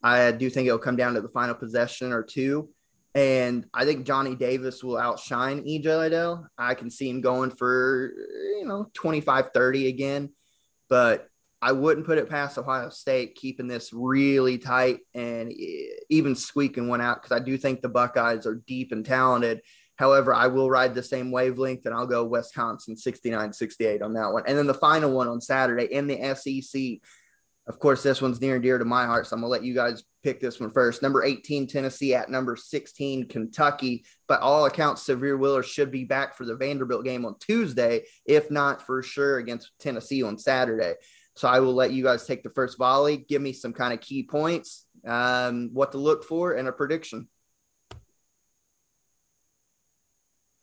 [0.02, 2.70] I do think it'll come down to the final possession or two.
[3.16, 6.48] And I think Johnny Davis will outshine EJ Liddell.
[6.58, 8.14] I can see him going for,
[8.58, 10.30] you know, 25 30 again
[10.90, 11.28] but
[11.62, 15.54] I wouldn't put it past Ohio State keeping this really tight and
[16.10, 19.62] even squeaking one out because I do think the Buckeyes are deep and talented.
[20.00, 24.32] However, I will ride the same wavelength and I'll go Wisconsin 69 68 on that
[24.32, 24.44] one.
[24.48, 27.02] And then the final one on Saturday in the SEC.
[27.68, 29.28] Of course, this one's near and dear to my heart.
[29.28, 31.02] So I'm to let you guys pick this one first.
[31.02, 34.06] Number 18, Tennessee at number 16, Kentucky.
[34.26, 38.50] By all accounts, Sahvir Wheeler should be back for the Vanderbilt game on Tuesday, if
[38.50, 40.94] not for sure against Tennessee on Saturday.
[41.36, 43.18] So I will let you guys take the first volley.
[43.18, 47.28] Give me some kind of key points, um, what to look for, and a prediction.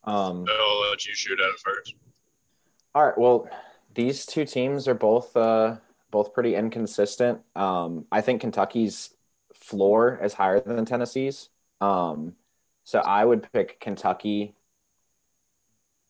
[0.07, 1.95] Um, I'll let you shoot at it first.
[2.95, 3.19] All right.
[3.19, 3.49] Well,
[3.95, 5.77] these two teams are both uh,
[6.11, 7.41] both pretty inconsistent.
[7.55, 9.11] Um, I think Kentucky's
[9.53, 11.49] floor is higher than Tennessee's.
[11.81, 12.35] Um,
[12.85, 14.55] so I would pick Kentucky.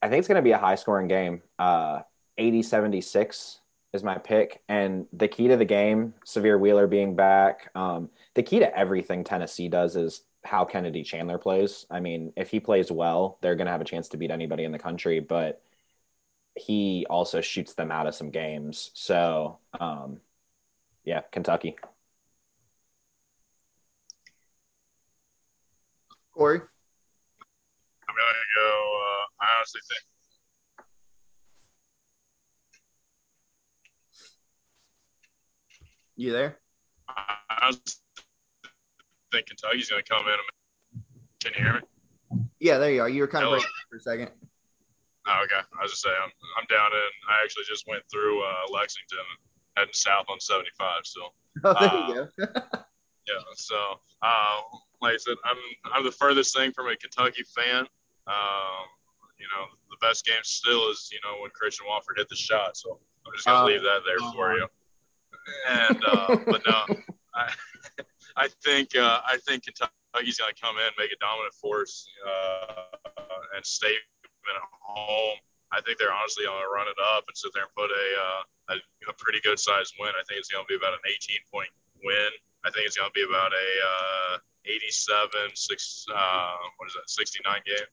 [0.03, 1.43] I think it's going to be a high scoring game.
[1.59, 2.03] Uh,
[2.39, 3.61] 80 76
[3.95, 4.63] is my pick.
[4.69, 9.25] And the key to the game, Sahvir Wheeler being back, um, the key to everything
[9.25, 11.87] Tennessee does is how Kennedy Chandler plays.
[11.91, 14.65] I mean, if he plays well, they're going to have a chance to beat anybody
[14.65, 15.63] in the country, but
[16.55, 18.91] he also shoots them out of some games.
[18.95, 20.21] So, um,
[21.05, 21.77] yeah, Kentucky.
[26.33, 26.61] Corey?
[28.09, 30.03] I'm going to go, uh, I honestly think.
[36.19, 36.59] You there?
[37.09, 37.73] I
[39.33, 41.03] think Kentucky's going to come in.
[41.41, 42.45] Can you hear me?
[42.61, 43.09] Yeah, there you are.
[43.09, 44.31] You were kind of breaking for a second.
[45.29, 45.61] Oh, okay.
[45.79, 47.11] I was just saying, I'm, I'm down in.
[47.29, 49.19] I actually just went through uh, Lexington,
[49.77, 51.01] heading south on 75.
[51.05, 51.21] So.
[51.65, 52.47] Oh, there you go.
[53.27, 53.41] yeah.
[53.55, 53.77] So,
[54.21, 54.61] uh,
[55.01, 55.57] like I said, I'm
[55.91, 57.87] I'm the furthest thing from a Kentucky fan.
[58.27, 58.85] Um,
[59.39, 62.77] you know, the best game still is you know when Christian Watford hit the shot.
[62.77, 64.67] So I'm just gonna Uh, leave that there for uh-huh.
[64.67, 64.69] you.
[65.67, 66.85] And uh, but no,
[67.35, 67.53] I
[68.37, 73.17] I think uh, I think Kentucky's gonna come in, make a dominant force, uh,
[73.57, 75.39] and stay at home.
[75.73, 78.77] I think they're honestly gonna run it up and sit there and put a uh,
[78.77, 80.11] a, a pretty good sized win.
[80.11, 81.69] I think it's gonna be about an 18 point
[82.05, 82.31] win.
[82.65, 83.69] I think it's gonna be about a
[84.37, 87.87] uh, 87 six uh, what is that 69 game.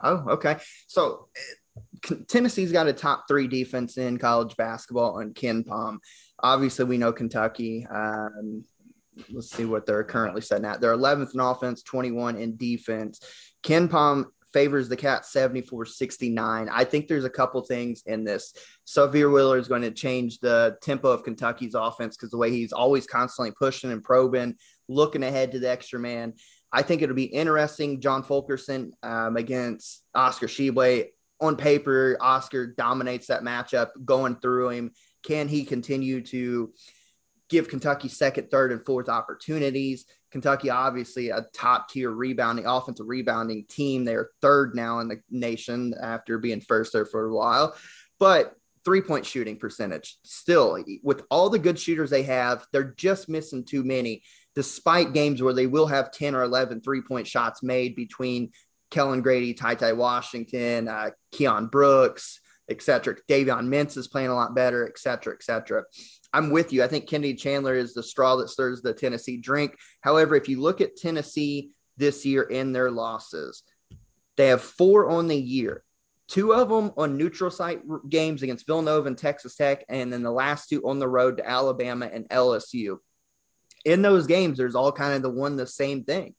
[0.00, 0.56] Oh, okay.
[0.86, 5.98] So uh, Tennessee's got a top three defense in college basketball on KenPom.
[6.40, 7.86] Obviously, we know Kentucky.
[7.86, 8.64] Um,
[9.30, 10.80] let's see what they're currently setting at.
[10.80, 13.20] They're 11th in offense, 21 in defense.
[13.62, 16.68] KenPom favors the Cats 74 69.
[16.70, 18.54] I think there's a couple things in this.
[18.86, 22.72] Sahvir Wheeler is going to change the tempo of Kentucky's offense because the way he's
[22.72, 24.56] always constantly pushing and probing,
[24.88, 26.34] looking ahead to the extra man.
[26.72, 28.00] I think it'll be interesting.
[28.00, 31.08] John Fulkerson um, against Oscar Tshiebwe.
[31.40, 34.90] On paper, Oscar dominates that matchup going through him.
[35.22, 36.72] Can he continue to
[37.48, 40.06] give Kentucky second, third, and fourth opportunities?
[40.30, 44.04] Kentucky, obviously, a top tier rebounding, offensive rebounding team.
[44.04, 47.74] They're third now in the nation after being first there for a while.
[48.18, 48.54] But
[48.84, 53.64] three point shooting percentage, still, with all the good shooters they have, they're just missing
[53.64, 54.22] too many
[54.54, 58.50] despite games where they will have 10 or 11 three point shots made between
[58.90, 63.16] Kellan Grady, Ty Ty Washington, uh, Keion Brooks, et cetera.
[63.28, 65.84] Davion Mintz is playing a lot better, et cetera, et cetera.
[66.32, 66.82] I'm with you.
[66.82, 69.76] I think Kennedy Chandler is the straw that stirs the Tennessee drink.
[70.00, 73.62] However, if you look at Tennessee this year in their losses,
[74.36, 75.82] they have four on the year.
[76.28, 80.30] Two of them on neutral site games against Villanova and Texas Tech, and then the
[80.30, 82.98] last two on the road to Alabama and LSU
[83.84, 86.34] in those games, there's all kind of the one the same thing.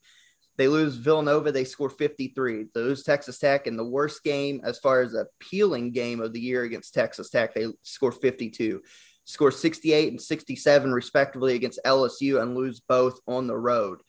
[0.56, 2.66] They lose Villanova, they score 53.
[2.74, 6.40] They lose Texas Tech in the worst game as far as appealing game of the
[6.40, 8.82] year against Texas Tech, they score 52.
[9.30, 14.00] Score 68 and 67 respectively against LSU and lose both on the road.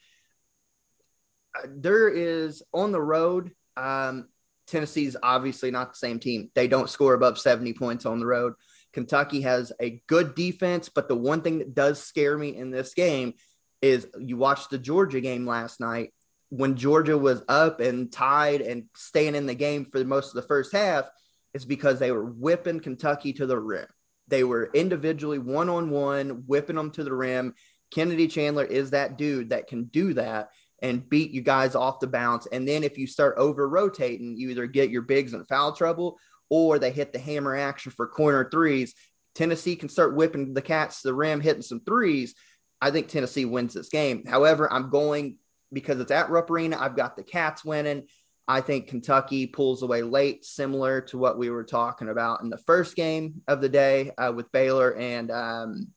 [1.68, 4.28] There is on the road, um,
[4.66, 6.50] Tennessee's obviously not the same team.
[6.54, 8.54] They don't score above 70 points on the road.
[8.92, 12.94] Kentucky has a good defense, but the one thing that does scare me in this
[12.94, 13.34] game
[13.80, 16.12] is you watched the Georgia game last night
[16.50, 20.48] when Georgia was up and tied and staying in the game for most of the
[20.48, 21.08] first half.
[21.54, 23.86] It's because they were whipping Kentucky to the rim.
[24.32, 27.52] They were individually one on one, whipping them to the rim.
[27.90, 30.48] Kennedy Chandler is that dude that can do that
[30.80, 32.46] and beat you guys off the bounce.
[32.46, 36.18] And then if you start over rotating, you either get your bigs in foul trouble
[36.48, 38.94] or they hit the hammer action for corner threes.
[39.34, 42.34] Tennessee can start whipping the cats to the rim, hitting some threes.
[42.80, 44.24] I think Tennessee wins this game.
[44.24, 45.36] However, I'm going
[45.70, 46.78] because it's at Rupp Arena.
[46.80, 48.04] I've got the Cats winning.
[48.48, 52.58] I think Kentucky pulls away late, similar to what we were talking about in the
[52.58, 55.88] first game of the day uh, with Baylor and um,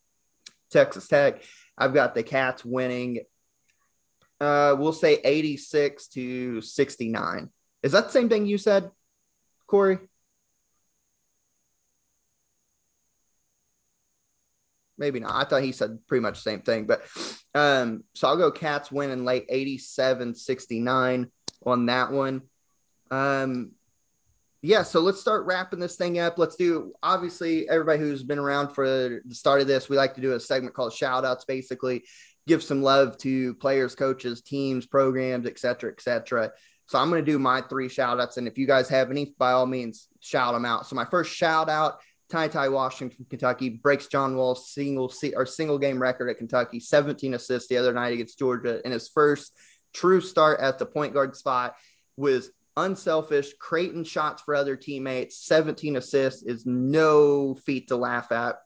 [0.72, 1.41] Texas Tech.
[1.77, 3.22] I've got the Cats winning.
[4.39, 7.49] Uh, we'll say 86 to 69.
[7.81, 8.91] Is that the same thing you said,
[9.67, 9.99] Corey?
[14.97, 15.34] maybe not.
[15.34, 17.03] I thought he said pretty much the same thing, but
[17.53, 21.31] um, so I'll go Cats winning late 87 69
[21.66, 22.42] on that one.
[23.12, 23.72] Um,
[24.62, 26.40] yeah, so let's start wrapping this thing up.
[26.40, 30.22] Let's do obviously everybody who's been around for the start of this, we like to
[30.22, 32.04] do a segment called shout outs, basically
[32.48, 36.52] give some love to players, coaches, teams, programs, et cetera, et cetera.
[36.88, 38.38] So I'm going to do my three shout outs.
[38.38, 40.88] And if you guys have any, by all means, shout them out.
[40.88, 45.78] So my first shout out Ty Ty Washington, Kentucky breaks John Wall's single or single
[45.78, 49.54] game record at Kentucky, 17 assists the other night against Georgia in his first
[49.95, 51.76] true start at the point guard spot.
[52.17, 55.45] Was unselfish, creating shots for other teammates.
[55.45, 58.57] 17 assists is no feat to laugh at.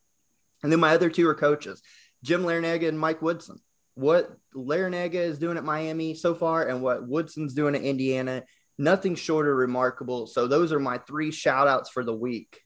[0.64, 1.82] And then my other two are coaches,
[2.24, 3.60] Jim Larranaga and Mike Woodson.
[3.96, 8.44] What Larranaga is doing at Miami so far and what Woodson's doing at Indiana,
[8.78, 10.28] nothing short of remarkable.
[10.28, 12.62] So those are my three shout outs for the week.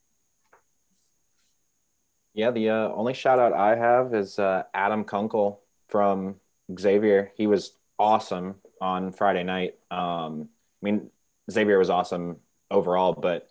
[2.34, 6.36] Yeah, the uh, only shout out I have is uh, Adam Kunkel from
[6.80, 7.32] Xavier.
[7.36, 7.74] He was
[8.04, 9.76] awesome on Friday night.
[9.90, 10.50] Um,
[10.82, 11.10] I mean,
[11.50, 12.38] Xavier was awesome
[12.70, 13.50] overall, but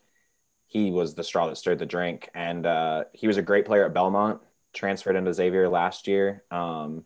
[0.67, 2.29] he was the straw that stirred the drink.
[2.35, 4.41] And uh, he was a great player at Belmont,
[4.75, 6.45] transferred into Xavier last year.
[6.51, 7.05] Um,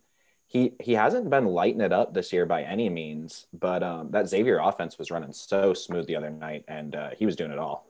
[0.48, 4.28] he he hasn't been lighting it up this year by any means, but um, that
[4.28, 7.59] Xavier offense was running so smooth the other night, and uh, he was doing it
[7.59, 7.86] all.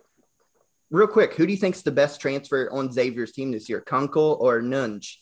[0.91, 4.39] Real quick, who do you think's the best transfer on Xavier's team this year, Kunkel
[4.41, 5.17] or Nunge?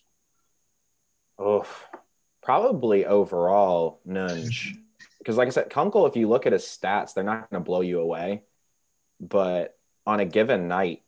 [1.39, 1.67] Oh,
[2.45, 4.77] probably overall Nunge,
[5.19, 6.07] because like I said, Kunkel.
[6.07, 8.43] If you look at his stats, they're not going to blow you away,
[9.19, 9.77] but
[10.07, 11.03] on a given night,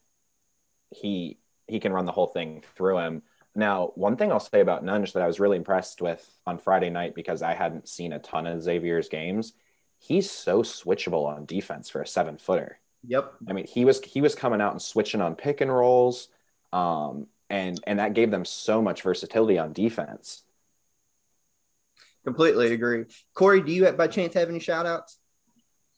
[0.91, 1.39] he
[1.69, 3.23] he can run the whole thing through him.
[3.55, 6.91] Now, one thing I'll say about Nunge that I was really impressed with on Friday
[6.91, 9.53] night because I hadn't seen a ton of Xavier's games,
[9.99, 12.79] he's so switchable on defense for a seven footer.
[13.07, 13.35] Yep.
[13.49, 16.29] I mean, he was he was coming out and switching on pick and rolls,
[16.73, 20.43] um, and and that gave them so much versatility on defense.
[22.27, 23.07] Completely agree.
[23.39, 25.23] Corey, do you by chance have any shout outs?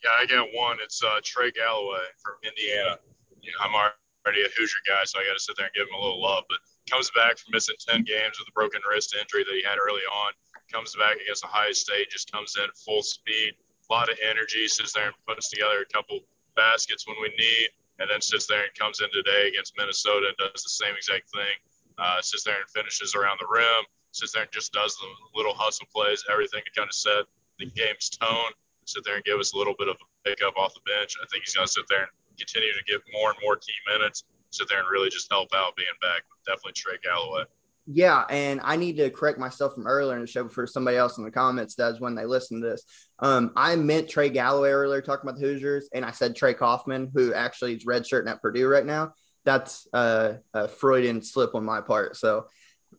[0.04, 0.76] Yeah, I got one.
[0.84, 3.00] It's uh, Trey Galloway from Indiana.
[3.40, 5.88] You know, I'm already a Hoosier guy, so I got to sit there and give
[5.88, 6.44] him a little love.
[6.52, 9.80] But comes back from missing 10 games with a broken wrist injury that he had
[9.80, 10.36] early on.
[10.68, 14.92] Comes back against Ohio State, just comes in full speed, a lot of energy, sits
[14.92, 16.20] there and puts together a couple
[16.60, 17.72] baskets when we need,
[18.04, 21.32] and then sits there and comes in today against Minnesota and does the same exact
[21.32, 21.56] thing.
[21.96, 25.54] Uh, sits there and finishes around the rim, sits there and just does the little
[25.54, 27.24] hustle plays, everything to kind of set
[27.58, 28.52] the game's tone,
[28.84, 31.14] sit there and give us a little bit of a pickup off the bench.
[31.22, 33.74] I think he's going to sit there and continue to get more and more key
[33.86, 36.22] minutes sit there and really just help out being back.
[36.30, 37.44] With definitely Trey Galloway.
[37.90, 41.16] Yeah, and I need to correct myself from earlier in the show before somebody else
[41.16, 42.84] in the comments does when they listen to this.
[43.18, 47.10] Um, I meant Trey Galloway earlier talking about the Hoosiers, and I said Trey Kaufman,
[47.14, 49.12] who actually is redshirting at Purdue right now.
[49.46, 52.16] That's uh, a Freudian slip on my part.
[52.16, 52.48] So,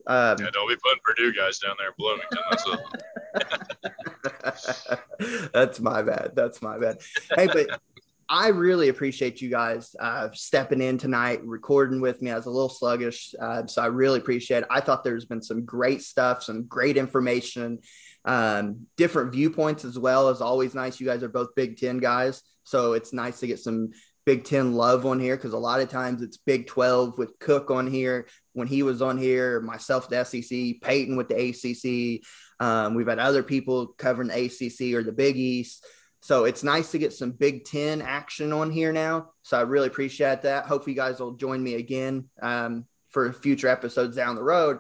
[0.07, 2.39] um, yeah, don't be putting Purdue guys down there in Bloomington.
[4.43, 4.87] That's,
[5.53, 6.31] That's my bad.
[6.35, 6.97] That's my bad.
[7.35, 7.79] Hey, but
[8.31, 12.29] I really appreciate you guys uh, stepping in tonight, recording with me.
[12.29, 14.69] I was a little sluggish, uh, so I really appreciate it.
[14.69, 17.79] I thought there's been some great stuff, some great information,
[18.25, 20.29] um, different viewpoints as well.
[20.29, 20.99] Is always nice.
[20.99, 23.91] You guys are both Big Ten guys, so it's nice to get some
[24.27, 27.71] Big Ten love on here because a lot of times it's Big Twelve with Cook
[27.71, 28.27] on here
[28.59, 32.21] when he was on here, myself the SEC, Peyton with the ACC.
[32.59, 35.85] Um, we've had other people covering the ACC or the Big East.
[36.21, 39.31] So it's nice to get some Big Ten action on here now.
[39.43, 40.65] So I really appreciate that.
[40.65, 44.79] Hope you guys will join me again um, for future episodes down the road.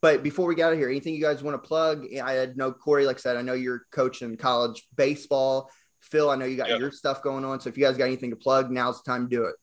[0.00, 2.06] But before we get out of here, anything you guys want to plug?
[2.22, 5.70] I know Corey, like I said, I know you're coaching college baseball.
[6.00, 6.80] Phil, I know you got yep.
[6.80, 7.60] your stuff going on.
[7.60, 9.56] So if you guys got anything to plug, now's the time to do it.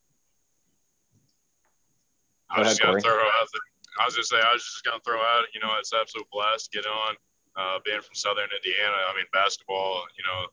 [2.49, 3.47] I was just gonna throw out.
[3.51, 3.59] The,
[3.99, 5.45] I was gonna say I was just gonna throw out.
[5.53, 7.15] You know, it's absolute blast to get on.
[7.55, 10.03] Uh, being from Southern Indiana, I mean, basketball.
[10.17, 10.51] You know,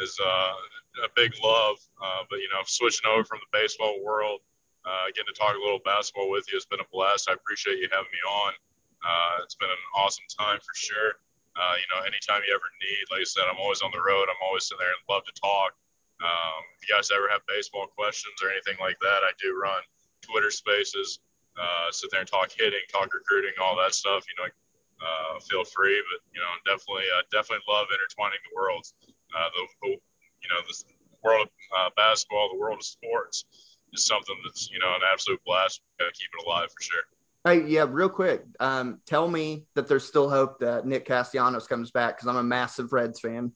[0.00, 0.54] is uh,
[1.04, 1.76] a big love.
[2.02, 4.40] Uh, but you know, switching over from the baseball world,
[4.86, 7.28] uh, getting to talk a little basketball with you has been a blast.
[7.30, 8.52] I appreciate you having me on.
[9.04, 11.20] Uh, it's been an awesome time for sure.
[11.54, 14.26] Uh, you know, anytime you ever need, like I said, I'm always on the road.
[14.26, 15.76] I'm always sitting there and love to talk.
[16.18, 19.82] Um, if you guys ever have baseball questions or anything like that, I do run
[20.22, 21.20] Twitter Spaces.
[21.54, 24.24] Uh, sit there and talk hitting, talk recruiting, all that stuff.
[24.26, 24.50] You know,
[25.00, 26.02] uh, feel free.
[26.10, 28.94] But you know, definitely, uh, definitely love intertwining the worlds
[29.34, 30.74] uh, the, the, you know the
[31.22, 33.44] world of uh, basketball, the world of sports
[33.92, 35.80] is something that's you know an absolute blast.
[35.98, 37.02] Got to keep it alive for sure.
[37.44, 38.42] Hey, yeah, real quick.
[38.58, 42.42] Um, tell me that there's still hope that Nick Castellanos comes back because I'm a
[42.42, 43.52] massive Reds fan.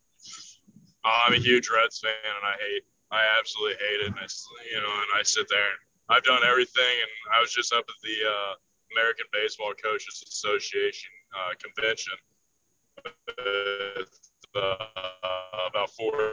[1.05, 4.09] Uh, I'm a huge Reds fan, and I hate, I absolutely hate it.
[4.09, 5.79] And it's, you know, and I sit there and
[6.11, 8.55] I've done everything, and I was just up at the uh,
[8.97, 12.15] American Baseball Coaches Association uh, convention
[14.57, 14.73] uh,
[15.69, 16.33] about four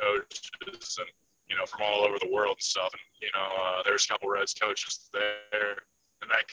[0.00, 1.08] coaches and
[1.48, 2.92] you know from all over the world and stuff.
[2.92, 5.78] And you know, uh, there's a couple Reds coaches there,
[6.22, 6.44] and that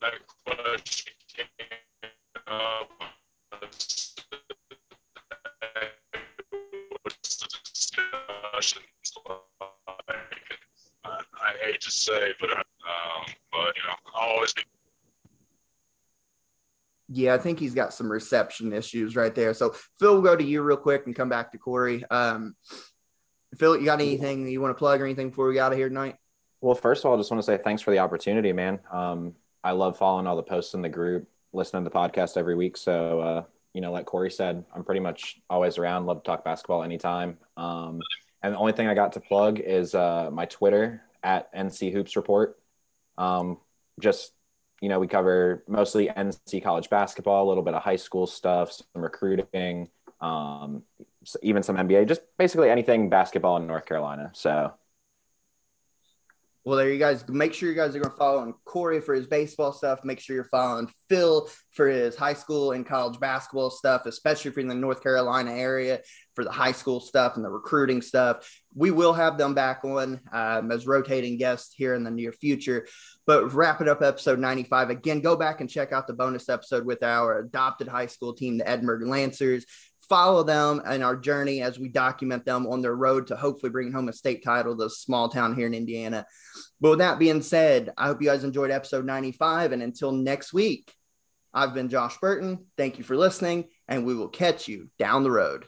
[0.00, 0.12] that
[0.44, 1.46] question came
[2.46, 2.90] up.
[11.04, 14.62] I hate to say, but um, but you know, I'll always be
[17.08, 19.52] yeah, I think he's got some reception issues right there.
[19.54, 22.02] So Phil, we'll go to you real quick and come back to Corey.
[22.10, 22.56] Um,
[23.56, 25.78] Phil, you got anything you want to plug or anything before we get out of
[25.78, 26.16] here tonight?
[26.60, 28.80] Well, first of all, I just want to say thanks for the opportunity, man.
[28.90, 32.56] Um, I love following all the posts in the group, listening to the podcast every
[32.56, 32.76] week.
[32.76, 33.42] So, uh,
[33.74, 36.06] you know, like Corey said, I'm pretty much always around.
[36.06, 37.36] Love to talk basketball anytime.
[37.56, 38.00] Um,
[38.44, 42.14] and the only thing I got to plug is uh, my Twitter at NC Hoops
[42.14, 42.58] Report.
[43.16, 43.56] Um,
[43.98, 44.32] just
[44.82, 48.70] you know, we cover mostly NC college basketball, a little bit of high school stuff,
[48.70, 49.88] some recruiting,
[50.20, 50.82] um,
[51.42, 54.30] even some NBA, just basically anything basketball in North Carolina.
[54.34, 54.74] So,
[56.64, 57.28] Well, there you guys.
[57.28, 60.02] Make sure you guys are going to follow Corey for his baseball stuff.
[60.02, 64.56] Make sure you're following Phil for his high school and college basketball stuff, especially if
[64.56, 66.00] you're in the North Carolina area
[66.34, 68.50] for the high school stuff and the recruiting stuff.
[68.74, 72.86] We will have them back on um, as rotating guests here in the near future.
[73.26, 77.02] But wrapping up episode 95, again, go back and check out the bonus episode with
[77.02, 79.66] our adopted high school team, the Edinburgh Lancers
[80.08, 83.92] follow them and our journey as we document them on their road to hopefully bringing
[83.92, 86.26] home a state title to small town here in Indiana.
[86.80, 89.72] But with that being said, I hope you guys enjoyed episode 95.
[89.72, 90.92] And until next week,
[91.52, 92.66] I've been Josh Burton.
[92.76, 95.66] Thank you for listening, and we will catch you down the road.